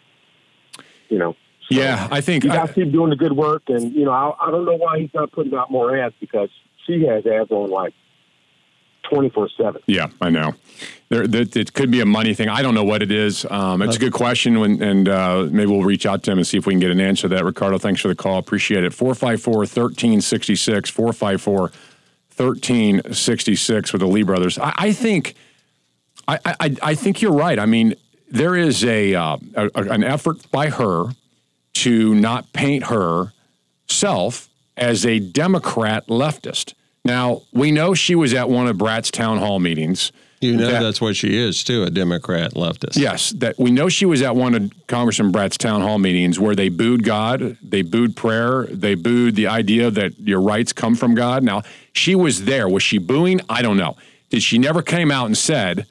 [1.08, 1.36] You know.
[1.68, 4.50] Yeah, I think you guys keep doing the good work, and you know, I, I
[4.50, 6.48] don't know why he's not putting out more ads because
[6.86, 7.92] she has ads on like
[9.02, 9.82] twenty four seven.
[9.86, 10.54] Yeah, I know.
[11.08, 12.48] There, there, it could be a money thing.
[12.48, 13.46] I don't know what it is.
[13.48, 16.46] Um, it's a good question, when, and uh, maybe we'll reach out to him and
[16.46, 17.44] see if we can get an answer to that.
[17.44, 18.38] Ricardo, thanks for the call.
[18.38, 18.92] Appreciate it.
[18.92, 21.60] 454 1366, 454
[22.36, 24.58] 1366 with the Lee brothers.
[24.58, 25.34] I, I think.
[26.28, 27.56] I, I, I think you're right.
[27.56, 27.94] I mean,
[28.28, 31.04] there is a, uh, a an effort by her
[31.82, 36.74] to not paint herself as a Democrat leftist.
[37.04, 40.12] Now we know she was at one of Brat's town hall meetings.
[40.40, 42.96] You know that- that's what she is too, a Democrat leftist.
[42.96, 46.54] Yes, that we know she was at one of Congressman Brat's town hall meetings where
[46.54, 51.14] they booed God, they booed prayer, they booed the idea that your rights come from
[51.14, 51.42] God.
[51.42, 51.62] Now
[51.92, 52.68] she was there.
[52.68, 53.40] Was she booing?
[53.48, 53.96] I don't know.
[54.30, 55.86] Did she never came out and said,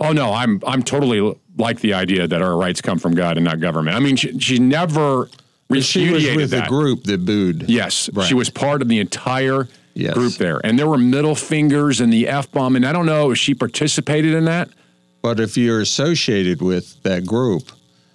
[0.00, 3.44] "Oh no, I'm I'm totally like the idea that our rights come from God and
[3.44, 5.28] not government." I mean, she, she never
[5.70, 6.68] She was repudiated with the that.
[6.68, 7.64] group that booed.
[7.68, 8.26] Yes, Right.
[8.26, 10.14] she was part of the entire Yes.
[10.14, 13.30] group there, and there were middle fingers and the f bomb, and I don't know
[13.30, 14.68] if she participated in that.
[15.22, 17.70] But if you're associated with that group,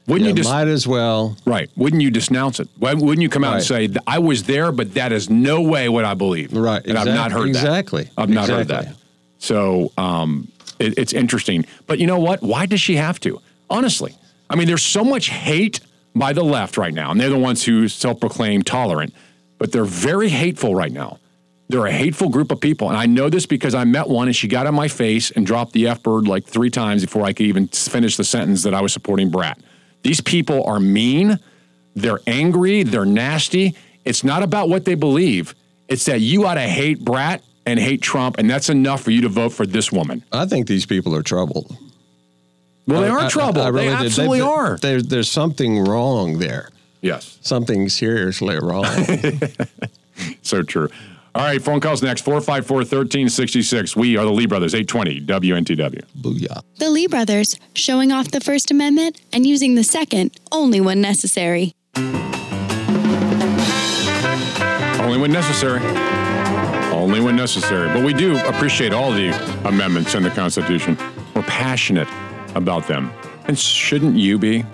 [0.08, 1.38] Wouldn't you, you just might as well.
[1.46, 1.70] right?
[1.78, 2.68] Wouldn't you denounce it?
[2.80, 6.04] Wouldn't you come out and say, "I was there, but that is no way what
[6.06, 6.52] I believe"?
[6.54, 7.50] Right, and I've not heard that.
[7.50, 8.96] exactly, I've not heard that.
[9.40, 10.48] So um,
[10.80, 12.42] it, it's interesting, but you know what?
[12.42, 13.42] Why does she have to?
[13.70, 14.16] Honestly,
[14.50, 15.80] I mean, there's so much hate
[16.16, 19.14] by the left right now, and they're the ones who self-proclaim tolerant,
[19.58, 21.20] but they're very hateful right now.
[21.70, 22.88] They're a hateful group of people.
[22.88, 25.46] And I know this because I met one and she got on my face and
[25.46, 28.74] dropped the F word like three times before I could even finish the sentence that
[28.74, 29.60] I was supporting Brat.
[30.02, 31.40] These people are mean,
[31.94, 33.76] they're angry, they're nasty.
[34.06, 35.56] It's not about what they believe,
[35.90, 39.22] it's that you ought to hate Brat and hate Trump, and that's enough for you
[39.22, 40.24] to vote for this woman.
[40.32, 41.76] I think these people are troubled.
[42.88, 43.62] Well, they are I- trouble.
[43.62, 44.06] I really they did.
[44.06, 44.78] absolutely are.
[44.78, 46.70] There, there's something wrong there.
[47.02, 47.38] Yes.
[47.42, 48.86] Something seriously wrong.
[50.42, 50.90] So true.
[51.36, 53.96] All right, phone calls next 454 1366.
[53.96, 56.02] We are the Lee Brothers, 820 WNTW.
[56.20, 56.62] Booyah.
[56.80, 61.74] The Lee brothers, showing off the First Amendment and using the Second only when necessary.
[65.00, 65.82] Only when necessary.
[66.98, 67.88] Only when necessary.
[67.90, 69.30] But we do appreciate all the
[69.68, 70.98] amendments in the Constitution.
[71.36, 72.08] We're passionate
[72.56, 73.12] about them.
[73.48, 74.66] And shouldn't you be?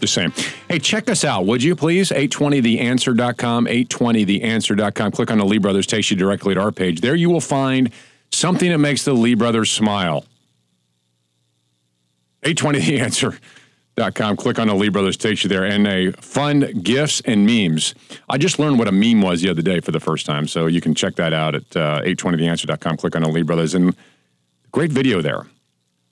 [0.00, 0.32] The same.
[0.68, 2.10] Hey, check us out, would you please?
[2.10, 5.10] 820theanswer.com, 820theanswer.com.
[5.10, 7.00] Click on the Lee Brothers, takes you directly to our page.
[7.00, 7.90] There you will find
[8.30, 10.24] something that makes the Lee Brothers smile.
[13.98, 14.36] 820theanswer.com.
[14.36, 17.94] Click on the Lee Brothers, takes you there, and a fun gifts and memes.
[18.28, 20.66] I just learned what a meme was the other day for the first time, so
[20.66, 22.96] you can check that out at uh, 820theanswer.com.
[22.96, 23.94] Click on the Lee Brothers, and
[24.72, 25.46] great video there.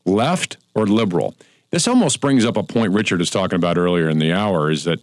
[0.05, 1.35] Left or liberal?
[1.71, 4.85] This almost brings up a point Richard was talking about earlier in the hour is
[4.85, 5.01] that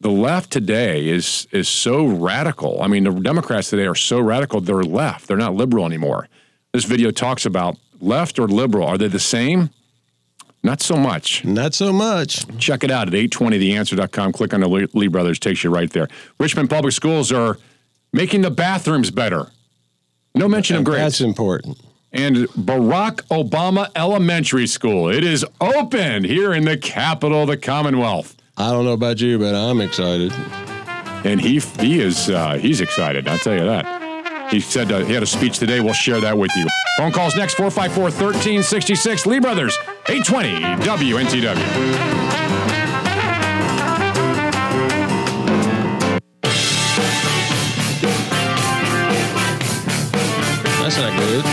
[0.00, 2.80] the left today is is so radical.
[2.82, 5.26] I mean, the Democrats today are so radical, they're left.
[5.26, 6.28] They're not liberal anymore.
[6.72, 8.86] This video talks about left or liberal.
[8.86, 9.70] Are they the same?
[10.62, 11.44] Not so much.
[11.44, 12.44] Not so much.
[12.58, 14.32] Check it out at 820theanswer.com.
[14.32, 16.08] Click on the Lee Brothers, takes you right there.
[16.38, 17.58] Richmond Public Schools are
[18.12, 19.46] making the bathrooms better.
[20.34, 21.02] No mention of grades.
[21.02, 21.80] That's important.
[22.12, 25.08] And Barack Obama Elementary School.
[25.08, 28.34] It is open here in the capital of the Commonwealth.
[28.56, 30.32] I don't know about you, but I'm excited.
[31.24, 33.28] And he he is uh, he's excited.
[33.28, 33.97] I'll tell you that.
[34.50, 35.80] He said uh, he had a speech today.
[35.80, 36.66] We'll share that with you.
[36.96, 39.26] Phone calls next 454 1366.
[39.26, 39.76] Lee Brothers,
[40.08, 41.54] 820 WNTW.
[50.80, 51.44] That's not good.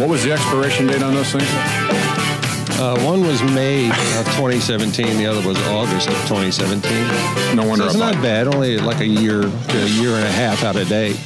[0.00, 2.25] What was the expiration date on those things?
[2.72, 5.16] Uh, one was May of 2017.
[5.16, 7.56] The other was August of 2017.
[7.56, 8.48] No wonder So it's about not bad.
[8.48, 11.18] Only like a year to a year and a half out of date.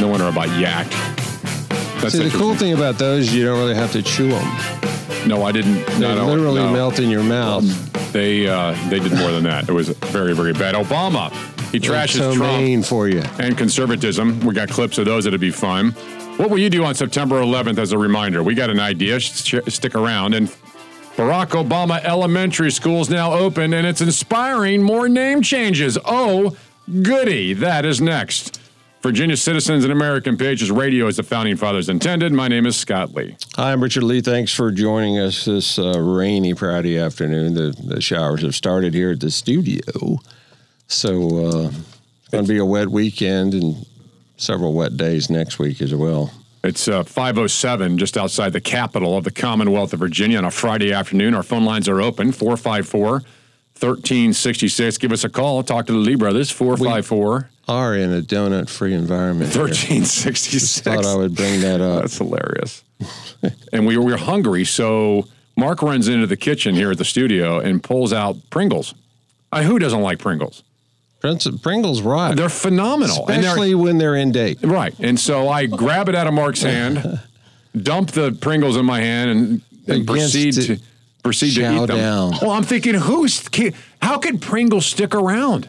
[0.00, 0.86] no wonder about yak.
[2.00, 5.28] That's See, the cool thing about those, you don't really have to chew them.
[5.28, 5.84] No, I didn't.
[5.98, 6.72] They no, literally no.
[6.72, 7.64] melt in your mouth.
[8.12, 9.68] They uh, they did more than that.
[9.68, 10.74] It was very very bad.
[10.74, 11.30] Obama,
[11.72, 13.22] he trashes so Trump for you.
[13.38, 14.40] and conservatism.
[14.40, 15.90] We got clips of those It'd be fun.
[16.38, 18.42] What will you do on September 11th as a reminder?
[18.44, 19.18] We got an idea.
[19.18, 20.34] Sh- stick around.
[20.34, 20.48] And
[21.18, 25.98] Barack Obama Elementary School is now open, and it's inspiring more name changes.
[26.04, 26.56] Oh,
[27.02, 27.54] goody!
[27.54, 28.60] That is next.
[29.02, 32.32] Virginia Citizens and American Pages Radio is the founding fathers intended.
[32.32, 33.36] My name is Scott Lee.
[33.56, 34.20] Hi, I'm Richard Lee.
[34.20, 37.54] Thanks for joining us this uh, rainy Friday afternoon.
[37.54, 40.20] The, the showers have started here at the studio.
[40.86, 41.70] So uh,
[42.20, 43.84] it's going to be a wet weekend and
[44.36, 46.30] several wet days next week as well.
[46.64, 50.92] It's uh, 507 just outside the capital of the Commonwealth of Virginia on a Friday
[50.92, 51.34] afternoon.
[51.34, 53.22] Our phone lines are open 454
[53.80, 54.98] 1366.
[54.98, 55.62] Give us a call.
[55.62, 56.50] Talk to the Lee brothers.
[56.50, 59.52] 454 Are in a donut free environment.
[59.52, 59.62] here.
[59.62, 60.80] 1366.
[60.80, 62.02] Thought I would bring that up.
[62.02, 62.82] That's hilarious.
[63.72, 67.80] and we were hungry, so Mark runs into the kitchen here at the studio and
[67.82, 68.94] pulls out Pringles.
[69.52, 70.64] Uh, who doesn't like Pringles?
[71.20, 72.36] Prince- Pringles rock.
[72.36, 73.26] They're phenomenal.
[73.28, 74.58] And they're- Especially when they're in date.
[74.62, 74.94] Right.
[75.00, 77.20] And so I grab it out of Mark's hand,
[77.82, 80.82] dump the Pringles in my hand, and, and proceed to to,
[81.22, 81.96] proceed to eat them.
[81.98, 82.32] down.
[82.40, 83.48] Well, I'm thinking, who's
[84.00, 85.68] how could Pringles stick around?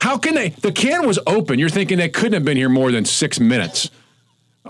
[0.00, 0.50] How can they?
[0.50, 1.58] The can was open.
[1.58, 3.88] You're thinking they couldn't have been here more than six minutes,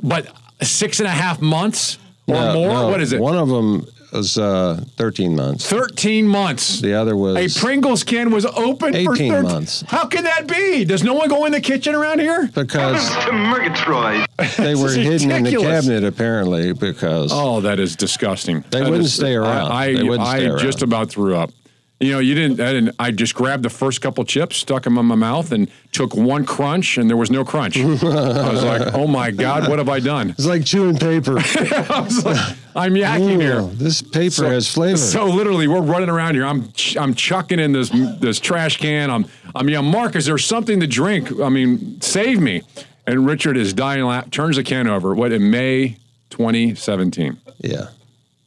[0.03, 0.29] but
[0.61, 2.69] six and a half months or No, more.
[2.69, 3.21] no, What is it?
[3.21, 5.69] One of them was uh, 13 months.
[5.69, 6.81] 13 months.
[6.81, 9.83] The other was A Pringles can was open for 13 months.
[9.89, 10.85] How can that be?
[10.85, 12.49] Does no one go in the kitchen around here?
[12.55, 14.27] because Murgatroyd.
[14.59, 18.65] they were hidden in the cabinet apparently because Oh, that is disgusting.
[18.71, 19.73] They That wouldn't is- stay around.
[19.73, 20.59] I, I, They wouldn't I around.
[20.59, 21.51] just about threw up.
[22.01, 22.59] You know, you didn't.
[22.61, 22.97] I didn't.
[22.99, 26.45] I just grabbed the first couple chips, stuck them in my mouth, and took one
[26.45, 27.79] crunch, and there was no crunch.
[27.79, 31.39] I was like, "Oh my god, what have I done?" it's like chewing paper.
[31.39, 33.63] I was like, I'm yakking Ooh, here.
[33.63, 34.97] This paper So- has flavor.
[34.97, 36.47] So literally, we're running around here.
[36.47, 37.91] I'm ch- I'm chucking in this
[38.21, 39.11] this trash can.
[39.11, 41.31] I'm I'm yeah, Mark, is there something to drink?
[41.41, 42.63] I mean, save me.
[43.07, 44.05] And Richard is dying.
[44.05, 45.13] La- turns the can over.
[45.15, 45.97] What in May
[46.31, 47.37] 2017?
[47.61, 47.89] yeah.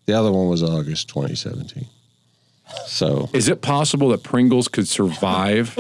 [0.08, 1.88] The other one was August 2017.
[2.88, 5.78] So Is it possible that Pringles could survive?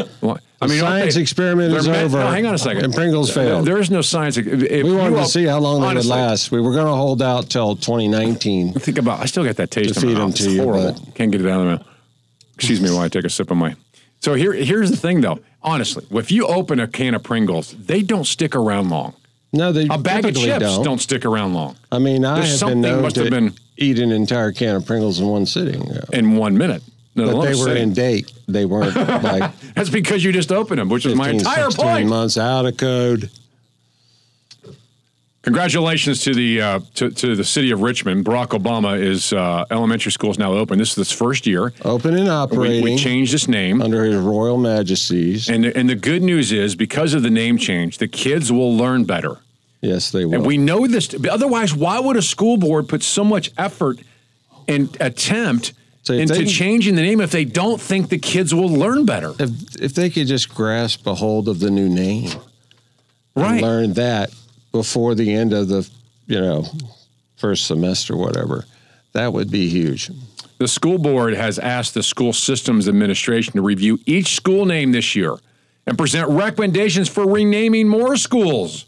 [0.62, 2.86] I mean, science experiment is meant- over, No, hang on a second.
[2.86, 3.66] and Pringles failed.
[3.66, 4.38] There is no science.
[4.38, 6.52] If, if we wanted you to see how long they would last.
[6.52, 8.74] We were going to hold out till 2019.
[8.74, 9.20] Think about.
[9.20, 10.36] I still got that taste To feed 'em mouth.
[10.36, 10.99] to It's you, horrible.
[11.16, 11.88] Can't get it out of my mouth.
[12.56, 13.76] Excuse me while I take a sip of my.
[14.22, 15.40] So here, here's the thing, though.
[15.62, 19.14] Honestly, if you open a can of Pringles, they don't stick around long.
[19.56, 20.84] No, they A bag of chips don't.
[20.84, 20.99] don't.
[21.02, 23.53] stick around long I mean, I There's have something been known must to have been-
[23.77, 25.84] eat an entire can of Pringles in one sitting.
[25.88, 26.02] yeah.
[26.14, 26.82] in one minute.
[27.15, 27.80] No, But they were see.
[27.80, 28.32] in date.
[28.48, 31.86] They weren't like That's because you just opened them, which is my 15, entire 16
[31.86, 32.10] point.
[32.10, 33.30] months out of code.
[35.44, 38.26] Congratulations to the uh, to, to the city of Richmond.
[38.26, 40.80] Barack Obama is uh, elementary school is now open.
[40.80, 41.72] This is its first year.
[41.84, 45.48] Open and operating we changed its name under his royal majesties.
[45.48, 48.76] And the, and the good news is because of the name change, the kids will
[48.76, 49.38] learn better.
[49.86, 50.34] Yes, they will.
[50.36, 51.14] And we know this.
[51.30, 53.99] Otherwise, why would a school board put so much effort
[54.68, 58.70] and attempt if into they- changing the name if they don't think the kids will
[58.70, 59.34] learn better?
[59.40, 59.49] if
[59.82, 62.30] if they could just grasp a hold of the new name,
[63.36, 63.53] Right.
[63.53, 64.32] and learn that
[64.72, 65.88] before the end of the
[66.28, 66.66] you know
[67.38, 68.66] first semester, whatever,
[69.14, 70.10] that would be huge.
[70.57, 75.16] The school board has asked the school systems administration to review each school name this
[75.16, 75.36] year
[75.86, 78.86] and present recommendations for renaming more schools.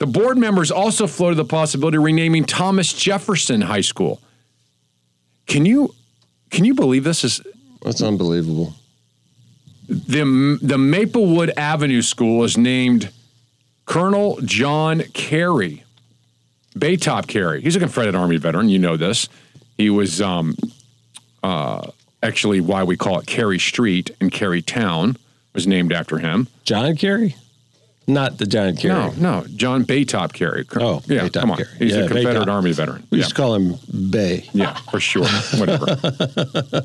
[0.00, 4.20] The board members also floated the possibility of renaming Thomas Jefferson High School.
[5.46, 5.94] Can you
[6.50, 7.40] can you believe this is
[7.84, 8.74] That's unbelievable.
[9.88, 13.10] the the Maplewood Avenue School is named
[13.84, 15.84] Colonel John Carey,
[16.74, 17.60] Baytop Carey.
[17.60, 18.68] He's a Confederate Army veteran.
[18.70, 19.28] You know this.
[19.76, 20.56] He was um,
[21.42, 21.90] uh,
[22.22, 25.16] actually why we call it Carey Street and Carey Town
[25.52, 26.48] was named after him.
[26.64, 27.34] John Kerry,
[28.10, 28.94] not the John Kerry.
[28.94, 29.10] No,
[29.40, 30.64] no, John Baytop Carey.
[30.76, 31.56] Oh, yeah, Baytop come on.
[31.58, 31.70] Carey.
[31.78, 32.52] He's Yeah, a Confederate Baytop.
[32.52, 33.06] Army veteran.
[33.10, 33.22] We yeah.
[33.24, 33.74] used to call him
[34.10, 34.48] Bay.
[34.52, 35.26] yeah, for sure.
[35.58, 35.86] Whatever.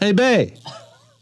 [0.00, 0.54] Hey, Bay.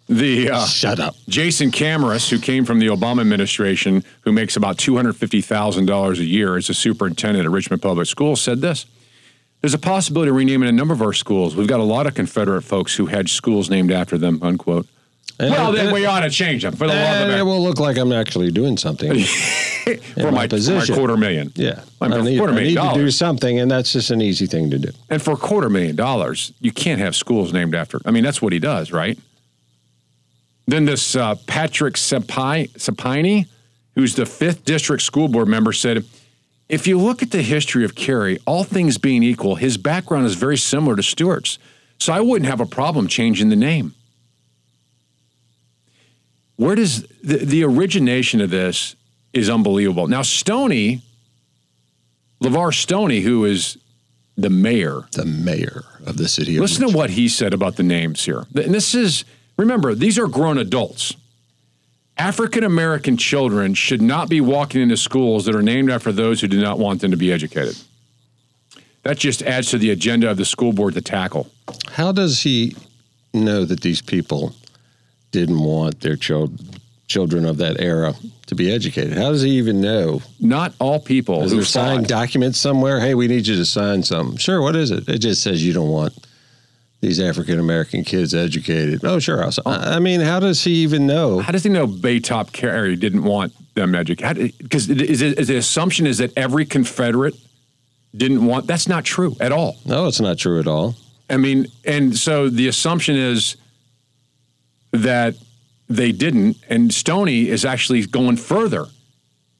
[0.08, 1.16] The uh, Shut up.
[1.28, 5.86] Jason Kamras, who came from the Obama administration, who makes about two hundred fifty thousand
[5.86, 8.86] dollars a year as a superintendent at Richmond Public Schools, said this:
[9.62, 11.56] "There's a possibility of renaming a number of our schools.
[11.56, 14.86] We've got a lot of Confederate folks who had schools named after them." Unquote.
[15.38, 17.42] And well, then we ought to change them for the love of it it.
[17.42, 19.12] will look like I'm actually doing something
[19.86, 21.52] For my, for my quarter million.
[21.54, 24.10] Yeah, I mean, I need, quarter I million need to do something, and that's just
[24.10, 24.90] an easy thing to do.
[25.10, 28.00] And for a quarter million dollars, you can't have schools named after.
[28.04, 29.18] I mean, that's what he does, right?
[30.66, 33.46] Then this uh, Patrick Sapini,
[33.94, 36.04] who's the fifth district school board member, said,
[36.68, 40.34] "If you look at the history of Kerry, all things being equal, his background is
[40.34, 41.58] very similar to Stuart's,
[42.00, 43.94] so I wouldn't have a problem changing the name."
[46.56, 48.96] Where does the, the origination of this
[49.32, 50.08] is unbelievable?
[50.08, 51.02] Now, Stoney,
[52.42, 53.78] LeVar Stoney, who is
[54.36, 57.82] the mayor, The mayor of the city of Listen to what he said about the
[57.82, 58.44] names here.
[58.54, 59.24] And this is,
[59.56, 61.14] remember, these are grown adults.
[62.18, 66.48] African American children should not be walking into schools that are named after those who
[66.48, 67.76] do not want them to be educated.
[69.02, 71.50] That just adds to the agenda of the school board to tackle.
[71.92, 72.74] How does he
[73.32, 74.54] know that these people
[75.32, 76.58] didn't want their child,
[77.08, 78.14] children of that era
[78.46, 79.16] to be educated?
[79.16, 80.22] How does he even know?
[80.40, 83.00] Not all people Is there signed documents somewhere?
[83.00, 84.36] Hey, we need you to sign something.
[84.38, 85.08] Sure, what is it?
[85.08, 86.14] It just says you don't want
[87.00, 89.04] these African American kids educated.
[89.04, 89.42] Oh, sure.
[89.42, 89.96] I'll, I oh.
[89.96, 91.40] I mean, how does he even know?
[91.40, 94.56] How does he know Baytop Carey didn't want them educated?
[94.58, 97.34] Because is, it- is the assumption is that every Confederate
[98.16, 98.66] didn't want.
[98.66, 99.76] That's not true at all.
[99.84, 100.94] No, it's not true at all.
[101.28, 103.56] I mean, and so the assumption is
[104.92, 105.34] that
[105.88, 108.86] they didn't, and Stoney is actually going further.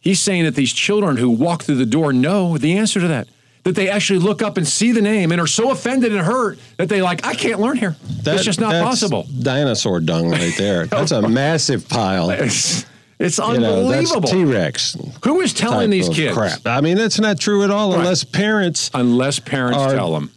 [0.00, 3.28] He's saying that these children who walk through the door know the answer to that.
[3.64, 6.60] That they actually look up and see the name and are so offended and hurt
[6.76, 7.96] that they like, I can't learn here.
[8.22, 9.26] That's just not that's possible.
[9.42, 10.86] Dinosaur dung right there.
[10.86, 12.30] That's a massive pile.
[12.40, 12.86] It's,
[13.18, 14.28] it's You know, unbelievable.
[14.28, 14.96] T-Rex.
[15.24, 16.36] Who is telling these kids?
[16.36, 16.60] Crap.
[16.66, 20.30] I mean, that's not true at all unless parents unless parents are tell them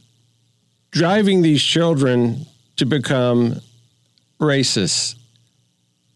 [0.91, 2.45] driving these children
[2.77, 3.59] to become
[4.39, 5.15] racist.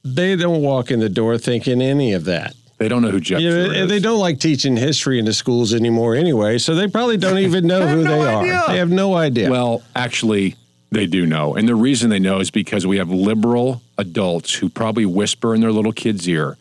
[0.03, 2.55] They don't walk in the door thinking any of that.
[2.77, 3.89] They don't know who Jeff You know, is.
[3.89, 7.65] They don't like teaching history in the schools anymore anyway, so they probably don't even
[7.65, 8.67] know who they are.
[8.67, 9.49] They have no idea.
[9.49, 10.55] Well, actually,
[10.91, 11.55] they do know.
[11.55, 15.61] And the reason they know is because we have liberal adults who probably whisper in
[15.61, 16.57] their little kid's ear,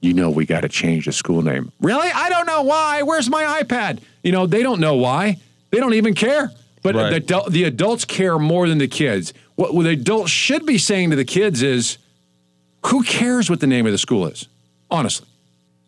[0.00, 1.72] you know, we got to change the school name.
[1.80, 2.08] Really?
[2.14, 3.02] I don't know why.
[3.02, 4.00] Where's my iPad?
[4.22, 5.36] You know, they don't know why.
[5.70, 6.50] They don't even care.
[6.82, 6.94] But
[7.26, 9.34] the, the adults care more than the kids.
[9.58, 11.98] What, what the adults should be saying to the kids is,
[12.86, 14.46] who cares what the name of the school is?
[14.88, 15.26] Honestly.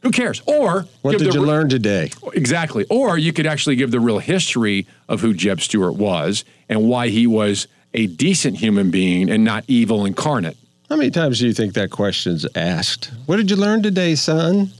[0.02, 0.42] Who cares?
[0.44, 2.10] Or what did you re- learn today?
[2.32, 2.84] Exactly.
[2.90, 7.10] Or you could actually give the real history of who Jeb Stuart was and why
[7.10, 10.56] he was a decent human being and not evil incarnate.
[10.88, 13.12] How many times do you think that question's asked?
[13.26, 14.72] What did you learn today, son?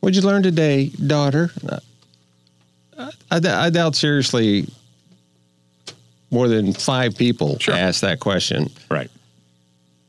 [0.00, 1.50] What did you learn today, daughter?
[2.98, 4.66] I, I, I doubt seriously
[6.36, 8.68] more than five people ask that question.
[8.90, 9.10] Right.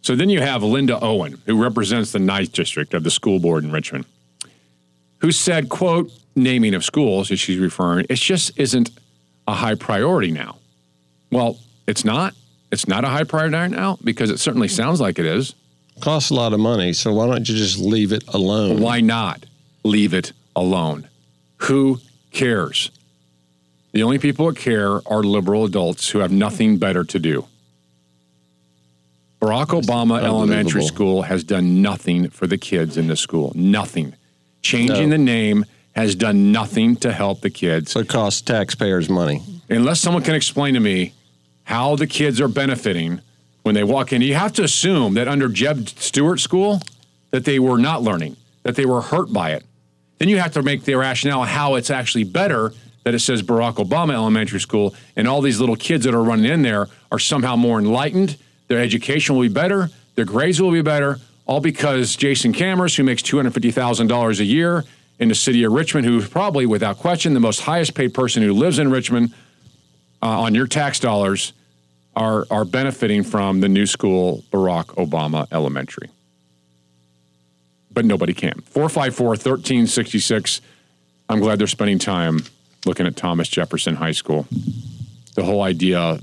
[0.02, 3.64] So then you have Linda Owen, who represents the ninth district of the school board
[3.64, 4.06] in Richmond,
[5.20, 8.90] who said, quote, naming of schools, as she's referring, it just isn't
[9.48, 10.58] a high priority now.
[11.32, 12.34] Well, it's not.
[12.74, 15.56] It's not a high priority now because it certainly sounds like it is.
[16.02, 18.82] Costs a lot of money, so why don't you just leave it alone?
[18.82, 19.46] Why not
[19.84, 21.08] leave it alone?
[21.60, 22.00] Who
[22.32, 22.92] cares?
[23.98, 27.48] The only people that care are liberal adults who have nothing better to do.
[29.42, 30.84] Barack Obama Elementary.
[30.84, 33.52] School has done nothing for the kids in the school.
[33.56, 34.14] Nothing.
[34.62, 35.66] Changing the name
[35.96, 37.96] has done nothing to help the kids.
[37.96, 39.42] It costs taxpayers money.
[39.68, 41.14] Unless someone can explain to me
[41.64, 43.22] how the kids are benefiting
[43.64, 44.22] when they walk in.
[44.22, 46.84] You have to assume that under Jeb Stuart School
[47.32, 49.66] that they were not learning, that they were hurt by it.
[50.20, 52.74] Then you have to make the rationale how it's actually better
[53.08, 56.52] that it says Barack Obama Elementary School and all these little kids that are running
[56.52, 58.36] in there are somehow more enlightened.
[58.68, 59.90] Their education will be better.
[60.16, 61.18] Their grades will be better.
[61.46, 64.84] All because Jason Kamras, who makes $250,000 a year
[65.20, 68.52] in the city of Richmond, who's probably without question the most highest paid person who
[68.52, 69.34] lives in Richmond
[70.22, 71.54] uh, on your tax dollars,
[72.14, 76.10] are, are benefiting from the new school, Barack Obama Elementary.
[77.90, 78.60] But nobody can.
[78.66, 80.60] 454 1366.
[81.30, 82.42] I'm glad they're spending time
[82.86, 84.48] looking at Thomas Jefferson High School.
[85.36, 86.20] The whole idea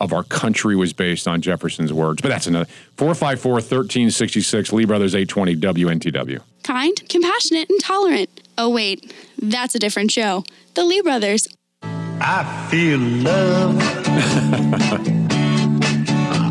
[0.00, 2.20] of our country was based on Jefferson's words.
[2.20, 2.66] But that's another.
[2.96, 6.40] 454 1366, Lee Brothers 820 WNTW.
[6.62, 8.28] Kind, compassionate, and tolerant.
[8.58, 10.44] Oh, wait, that's a different show.
[10.74, 11.48] The Lee Brothers.
[11.82, 13.76] I feel love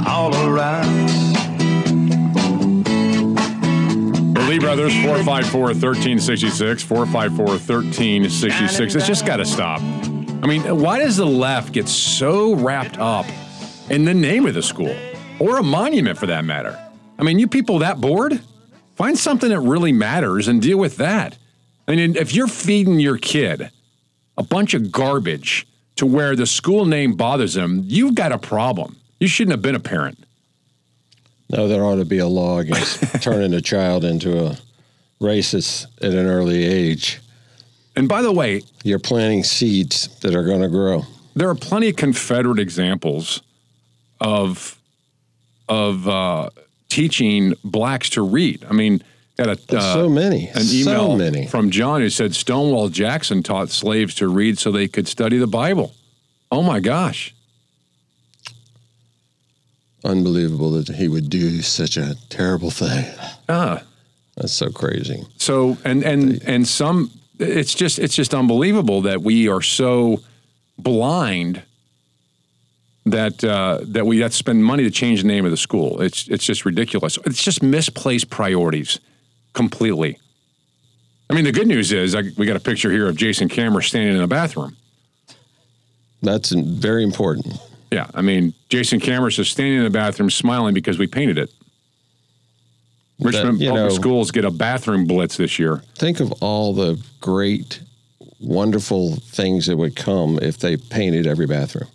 [0.08, 1.03] all around.
[4.48, 8.96] Lee Brothers, 454 1366, 454 1366.
[8.96, 9.80] It's just got to stop.
[9.82, 13.26] I mean, why does the left get so wrapped up
[13.90, 14.94] in the name of the school
[15.40, 16.78] or a monument for that matter?
[17.18, 18.42] I mean, you people that bored?
[18.96, 21.38] Find something that really matters and deal with that.
[21.88, 23.72] I mean, if you're feeding your kid
[24.38, 25.66] a bunch of garbage
[25.96, 28.98] to where the school name bothers them, you've got a problem.
[29.20, 30.18] You shouldn't have been a parent.
[31.54, 34.58] No, there ought to be a law against turning a child into a
[35.22, 37.22] racist at an early age.
[37.96, 41.04] And by the way, you're planting seeds that are going to grow.
[41.36, 43.42] there are plenty of Confederate examples
[44.20, 44.78] of
[45.70, 46.50] of uh,
[46.90, 48.66] teaching blacks to read.
[48.70, 49.02] I mean,
[49.38, 50.48] got a uh, So many.
[50.50, 51.48] an So email many.
[51.48, 55.48] from John who said Stonewall Jackson taught slaves to read so they could study the
[55.48, 55.94] Bible.
[56.52, 57.34] Oh my gosh!
[60.04, 63.06] Unbelievable that he would do such a terrible thing.
[63.48, 63.84] Ah,
[64.36, 65.24] That's so crazy.
[65.38, 67.10] so and and and some
[67.40, 70.20] it's just it's just unbelievable that we are so
[70.78, 71.62] blind
[73.06, 76.02] that uh, that we have to spend money to change the name of the school.
[76.02, 77.18] It's it's just ridiculous.
[77.26, 79.00] It's just misplaced priorities
[79.54, 80.20] completely.
[81.30, 83.84] I mean, the good news is I, we got a picture here of Jason Cameron
[83.84, 84.76] standing in a bathroom.
[86.22, 87.58] That's very important.
[87.94, 91.52] Yeah, I mean, Jason Cameron is standing in the bathroom smiling because we painted it.
[93.20, 95.84] Richmond you Public know- Schools get a bathroom blitz this year.
[95.96, 97.82] Think of all the great,
[98.40, 101.88] wonderful things that would come if they painted every bathroom.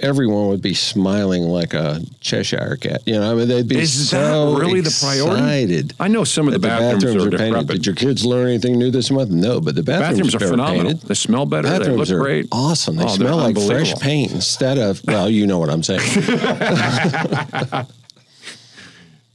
[0.00, 3.02] Everyone would be smiling like a Cheshire cat.
[3.06, 5.90] You know, I mean, they'd be Is so that really the priority?
[6.00, 7.46] I know some of the that bathrooms, are, painted.
[7.46, 7.66] decrepit.
[7.68, 9.30] Did your kids learn anything new this month?
[9.30, 10.92] No, but the bathrooms, Bathrooms are phenomenal.
[10.92, 11.08] Painted.
[11.08, 11.68] They smell better.
[11.68, 12.48] they Bathrooms look are great.
[12.50, 12.96] awesome.
[12.96, 16.00] They Oh, smell like fresh paint instead of well, you know what I'm saying.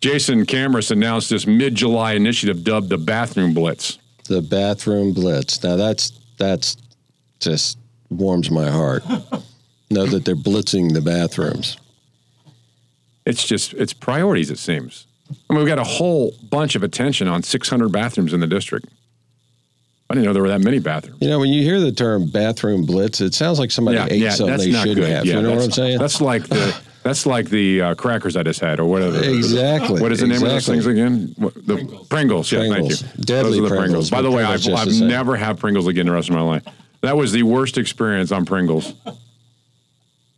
[0.01, 3.97] Jason Cameron announced this mid-July initiative dubbed the Bathroom Blitz.
[4.27, 5.63] the bathroom blitz.
[5.63, 6.77] Now that's that's
[7.39, 7.77] just
[8.09, 9.03] warms my heart.
[9.95, 11.77] Know that they're blitzing the bathrooms.
[13.25, 14.51] It's just it's priorities.
[14.51, 15.07] It seems.
[15.49, 18.87] I mean, we've got a whole bunch of attention on 600 bathrooms in the district.
[20.07, 21.19] I didn't know there were that many bathrooms.
[21.19, 24.57] You know, when you hear the term bathroom blitz, it sounds like somebody ate something
[24.57, 25.25] they shouldn't have.
[25.25, 25.97] Yeah, you know what I'm saying?
[25.97, 29.23] That's like the that's like the uh, crackers I just had, or whatever.
[29.23, 31.33] Exactly, What is the name of those things again?
[31.37, 32.51] What, the Pringles.
[32.51, 33.01] Yeah, Pringles.
[33.01, 33.23] thank you.
[33.23, 36.11] Deadly those are the Pringles, By the way, I've, I've never had Pringles again the
[36.11, 36.63] rest of my life.
[37.01, 38.93] That was the worst experience on Pringles.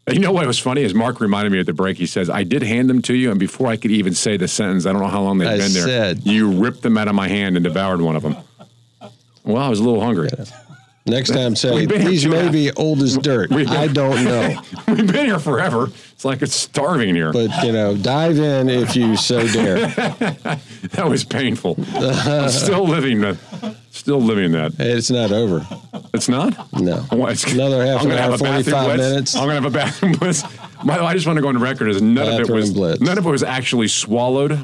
[0.10, 1.98] You know what was funny is Mark reminded me at the break.
[1.98, 4.48] He says, "I did hand them to you, and before I could even say the
[4.48, 5.86] sentence, I don't know how long they've I been there.
[5.86, 8.38] said- you ripped them out of my hand and devoured one of them.
[9.44, 10.30] Well, I was a little hungry.
[11.06, 13.50] Next time, say these two and a may be old as dirt.
[13.50, 15.90] Been- I don't know, We've been here forever.
[16.12, 17.32] It's like it's starving here.
[17.32, 19.88] but you know, dive in if you so dare.
[19.88, 21.78] that was painful.
[21.96, 23.38] I'm still living that.
[23.92, 24.74] Still living that.
[24.80, 25.66] It's not over.
[26.18, 26.53] It's not.
[26.73, 29.10] No, What, it's- another half I'm an gonna hour, have a bathroom forty-five blitz.
[29.10, 29.35] minutes.
[29.35, 30.44] I'm gonna have a bathroom blitz.
[30.84, 32.72] By the way, I just want to go on record as none of it was
[32.73, 33.02] blitz.
[33.02, 34.60] none of it was actually swallowed.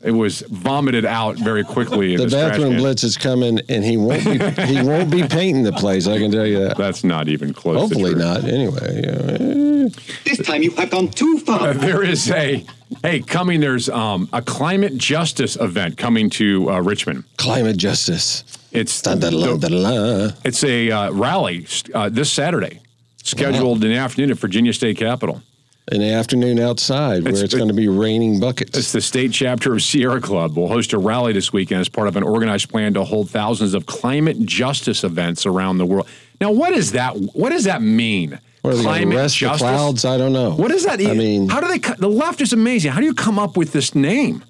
[0.00, 2.12] It was vomited out very quickly.
[2.14, 2.80] In The this trash bathroom can.
[2.80, 6.06] blitz is coming, and he won't be he won't be painting the place.
[6.06, 6.76] I can tell you that.
[6.76, 7.74] That's not even close.
[7.76, 8.22] to Hopefully true.
[8.22, 8.44] not.
[8.44, 9.88] Anyway, yeah.
[10.24, 11.68] This time you have gone too far.
[11.68, 12.64] Uh, there is a
[13.02, 13.60] hey coming.
[13.60, 17.24] There's um, a climate justice event coming to uh, Richmond.
[17.36, 18.44] climate justice.
[18.72, 20.34] It's dun, dun, dun.
[20.44, 22.80] It's a uh, rally uh, this Saturday,
[23.22, 25.42] scheduled in the afternoon at Virginia State Capitol.
[25.90, 28.76] In the afternoon outside, where It's- it's, going to be raining buckets.
[28.76, 32.08] It's the state chapter of Sierra Club will host a rally this weekend as part
[32.08, 36.06] of an organized plan to hold thousands of climate justice events around the world.
[36.42, 37.16] Now, what is that?
[37.32, 38.38] What does that mean?
[38.60, 40.04] What are they gonna arrest the clouds?
[40.04, 40.50] I don't know.
[40.50, 41.00] What does that?
[41.00, 41.78] I mean- how do they?
[41.78, 42.92] The left is amazing.
[42.92, 44.44] How do you come up with this name?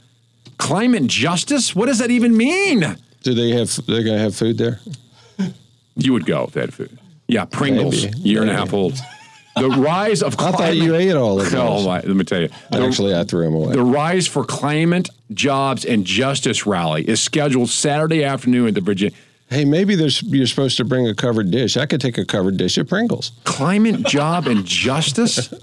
[0.57, 1.73] Climate justice?
[1.77, 2.97] What does that even mean?
[3.29, 3.69] Do they have?
[3.87, 4.81] They're going to have food there.
[5.97, 6.99] You would go if they had food.
[7.27, 8.19] Yeah, Pringles, Maybe.
[8.21, 8.95] year and a half old.
[9.57, 10.59] The rise of I climate.
[10.61, 12.49] thought you ate all of Oh, my- let me tell you.
[12.71, 13.75] The- Actually, I threw them away.
[13.75, 19.15] The Rise for Climate, Jobs, and Justice rally is scheduled Saturday afternoon at the Virginia.
[19.51, 21.77] Hey, maybe there's you're supposed to bring a covered dish.
[21.77, 23.33] I could take a covered dish of Pringles.
[23.45, 25.53] Climate, Job, and Justice.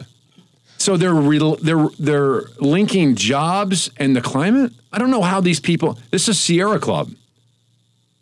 [0.78, 4.72] So they're re- they're they're linking jobs and the climate.
[4.94, 5.98] I don't know how these people.
[6.12, 7.10] This is Sierra Club.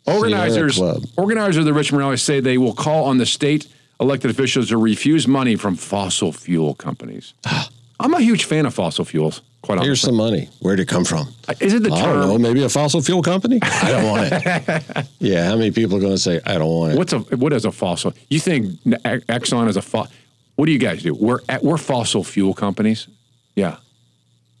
[0.06, 0.80] Organizers
[1.16, 3.66] organizers of the Richmond rally say they will call on the state
[4.00, 7.34] elected officials to refuse money from fossil fuel companies.
[8.00, 9.40] I'm a huge fan of fossil fuels.
[9.62, 9.88] Quite honestly.
[9.88, 10.50] Here's some money.
[10.60, 11.28] Where'd it come from?
[11.48, 12.20] Uh, is it the I term?
[12.20, 12.38] don't know.
[12.38, 13.60] Maybe a fossil fuel company.
[13.62, 15.06] I don't want it.
[15.20, 15.46] yeah.
[15.46, 16.98] How many people are going to say I don't want it?
[16.98, 18.12] What's a what is a fossil?
[18.28, 20.12] You think Exxon is a fossil?
[20.56, 21.14] What do you guys do?
[21.14, 23.06] We're we're fossil fuel companies.
[23.54, 23.76] Yeah,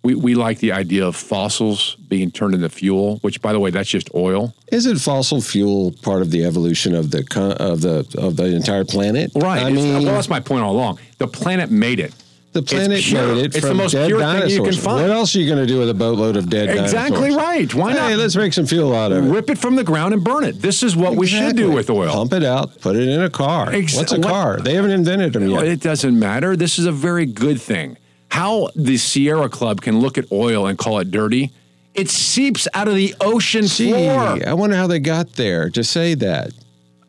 [0.04, 3.18] we we like the idea of fossils being turned into fuel.
[3.22, 4.54] Which, by the way, that's just oil.
[4.70, 7.20] Isn't fossil fuel part of the evolution of the
[7.58, 9.32] of the of the entire planet?
[9.34, 9.62] Right.
[9.62, 10.98] I It's- mean, well, that's my point all along.
[11.18, 12.12] The planet made it.
[12.52, 13.34] the planet it's pure.
[13.34, 14.52] made it It's from the most dead pure dinosaurs.
[14.54, 15.00] thing you can find.
[15.02, 17.34] What else are you going to do with a boatload of dead Exactly dinosaurs?
[17.36, 17.74] right.
[17.74, 18.10] Why not?
[18.10, 19.28] Hey, let's make some fuel out of it.
[19.28, 20.62] Rip it from the ground and burn it.
[20.62, 22.12] This is what we should do with oil.
[22.12, 23.72] Pump it out, put it in a car.
[23.72, 24.60] Ex- What's a what- car?
[24.62, 25.64] They haven't invented them yet.
[25.66, 26.54] It doesn't matter.
[26.54, 27.96] This is a very good thing.
[28.34, 31.52] How the Sierra Club can look at oil and call it dirty?
[31.94, 34.38] It seeps out of the ocean Gee, floor.
[34.44, 36.50] I wonder how they got there to say that.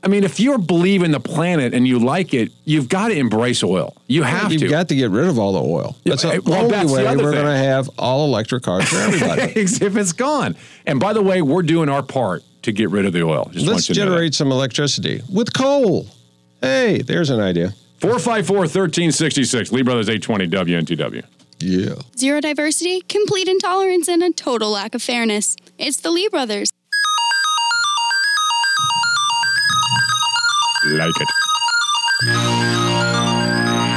[0.03, 3.15] I mean, if you believe in the planet and you like it, you've got to
[3.17, 3.97] embrace oil.
[4.05, 4.67] You have You've to.
[4.67, 5.95] got to get rid of all the oil.
[6.05, 8.87] That's Yeah, the well, only the way other we're going to have all electric cars
[8.87, 9.41] for everybody.
[9.59, 10.55] if it's gone.
[10.85, 13.49] And by the way, we're doing our part to get rid of the oil.
[13.51, 16.05] Just Let's want you to know generate some electricity with coal.
[16.61, 17.73] Hey, there's an idea.
[18.01, 21.23] 454 1366, Lee Brothers 820 WNTW.
[21.59, 21.95] Yeah.
[22.17, 25.55] Zero diversity, complete intolerance, and a total lack of fairness.
[25.77, 26.69] It's the Lee brothers.
[30.87, 31.27] Like it.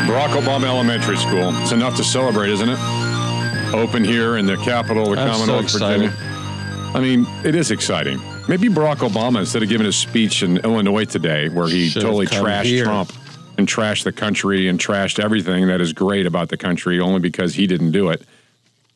[0.09, 1.51] Barack Obama Elementary School.
[1.61, 2.79] It's enough to celebrate, isn't it?
[3.75, 6.11] Open here in the capital of the I'm so Commonwealth, excited.
[6.11, 6.93] Virginia.
[6.95, 8.19] I mean, it is exciting.
[8.49, 12.27] Maybe Barack Obama, instead of giving a speech in Illinois today where he Should've totally
[12.27, 12.85] trashed here.
[12.85, 13.12] Trump,
[13.59, 17.55] and trashed the country and trashed everything that is great about the country only because
[17.55, 18.22] he didn't do it.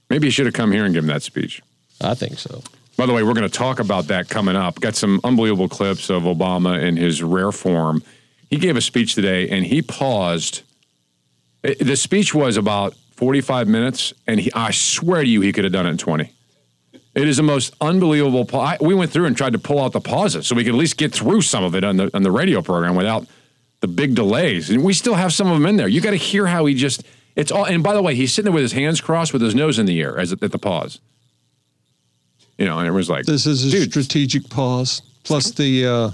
[0.08, 1.60] Maybe he should have come here and given that speech.
[2.00, 2.62] I think so.
[2.96, 4.78] By the way, we're going to talk about that coming up.
[4.80, 8.02] Got some unbelievable clips of Obama in his rare form.
[8.50, 10.62] He gave a speech today and he paused.
[11.64, 15.64] It- the speech was about 45 minutes, and he, I swear to you, he could
[15.64, 16.30] have done it in 20.
[17.14, 18.44] It is the most unbelievable.
[18.44, 20.74] Pa- I, we went through and tried to pull out the pauses so we could
[20.74, 23.26] at least get through some of it on the on the radio program without
[23.82, 25.88] the big delays, and we still have some of them in there.
[25.88, 27.02] You got to hear how he just.
[27.34, 27.66] It's all.
[27.66, 29.86] And by the way, he's sitting there with his hands crossed, with his nose in
[29.86, 31.00] the air as at the pause.
[32.56, 35.02] You know, and it was like This is a strategic pause.
[35.24, 36.10] Plus the uh,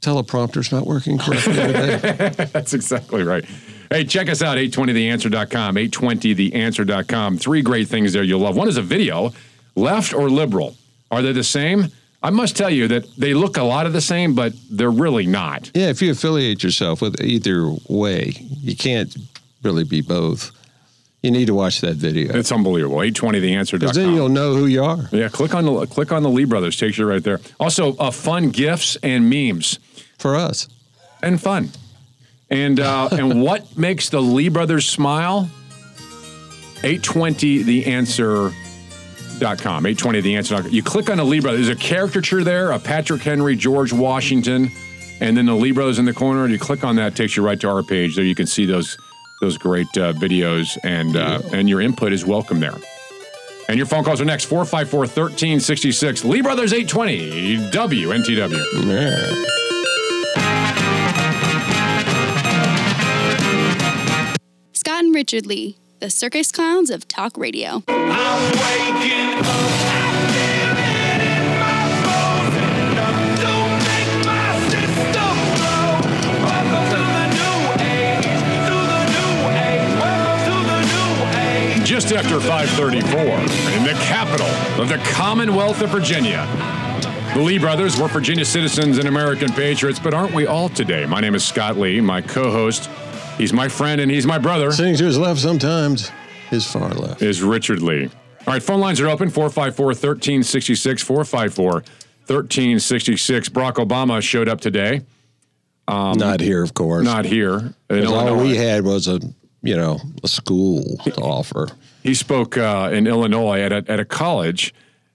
[0.00, 2.28] teleprompter's not working correctly today.
[2.52, 3.44] That's exactly right.
[3.90, 7.38] Hey, check us out, 820theanswer.com, 820theanswer.com.
[7.38, 8.56] Three great things there you'll love.
[8.56, 9.32] One is a video,
[9.76, 10.76] left or liberal.
[11.10, 11.88] Are they the same?
[12.24, 15.26] I must tell you that they look a lot of the same, but they're really
[15.26, 15.70] not.
[15.74, 18.32] Yeah, if you affiliate yourself with either way,
[18.62, 19.14] you can't
[19.62, 20.50] really be both.
[21.22, 22.34] You need to watch that video.
[22.34, 22.96] It's unbelievable.
[22.96, 23.78] 820theanswer.com.
[23.78, 25.06] Because then you'll know who you are.
[25.12, 26.78] Yeah, click on the click on the Lee Brothers.
[26.78, 27.40] Takes you right there.
[27.60, 29.78] Also, uh, fun gifts and memes
[30.18, 30.66] for us,
[31.22, 31.70] and fun.
[32.48, 35.50] And uh, and what makes the Lee Brothers smile?
[39.44, 39.84] 820theanswer.com.
[39.84, 40.70] 820theanswer.com.
[40.70, 41.66] You click on the Lee Brothers.
[41.66, 44.70] There's a caricature there of Patrick Henry, George Washington,
[45.20, 46.46] and then the Lee Brothers in the corner.
[46.48, 48.16] You click on that, it takes you right to our page.
[48.16, 48.98] There you can see those
[49.40, 52.76] those great uh, videos, and uh, and your input is welcome there.
[53.68, 56.24] And your phone calls are next 454 1366.
[56.24, 59.44] Lee Brothers 820 WNTW.
[64.72, 67.82] Scott and Richard Lee, the circus clowns of talk radio.
[81.84, 83.20] Just after 534,
[83.76, 84.46] in the capital
[84.82, 86.46] of the Commonwealth of Virginia.
[87.34, 91.04] The Lee brothers were Virginia citizens and American patriots, but aren't we all today?
[91.04, 92.88] My name is Scott Lee, my co host.
[93.38, 94.70] He's my friend and he's my brother.
[94.70, 96.10] Sitting to his left sometimes,
[96.50, 97.20] his far left.
[97.20, 98.08] Is Richard Lee.
[98.46, 103.48] All right, phone lines are open 454 1366, 454 1366.
[103.48, 105.02] Barack Obama showed up today.
[105.88, 107.04] Um, not here, of course.
[107.04, 107.74] Not here.
[107.90, 109.20] all we had was a,
[109.62, 111.68] you know, a school to offer.
[112.02, 114.74] He spoke uh, in Illinois at a, at a college,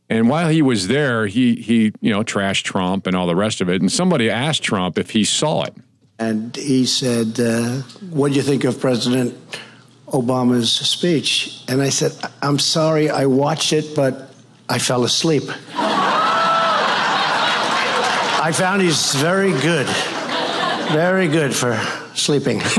[0.09, 3.61] and while he was there, he he you know trashed Trump and all the rest
[3.61, 3.79] of it.
[3.81, 5.75] And somebody asked Trump if he saw it.
[6.19, 7.81] And he said, uh,
[8.11, 9.33] What do you think of President
[10.07, 11.63] Obama's speech?
[11.67, 14.33] And I said, I'm sorry, I watched it, but
[14.67, 15.43] I fell asleep.
[18.41, 19.87] I found he's very good,
[20.91, 21.79] very good for
[22.15, 22.59] sleeping.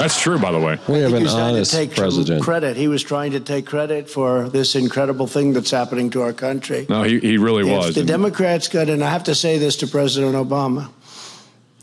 [0.00, 0.78] That's true, by the way.
[0.88, 2.42] We have an was trying to honest take president.
[2.42, 2.74] credit.
[2.76, 6.86] He was trying to take credit for this incredible thing that's happening to our country.
[6.88, 7.94] No, he, he really If was.
[7.94, 10.88] the Democrats got, and I have to say this to President Obama,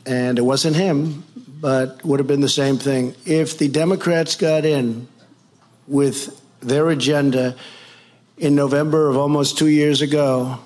[0.08, 1.24] and it wasn't him,
[1.60, 3.14] but would have been the same thing.
[3.26, 5.08] If the Democrats got in
[5.88, 7.56] with their agenda
[8.38, 10.60] in November of almost two years ago,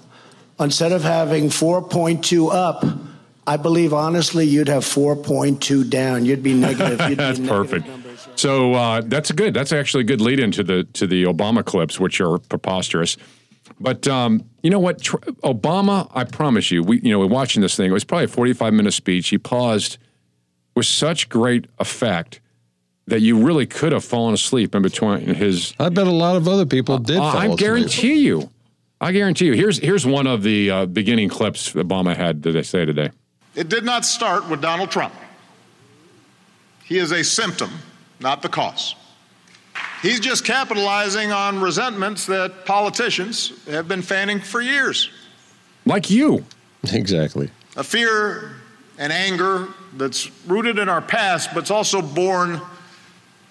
[0.59, 2.85] instead of having 4.2 up,
[3.47, 6.25] I believe honestly you'd have 4.2 down.
[6.25, 6.99] You'd be negative.
[7.09, 7.83] You'd be that's negative.
[7.83, 8.39] perfect.
[8.39, 9.53] So uh, that's good.
[9.53, 13.17] That's actually a good lead into the to the Obama clips, which are preposterous.
[13.81, 16.09] But um, you know what, Tr- Obama?
[16.13, 17.89] I promise you, we you know we're watching this thing.
[17.89, 19.29] It was probably a forty-five minute speech.
[19.29, 19.97] He paused
[20.75, 22.39] with such great effect
[23.07, 25.73] that you really could have fallen asleep in between his.
[25.79, 27.17] I bet a lot of other people did.
[27.17, 27.59] Uh, fall I asleep.
[27.59, 28.49] guarantee you.
[29.01, 29.53] I guarantee you.
[29.53, 33.09] Here's here's one of the uh, beginning clips Obama had that I say today.
[33.55, 35.13] It did not start with Donald Trump.
[36.85, 37.71] He is a symptom,
[38.19, 38.95] not the cause.
[40.01, 45.09] He's just capitalizing on resentments that politicians have been fanning for years.
[45.85, 46.45] Like you.
[46.91, 47.51] Exactly.
[47.77, 48.55] A fear
[48.97, 49.67] and anger
[49.97, 52.59] that's rooted in our past, but it's also born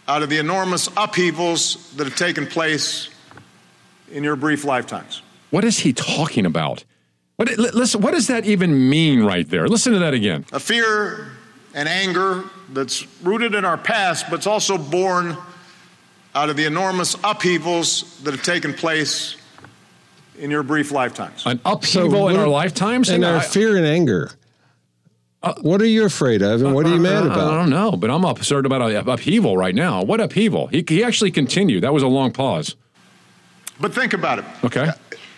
[0.08, 3.08] out of the enormous upheavals that have taken place
[4.10, 5.22] in your brief lifetimes.
[5.50, 6.84] What is he talking about?
[7.36, 9.68] What, listen, what does that even mean right there?
[9.68, 10.44] Listen to that again.
[10.52, 11.30] A fear
[11.72, 15.36] and anger that's rooted in our past, but it's also born
[16.34, 19.36] out of the enormous upheavals that have taken place
[20.38, 21.42] in your brief lifetimes.
[21.46, 23.08] An upheaval in our lifetimes?
[23.08, 24.30] And I- our fear and anger.
[25.42, 27.52] Uh, what are you afraid of, and what are you mad about?
[27.54, 30.02] I don't know, but I'm upset about a- upheaval right now.
[30.02, 30.66] What upheaval?
[30.66, 31.82] He, he actually continued.
[31.82, 32.76] That was a long pause.
[33.80, 34.44] But think about it.
[34.64, 34.90] Okay.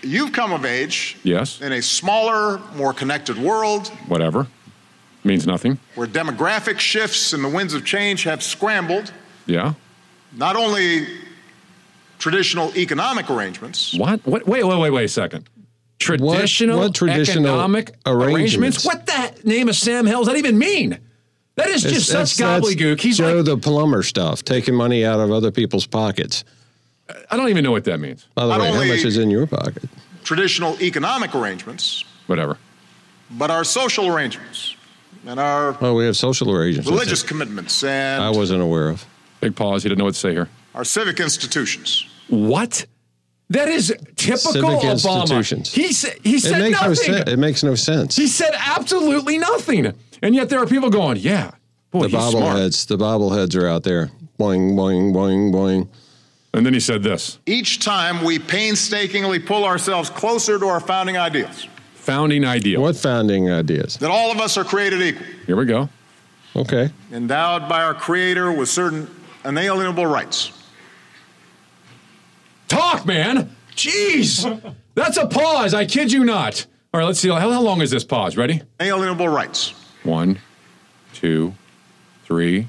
[0.03, 1.61] You've come of age Yes.
[1.61, 3.87] in a smaller, more connected world.
[4.09, 4.49] Whatever.
[5.23, 5.79] Means nothing.
[5.95, 9.13] where demographic shifts and the winds of change have scrambled
[9.47, 9.75] Yeah.
[10.37, 11.07] Not only
[12.19, 14.25] traditional economic arrangements, What?
[14.27, 14.47] What?
[14.47, 15.49] Wait, wait, wait, wait a second.
[15.99, 18.85] Traditional, what traditional economic arrangements?
[18.85, 20.99] What the name of Sam Hill does that even mean?
[21.57, 23.01] That is just It's- such that's- that's gobbledygook.
[23.01, 26.45] He's Joe like, the plumber stuff, taking money out of other people's pockets.
[27.31, 28.27] I don't even know what that means.
[28.35, 29.85] By the Not way, how much is in your pocket?
[30.25, 32.57] traditional economic arrangements, Whatever.
[33.31, 34.75] but our social arrangements
[35.27, 36.91] and our Oh, we have social arrangements.
[36.91, 39.05] religious commitments and I wasn't aware of.
[39.43, 39.83] Big pause.
[39.83, 40.49] He didn't know what to say here.
[40.75, 42.07] our civic institutions.
[42.29, 42.87] What?
[43.51, 45.21] That is typical Civic Obama.
[45.23, 45.75] institutions.
[45.75, 47.05] He said he said it makes no nothing.
[47.05, 47.31] sense.
[47.31, 48.17] It makes no sense.
[48.17, 49.93] He said absolutely nothing.
[50.23, 51.51] And yet there are people going, yeah.
[51.91, 52.57] Boy, the he's smart.
[52.57, 54.11] bobbleheads, the bobbleheads are out there.
[54.39, 55.89] Boing, boing, boing, boing.
[56.55, 61.19] And then he said this Each time we painstakingly pull ourselves closer to our founding
[61.19, 62.81] ideals, founding ideal.
[62.81, 63.97] What founding ideas?
[63.99, 65.89] that all of us are created equal, Here we go.
[66.57, 66.91] Okay.
[67.13, 69.09] endowed by our Creator with certain
[69.45, 70.53] inalienable rights.
[72.69, 73.55] Talk, man.
[73.77, 74.75] Jeez.
[74.95, 75.75] That's a pause.
[75.75, 76.67] I kid you not.
[76.93, 77.29] All right, let's see.
[77.29, 78.37] How, how long is this pause?
[78.37, 78.63] Ready?
[78.81, 79.75] Inalienable rights.
[80.05, 80.39] One,
[81.15, 81.55] two,
[82.25, 82.69] three,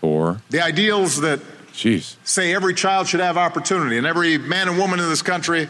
[0.00, 0.40] four.
[0.50, 1.40] The ideals that
[1.72, 2.16] Jeez.
[2.24, 5.68] say every child should have opportunity and every man and woman in this country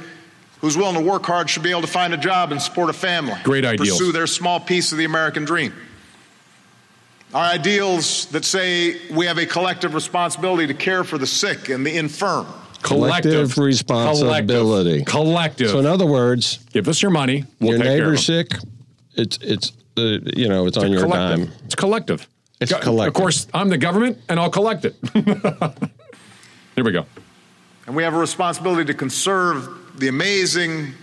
[0.61, 2.93] who's willing to work hard should be able to find a job and support a
[2.93, 3.35] family.
[3.45, 3.99] Great ideals.
[3.99, 5.73] Pursue their small piece of the American dream.
[7.37, 11.85] Our ideals that say we have a collective responsibility to care for the sick and
[11.85, 12.47] the infirm.
[12.81, 15.05] Collective responsibility.
[15.05, 15.07] Collective.
[15.07, 15.71] Collective.
[15.71, 17.45] So in other words, give us your money.
[17.61, 18.53] We'll your take care of neighbor's sick.
[19.17, 20.01] It's it's uh,
[20.35, 21.49] you know it's on your collective.
[21.49, 21.57] dime.
[21.67, 22.27] It's collective.
[22.59, 23.15] It's Go- collective.
[23.15, 24.97] Of course, I'm the government, and I'll collect it.
[26.75, 27.05] Here we go.
[27.87, 29.69] And we have a responsibility to conserve
[29.99, 30.95] the amazing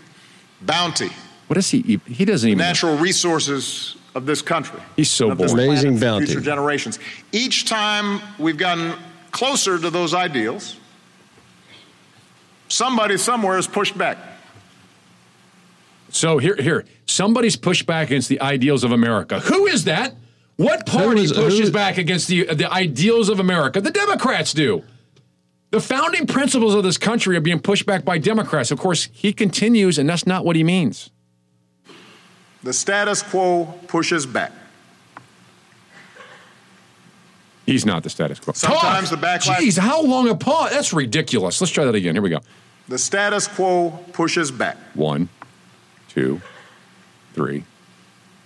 [0.62, 1.10] bounty,
[1.46, 2.00] What is he?
[2.08, 2.58] He doesn't even.
[2.58, 4.80] natural resources of this country.
[4.96, 6.26] He's so of this Amazing for bounty.
[6.26, 7.00] Future generations.
[7.32, 8.94] Each time we've gotten
[9.32, 10.78] closer to those ideals,
[12.68, 14.18] somebody somewhere has pushed back.
[16.10, 19.40] So here, here, somebody's pushed back against the ideals of America.
[19.40, 20.16] Who is that?
[20.58, 23.82] What party is- pushes back against the the ideals of America?
[23.82, 24.84] The Democrats do.
[25.72, 28.70] The founding principles of this country are being pushed back by Democrats.
[28.70, 31.10] Of course, he continues, and that's not what he means.
[32.64, 34.52] The status quo pushes back.
[37.66, 38.54] He's not the status quo.
[38.54, 39.20] Sometimes Talk!
[39.20, 40.72] the backlash- Jeez, how long a pause?
[40.72, 41.60] That's ridiculous.
[41.62, 42.16] Let's try that again.
[42.16, 42.40] Here we go.
[42.90, 44.78] The status quo pushes back.
[44.94, 45.30] One,
[46.10, 46.42] two,
[47.34, 47.64] three,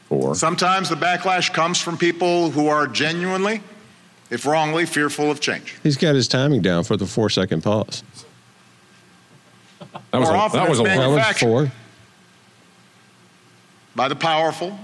[0.08, 0.36] four.
[0.36, 3.62] Sometimes the backlash comes from people who are genuinely,
[4.30, 5.76] if wrongly, fearful of change.
[5.82, 8.04] He's got his timing down for the four second pause.
[9.80, 11.16] That was More a, often that was a it's long.
[11.16, 11.72] That was four.
[13.98, 14.78] By the powerful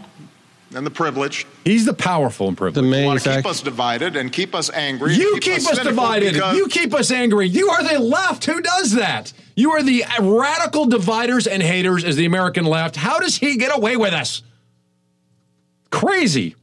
[0.76, 1.46] and the privileged.
[1.64, 2.96] He's the powerful and The privileged.
[3.00, 5.14] who want to keep us divided and keep us angry.
[5.14, 6.36] You keep us cynical divided.
[6.36, 7.48] You keep us angry.
[7.48, 8.46] You are the left.
[8.46, 9.32] Who does that?
[9.56, 12.96] You are the radical dividers and haters as the American left.
[12.96, 14.42] How does he get away with us?
[15.92, 16.56] Crazy.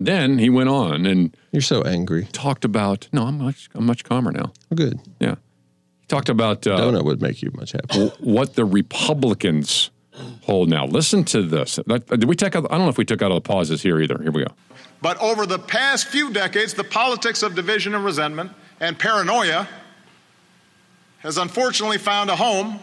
[0.00, 2.26] Then he went on and You're so angry.
[2.32, 3.08] talked about.
[3.12, 3.68] No, I'm much.
[3.74, 4.52] I'm much calmer now.
[4.74, 4.98] Good.
[5.20, 5.34] Yeah,
[6.00, 8.08] he talked about uh, Donut would make you much happier.
[8.20, 9.90] what the Republicans
[10.46, 10.86] hold now.
[10.86, 11.78] Listen to this.
[11.78, 12.56] Uh, did we take?
[12.56, 14.18] Out, I don't know if we took out all the pauses here either.
[14.22, 14.50] Here we go.
[15.02, 19.68] But over the past few decades, the politics of division and resentment and paranoia
[21.18, 22.78] has unfortunately found a home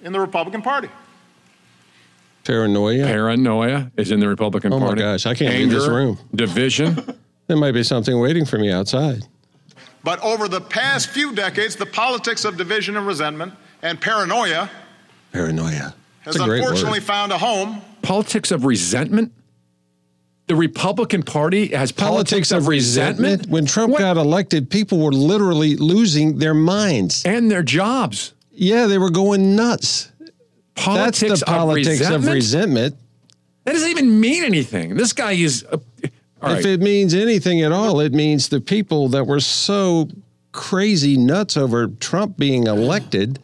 [0.00, 0.88] in the Republican Party.
[2.44, 3.04] Paranoia.
[3.06, 5.02] Paranoia is in the Republican Oh my Party.
[5.02, 6.18] gosh, I can't leave this room.
[6.34, 6.96] Division.
[7.48, 9.22] There might be something waiting for me outside.
[10.02, 14.68] But over the past few decades, the politics of division and resentment and paranoia
[15.30, 15.94] Paranoia.
[16.26, 17.04] Has That's a great unfortunately word.
[17.06, 19.32] found a home politics of resentment.
[20.48, 25.74] The Republican Party has politics, of resentment, When Trump What- got elected, people were literally
[25.76, 27.22] losing their minds.
[27.24, 28.32] and their jobs.
[28.52, 30.10] Yeah, they were going nuts.
[30.76, 32.34] Politics, That's the politics of, of resentment?
[32.34, 32.96] resentment.
[33.64, 34.94] That doesn't even mean anything.
[34.96, 35.64] This guy is.
[35.70, 36.12] Uh, If
[36.42, 36.64] right.
[36.66, 40.08] it means anything at all, it means the people that were so
[40.52, 43.40] crazy nuts over Trump being elected.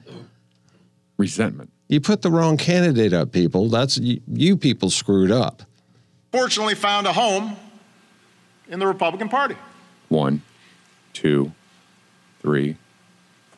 [1.19, 1.71] resentment.
[1.93, 3.69] You put the wrong candidate up, people.
[3.69, 5.63] That's you, you people screwed up.
[6.33, 7.55] fortunately found a home
[8.69, 9.57] in the Republican Party.
[10.09, 10.41] One,
[11.13, 11.53] two,
[12.41, 12.79] three,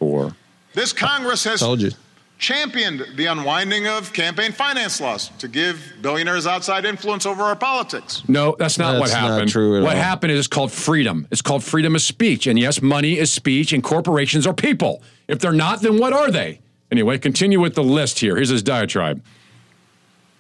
[0.01, 0.35] four.
[0.73, 1.93] This Congress has Told you.
[2.39, 8.25] championed the unwinding of campaign finance laws to give billionaires outside influence over our politics.
[8.27, 9.51] No, that's not what That's not happened.
[9.53, 10.03] true at what all.
[10.03, 11.29] happened is it's called freedom.
[11.31, 12.49] It's called freedom of speech.
[12.49, 15.05] And yes, money is speech, and corporations are people.
[15.29, 16.59] If they're not, then what are they?
[16.95, 18.37] Anyway, continue with the list here.
[18.37, 19.21] Here's his diatribe.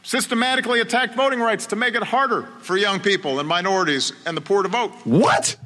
[0.04, 4.40] systematically attacked voting rights to make it harder for young people and minorities and the
[4.40, 4.92] poor to vote.
[5.02, 5.56] What?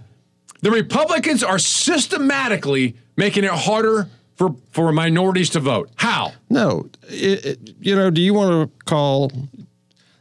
[0.62, 5.90] The Republicans are systematically making it harder for, for minorities to vote.
[5.96, 6.32] How?
[6.48, 9.30] No, it, it- you know, do you want to call?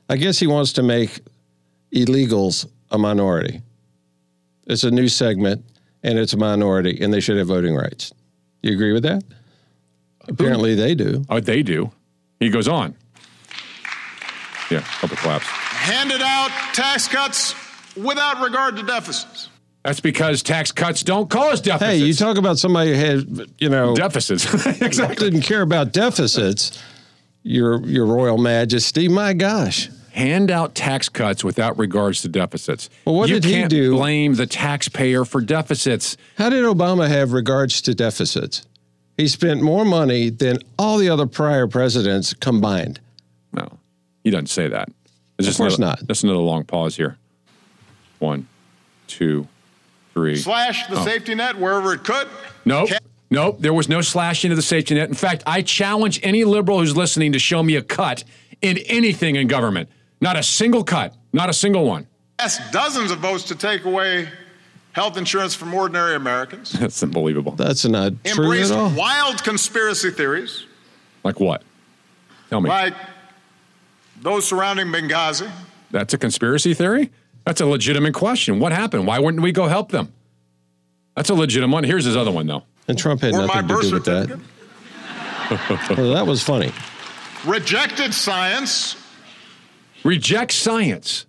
[0.10, 1.22] I guess he wants to make
[1.94, 3.62] illegals a minority.
[4.66, 5.64] It's a new segment,
[6.04, 8.12] and it's a minority, and they should have voting rights.
[8.62, 9.24] You agree with that?
[10.28, 11.26] Apparently, they do.
[11.30, 11.92] Oh, they do.
[12.40, 12.96] He goes on.
[14.70, 15.46] Yeah, couple claps.
[15.46, 17.56] Handed out tax cuts
[17.96, 19.50] without regard to deficits.
[19.84, 22.00] That's because tax cuts don't cause deficits.
[22.02, 24.46] Hey, you talk about somebody who had, you know, deficits.
[24.82, 25.30] exactly.
[25.30, 26.84] Didn't care about deficits.
[27.44, 29.90] Your your Royal Majesty, my gosh.
[30.12, 32.90] Hand out tax cuts without regards to deficits.
[33.06, 33.92] Well, what you did he can't do?
[33.92, 36.18] Blame the taxpayer for deficits.
[36.38, 38.66] How did Obama have regards to deficits?
[39.18, 43.00] He spent more money than all the other prior presidents combined.
[43.52, 43.68] No,
[44.24, 44.90] he doesn't say that.
[45.38, 46.08] There's Of just course another, not.
[46.08, 47.18] Just another long pause here.
[48.20, 48.48] One,
[49.08, 49.48] two,
[50.14, 50.36] three.
[50.36, 51.06] Slash the Oh.
[51.06, 52.28] safety net wherever it could.
[52.66, 52.90] Nope.
[53.30, 53.58] Nope.
[53.60, 55.10] There was no slashing of the safety net.
[55.10, 58.24] In fact, I challenge any liberal who's listening to show me a cut
[58.62, 59.90] in anything in government.
[60.22, 61.14] Not a single cut.
[61.34, 62.08] Not a single one.
[62.40, 64.30] Asked dozens of votes to take away
[64.98, 66.72] health insurance from ordinary Americans.
[66.80, 67.52] That's unbelievable.
[67.52, 68.90] That's not true at Embraced all.
[68.90, 70.66] wild conspiracy theories
[71.24, 71.62] Like what?
[72.50, 72.68] Tell me.
[72.70, 72.96] like
[74.20, 75.50] those surrounding Benghazi.
[75.92, 77.12] That's a conspiracy theory?
[77.46, 78.60] That's a legitimate question.
[78.60, 79.06] What happened?
[79.06, 80.12] Why wouldn't we go help them?
[81.16, 81.84] That's a legitimate one.
[81.84, 82.64] Here's his other one, though.
[82.88, 84.40] And Trump had Or nothing to do with that.
[85.98, 86.74] Well, that was funny.
[87.46, 88.98] Rejected science.
[90.04, 91.26] Reject science.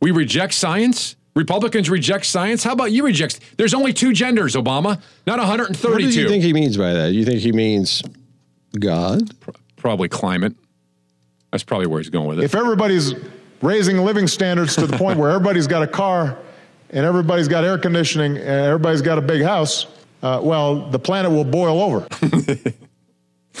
[0.00, 1.14] We reject science?
[1.34, 2.62] Republicans reject science?
[2.62, 3.40] How about you reject?
[3.56, 5.90] There's only two genders, Obama, not 132.
[5.90, 7.12] What do you think he means by that?
[7.12, 8.02] You think he means
[8.78, 9.34] God?
[9.76, 10.54] Probably climate.
[11.50, 12.44] That's probably where he's going with it.
[12.44, 13.14] If everybody's
[13.62, 16.38] raising living standards to the point where everybody's got a car
[16.90, 19.86] and everybody's got air conditioning and everybody's got a big house,
[20.22, 22.06] uh, well, the planet will boil over.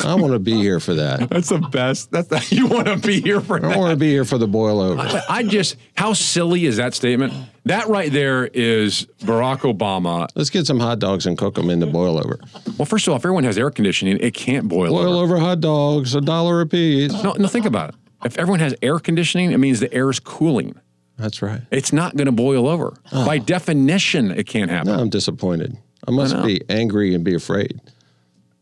[0.02, 1.28] I want to be here for that.
[1.30, 2.10] That's the best.
[2.10, 4.38] That's the, you want to be here for I don't want to be here for
[4.38, 5.00] the boil over.
[5.00, 7.32] I, I just, how silly is that statement?
[7.64, 10.28] That right there is Barack Obama.
[10.34, 12.40] Let's get some hot dogs and cook them in the boil over.
[12.78, 15.04] Well, first of all, if everyone has air conditioning, it can't boil, over.
[15.04, 15.34] Boil over.
[15.36, 17.12] over hot dogs, a dollar a piece.
[17.22, 17.94] No, no, think about it.
[18.24, 20.74] If everyone has air conditioning, it means the air is cooling.
[21.16, 21.60] That's right.
[21.70, 22.94] It's not going to boil over.
[23.12, 23.24] Ah.
[23.24, 24.92] By definition, it can't happen.
[24.92, 25.76] No, I'm disappointed.
[26.06, 27.80] I must I be angry and be afraid.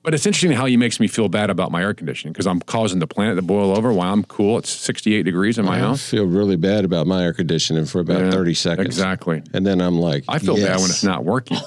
[0.02, 2.60] But it's interesting how he makes me feel bad about my air conditioning because I'm
[2.60, 4.58] causing the planet to boil over while I'm cool.
[4.58, 5.84] It's 68 degrees in my house.
[5.84, 6.10] I house.
[6.10, 8.86] feel really bad about my air conditioning for about Yeah, 30 seconds.
[8.86, 9.44] Exactly.
[9.54, 11.58] And then I'm like, I feel bad when it's not working.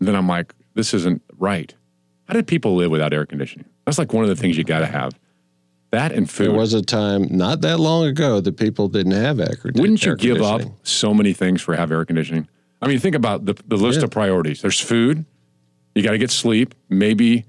[0.00, 1.74] then I'm like, this isn't right.
[2.28, 3.66] How did people live without air conditioning?
[3.86, 5.12] That's like one of the things you got to have.
[5.90, 6.50] That and food.
[6.50, 9.80] There was a time not that long ago that people didn't have air, conditioning.
[9.82, 12.46] Wouldn't you give up so many things for have air conditioning?
[12.80, 14.04] I mean, think about the, the list Yeah.
[14.04, 14.62] of priorities.
[14.62, 15.24] There's food.
[16.00, 16.74] You got to get sleep.
[16.88, 17.44] Maybe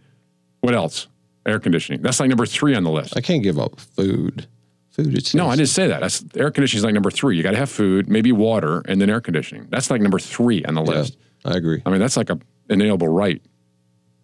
[0.59, 1.07] what else?
[1.45, 2.01] Air conditioning.
[2.01, 3.15] That's like number three on the list.
[3.15, 4.45] I can't give up food.
[4.89, 6.01] Food, it's No, I didn't say that.
[6.01, 7.37] That's air conditioning is like number three.
[7.37, 9.67] You got to have food, maybe water, and then air conditioning.
[9.69, 11.17] That's like number three on the list.
[11.45, 11.81] I agree.
[11.85, 12.37] I mean, that's like a
[12.69, 13.41] inalienable right.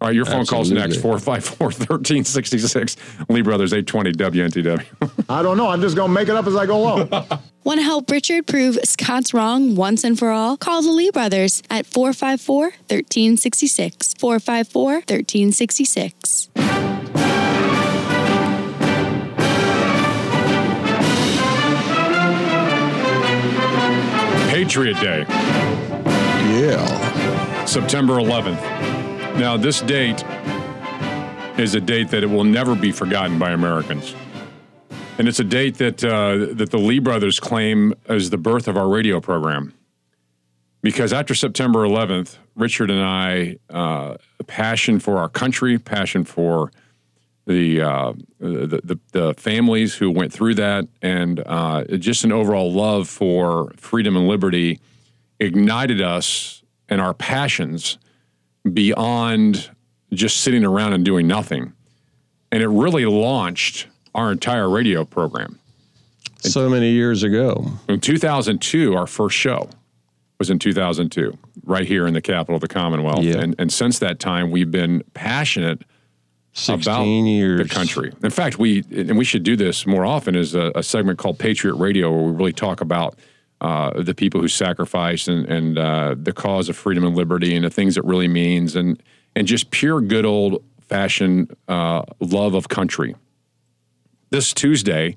[0.00, 1.20] All right, your phone calls next Absolutely.
[1.20, 2.96] 454 1366.
[3.28, 5.24] Lee Brothers 820 WNTW.
[5.28, 5.68] I don't know.
[5.68, 7.08] I'm just going to make it up as I go along.
[7.64, 10.56] Want to help Richard prove Scott's wrong once and for all?
[10.56, 14.14] Call the Lee brothers at 454 1366.
[14.14, 16.48] 454 1366.
[24.48, 25.24] Patriot Day.
[26.60, 27.64] Yeah.
[27.64, 28.97] September 11th.
[29.38, 30.24] Now, this date
[31.58, 34.16] is a date that it will never be forgotten by Americans.
[35.16, 38.76] And it's a date that, uh, that the Lee brothers claim as the birth of
[38.76, 39.74] our radio program.
[40.82, 44.16] Because after September 11th, Richard and I, uh,
[44.48, 46.72] passion for our country, passion for
[47.46, 52.72] the, uh, the, the the families who went through that, and uh, just an overall
[52.72, 54.80] love for freedom and liberty
[55.38, 57.98] ignited us and our passions
[58.74, 59.70] beyond
[60.12, 61.72] just sitting around and doing nothing.
[62.50, 65.58] And it really launched our entire radio program.
[66.40, 67.72] So many years ago.
[67.88, 69.68] In 2002, our first show
[70.38, 73.24] was in 2002, right here in the capital of the Commonwealth.
[73.24, 75.82] And, and since that time, we've been passionate
[76.68, 77.68] about years.
[77.68, 78.12] the country.
[78.22, 80.34] In fact, we and we should do this more often.
[80.34, 83.16] Is a, a segment called Patriot Radio, where we really talk about
[83.60, 87.64] uh, the people who sacrifice and, and uh, the cause of freedom and liberty, and
[87.64, 89.02] the things it really means, and
[89.34, 93.14] and just pure good old fashioned uh, love of country.
[94.30, 95.16] this Tuesday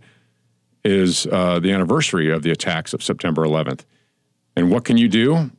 [0.84, 3.82] is uh, the anniversary of the attacks of September 11th.
[4.56, 5.52] And what can you do?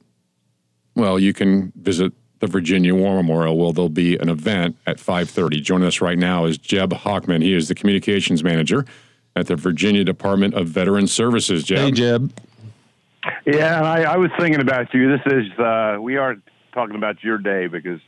[0.94, 3.56] Well, you can visit the Virginia War Memorial.
[3.56, 5.62] Well, there'll be an event at 5:30.
[5.62, 7.42] Joining us right now is Jeb Hockman.
[7.42, 8.84] He is the communications manager
[9.36, 11.64] at the Virginia Department of Veteran Services.
[11.64, 11.78] Jeb.
[11.78, 12.32] Hey, Jeb.
[13.46, 15.16] Yeah, and I, I was thinking about you.
[15.16, 16.36] This is uh, we are
[16.72, 18.00] talking about your day because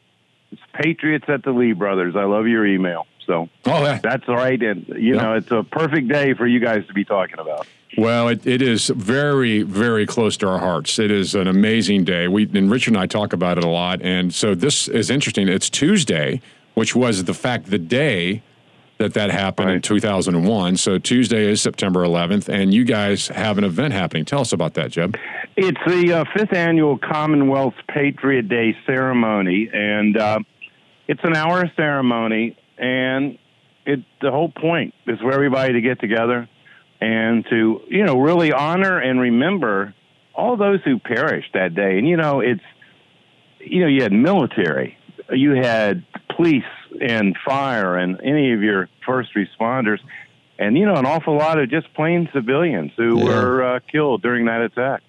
[0.51, 2.15] it's Patriots at the Lee Brothers.
[2.16, 3.07] I love your email.
[3.27, 4.01] So oh, yeah.
[4.03, 7.05] that's all right, and you know it's a perfect day for you guys to be
[7.05, 7.66] talking about.
[7.97, 10.99] Well, it, it is very, very close to our hearts.
[10.99, 12.28] It is an amazing day.
[12.28, 15.49] We and Richard and I talk about it a lot, and so this is interesting.
[15.49, 16.41] It's Tuesday,
[16.74, 18.43] which was the fact the day
[19.05, 20.78] that that happened in 2001.
[20.78, 24.24] So Tuesday is September 11th, and you guys have an event happening.
[24.24, 25.16] Tell us about that, Jeb.
[25.56, 30.39] It's the uh, fifth annual Commonwealth Patriot Day ceremony, and uh,
[31.06, 32.56] it's an hour ceremony.
[32.78, 33.39] And
[33.85, 36.48] it the whole point is for everybody to get together
[37.01, 39.94] and to you know really honor and remember
[40.35, 41.98] all those who perished that day.
[41.98, 42.64] And you know it's
[43.60, 44.97] you know you had military,
[45.31, 46.05] you had
[46.35, 46.64] police
[47.01, 49.99] and fire, and any of your first responders.
[50.59, 53.25] And you know, an awful lot of just plain civilians who Yeah.
[53.25, 55.03] were uh, killed during that attack.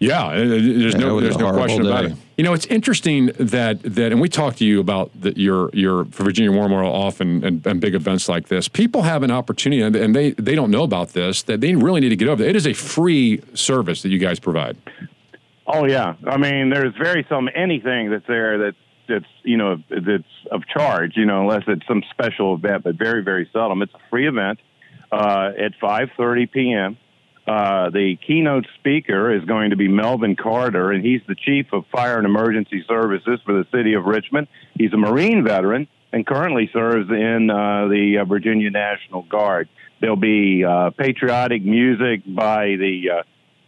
[0.00, 2.12] Yeah, uh, there's Yeah, no was there's no horrible question about it.
[2.38, 6.06] You know, it's interesting that that, and we talked to you about the, your your
[6.06, 8.66] for Virginia War Memorial often and, and big events like this.
[8.66, 11.42] People have an opportunity, and, and they they don't know about this.
[11.42, 12.42] That they really need to get over.
[12.42, 14.78] It is a free service that you guys provide.
[15.66, 18.76] Oh yeah, I mean, there's very some anything that's there that's
[19.10, 23.22] that's you know that's of charge, you know, unless it's some special event, but very
[23.22, 23.82] very seldom.
[23.82, 24.60] It's a free event
[25.12, 26.98] uh, at 5:30 p.m.
[27.46, 31.84] Uh, the keynote speaker is going to be Melvin Carter, and he's the chief of
[31.90, 34.46] fire and emergency services for the city of Richmond.
[34.74, 39.68] He's a Marine veteran and currently serves in uh, the uh, Virginia National Guard.
[40.00, 43.22] There'll be uh, patriotic music by the uh,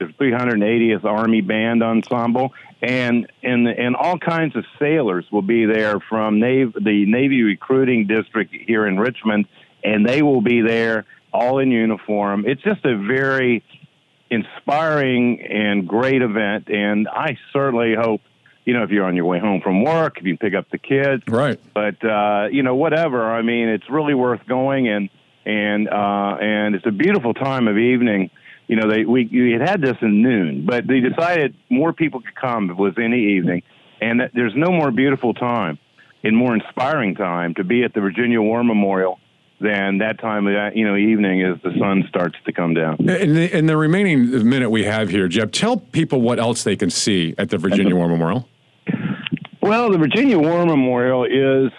[0.06, 6.00] the 380th Army Band Ensemble, and and and all kinds of sailors will be there
[6.00, 9.46] from the Navy Recruiting District here in Richmond,
[9.84, 12.44] and they will be there all in uniform.
[12.46, 13.62] It's just a very
[14.30, 18.20] inspiring and great event, and I certainly hope.
[18.64, 20.70] You know, if you're on your way home from work, if you can pick up
[20.70, 21.58] the kids, right?
[21.74, 23.28] But uh, you know, whatever.
[23.28, 25.10] I mean, it's really worth going, and
[25.44, 28.30] and uh, and it's a beautiful time of evening.
[28.68, 32.20] You know, they we, we had had this in noon, but they decided more people
[32.20, 33.62] could come if it was any evening,
[34.00, 35.78] and that there's no more beautiful time
[36.24, 39.18] and more inspiring time to be at the Virginia War Memorial
[39.60, 42.96] than that time of that, you know evening as the sun starts to come down.
[43.08, 46.76] In the, in the remaining minute we have here, Jeb, tell people what else they
[46.76, 48.48] can see at the Virginia War Memorial.
[49.60, 51.72] Well, the Virginia War Memorial is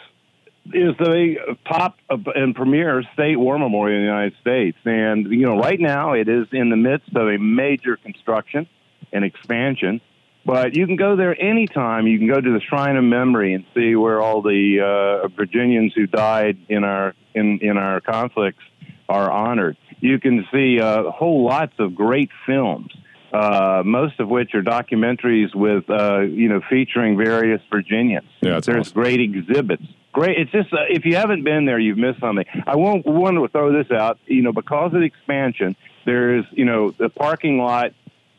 [0.66, 5.58] is the top and premier state war memorial in the United States, and you know
[5.58, 8.68] right now it is in the midst of a major construction
[9.12, 10.00] and expansion.
[10.46, 12.06] But you can go there anytime.
[12.06, 15.94] You can go to the Shrine of Memory and see where all the uh, Virginians
[15.96, 18.64] who died in our in in our conflicts
[19.10, 19.78] are honored.
[20.00, 22.92] You can see uh, whole lots of great films,
[23.32, 28.28] uh, most of which are documentaries with uh, you know featuring various Virginians.
[28.42, 29.86] Yeah, There's great exhibits.
[30.14, 30.38] Great.
[30.38, 32.46] It's just uh, if you haven't been there, you've missed something.
[32.68, 34.20] I won't want to throw this out.
[34.28, 35.76] You know, because of the expansion,
[36.06, 37.94] there's you know the parking lot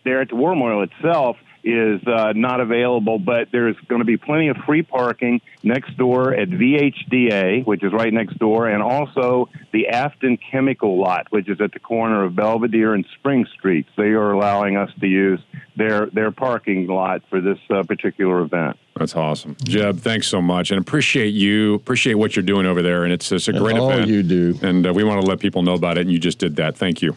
[0.05, 4.19] there at the War Memorial itself is uh, not available, but there's going to be
[4.19, 9.49] plenty of free parking next door at VHDA, which is right next door, and also
[9.73, 13.89] the Afton Chemical Lot, which is at the corner of Belvidere and Spring Streets.
[13.97, 15.41] They are allowing us to use
[15.77, 18.77] their their parking lot for this uh, particular event.
[18.97, 19.99] That's awesome, Jeb.
[20.01, 21.74] Thanks so much, and appreciate you.
[21.74, 24.09] Appreciate what you're doing over there, and it's, it's a And great all event.
[24.09, 24.59] you do.
[24.62, 26.03] and uh, we want to let people know about it.
[26.03, 26.77] And you just did that.
[26.77, 27.16] Thank you.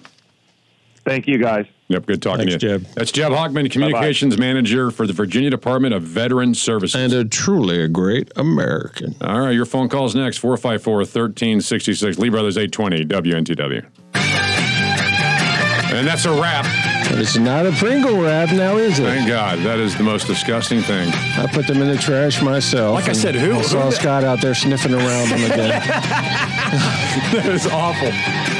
[1.05, 1.65] Thank you, guys.
[1.89, 2.79] Yep, good talking Thanks, to you.
[2.79, 2.87] Jeb.
[2.95, 6.99] That's Jeb Hockman, Communications Manager for the Virginia Department of Veteran Services.
[6.99, 9.15] And a truly a great American.
[9.21, 12.19] All right, your phone calls next 454 1366.
[12.19, 14.26] Lee Brothers 820 WNTW.
[15.97, 16.65] And that's a wrap.
[17.09, 19.03] But it's not a Pringle wrap now, is it?
[19.03, 19.59] Thank God.
[19.59, 21.09] That is the most disgusting thing.
[21.37, 22.93] I put them in the trash myself.
[22.95, 25.69] Like I said, who- I saw who- Scott out there sniffing around them again.
[27.33, 28.09] that is awful.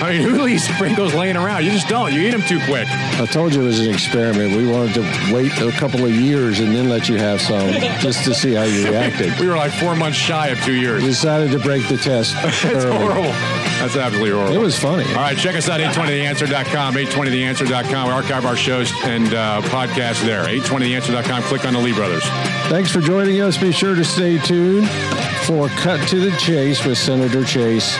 [0.04, 1.66] I mean, who leaves sprinkles laying around?
[1.66, 2.14] You just don't.
[2.14, 2.88] You eat them too quick.
[2.90, 4.56] I told you it was an experiment.
[4.56, 7.70] We wanted to wait a couple of years and then let you have some
[8.00, 9.38] just to see how you reacted.
[9.40, 11.04] We were like four months shy of two years.
[11.04, 12.98] We decided to break the test It's early.
[12.98, 13.34] horrible.
[13.80, 14.56] That's absolutely horrible.
[14.56, 15.04] It was funny.
[15.10, 18.08] All right, check us out, 820theanswer.com, 820theanswer.com.
[18.08, 20.46] We archive our shows and uh, podcasts there.
[20.46, 21.44] 820theanswer.com.
[21.44, 22.24] Click on the Lee Brothers.
[22.70, 23.58] Thanks for joining us.
[23.58, 24.90] Be sure to stay tuned
[25.46, 27.96] for Cut to the Chase with Senator Chase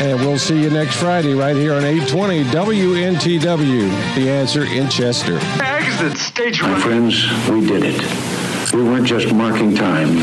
[0.00, 5.38] And we'll see you next Friday right here on 820 WNTW, The Answer in Chester.
[5.62, 8.72] Exit stage My friends, we did it.
[8.72, 10.14] We weren't just marking time.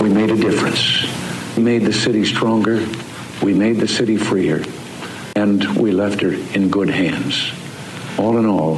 [0.00, 1.06] We made a difference.
[1.56, 2.86] We made the city stronger.
[3.42, 4.64] We made the city freer.
[5.36, 7.50] And we left her in good hands.
[8.18, 8.76] All in all,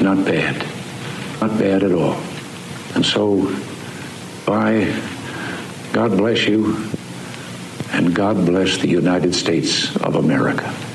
[0.00, 0.66] not bad.
[1.40, 2.20] Not bad at all.
[2.94, 3.54] And so,
[4.48, 5.00] I,
[5.92, 6.90] God bless you,
[7.92, 10.87] and God bless the United States of America.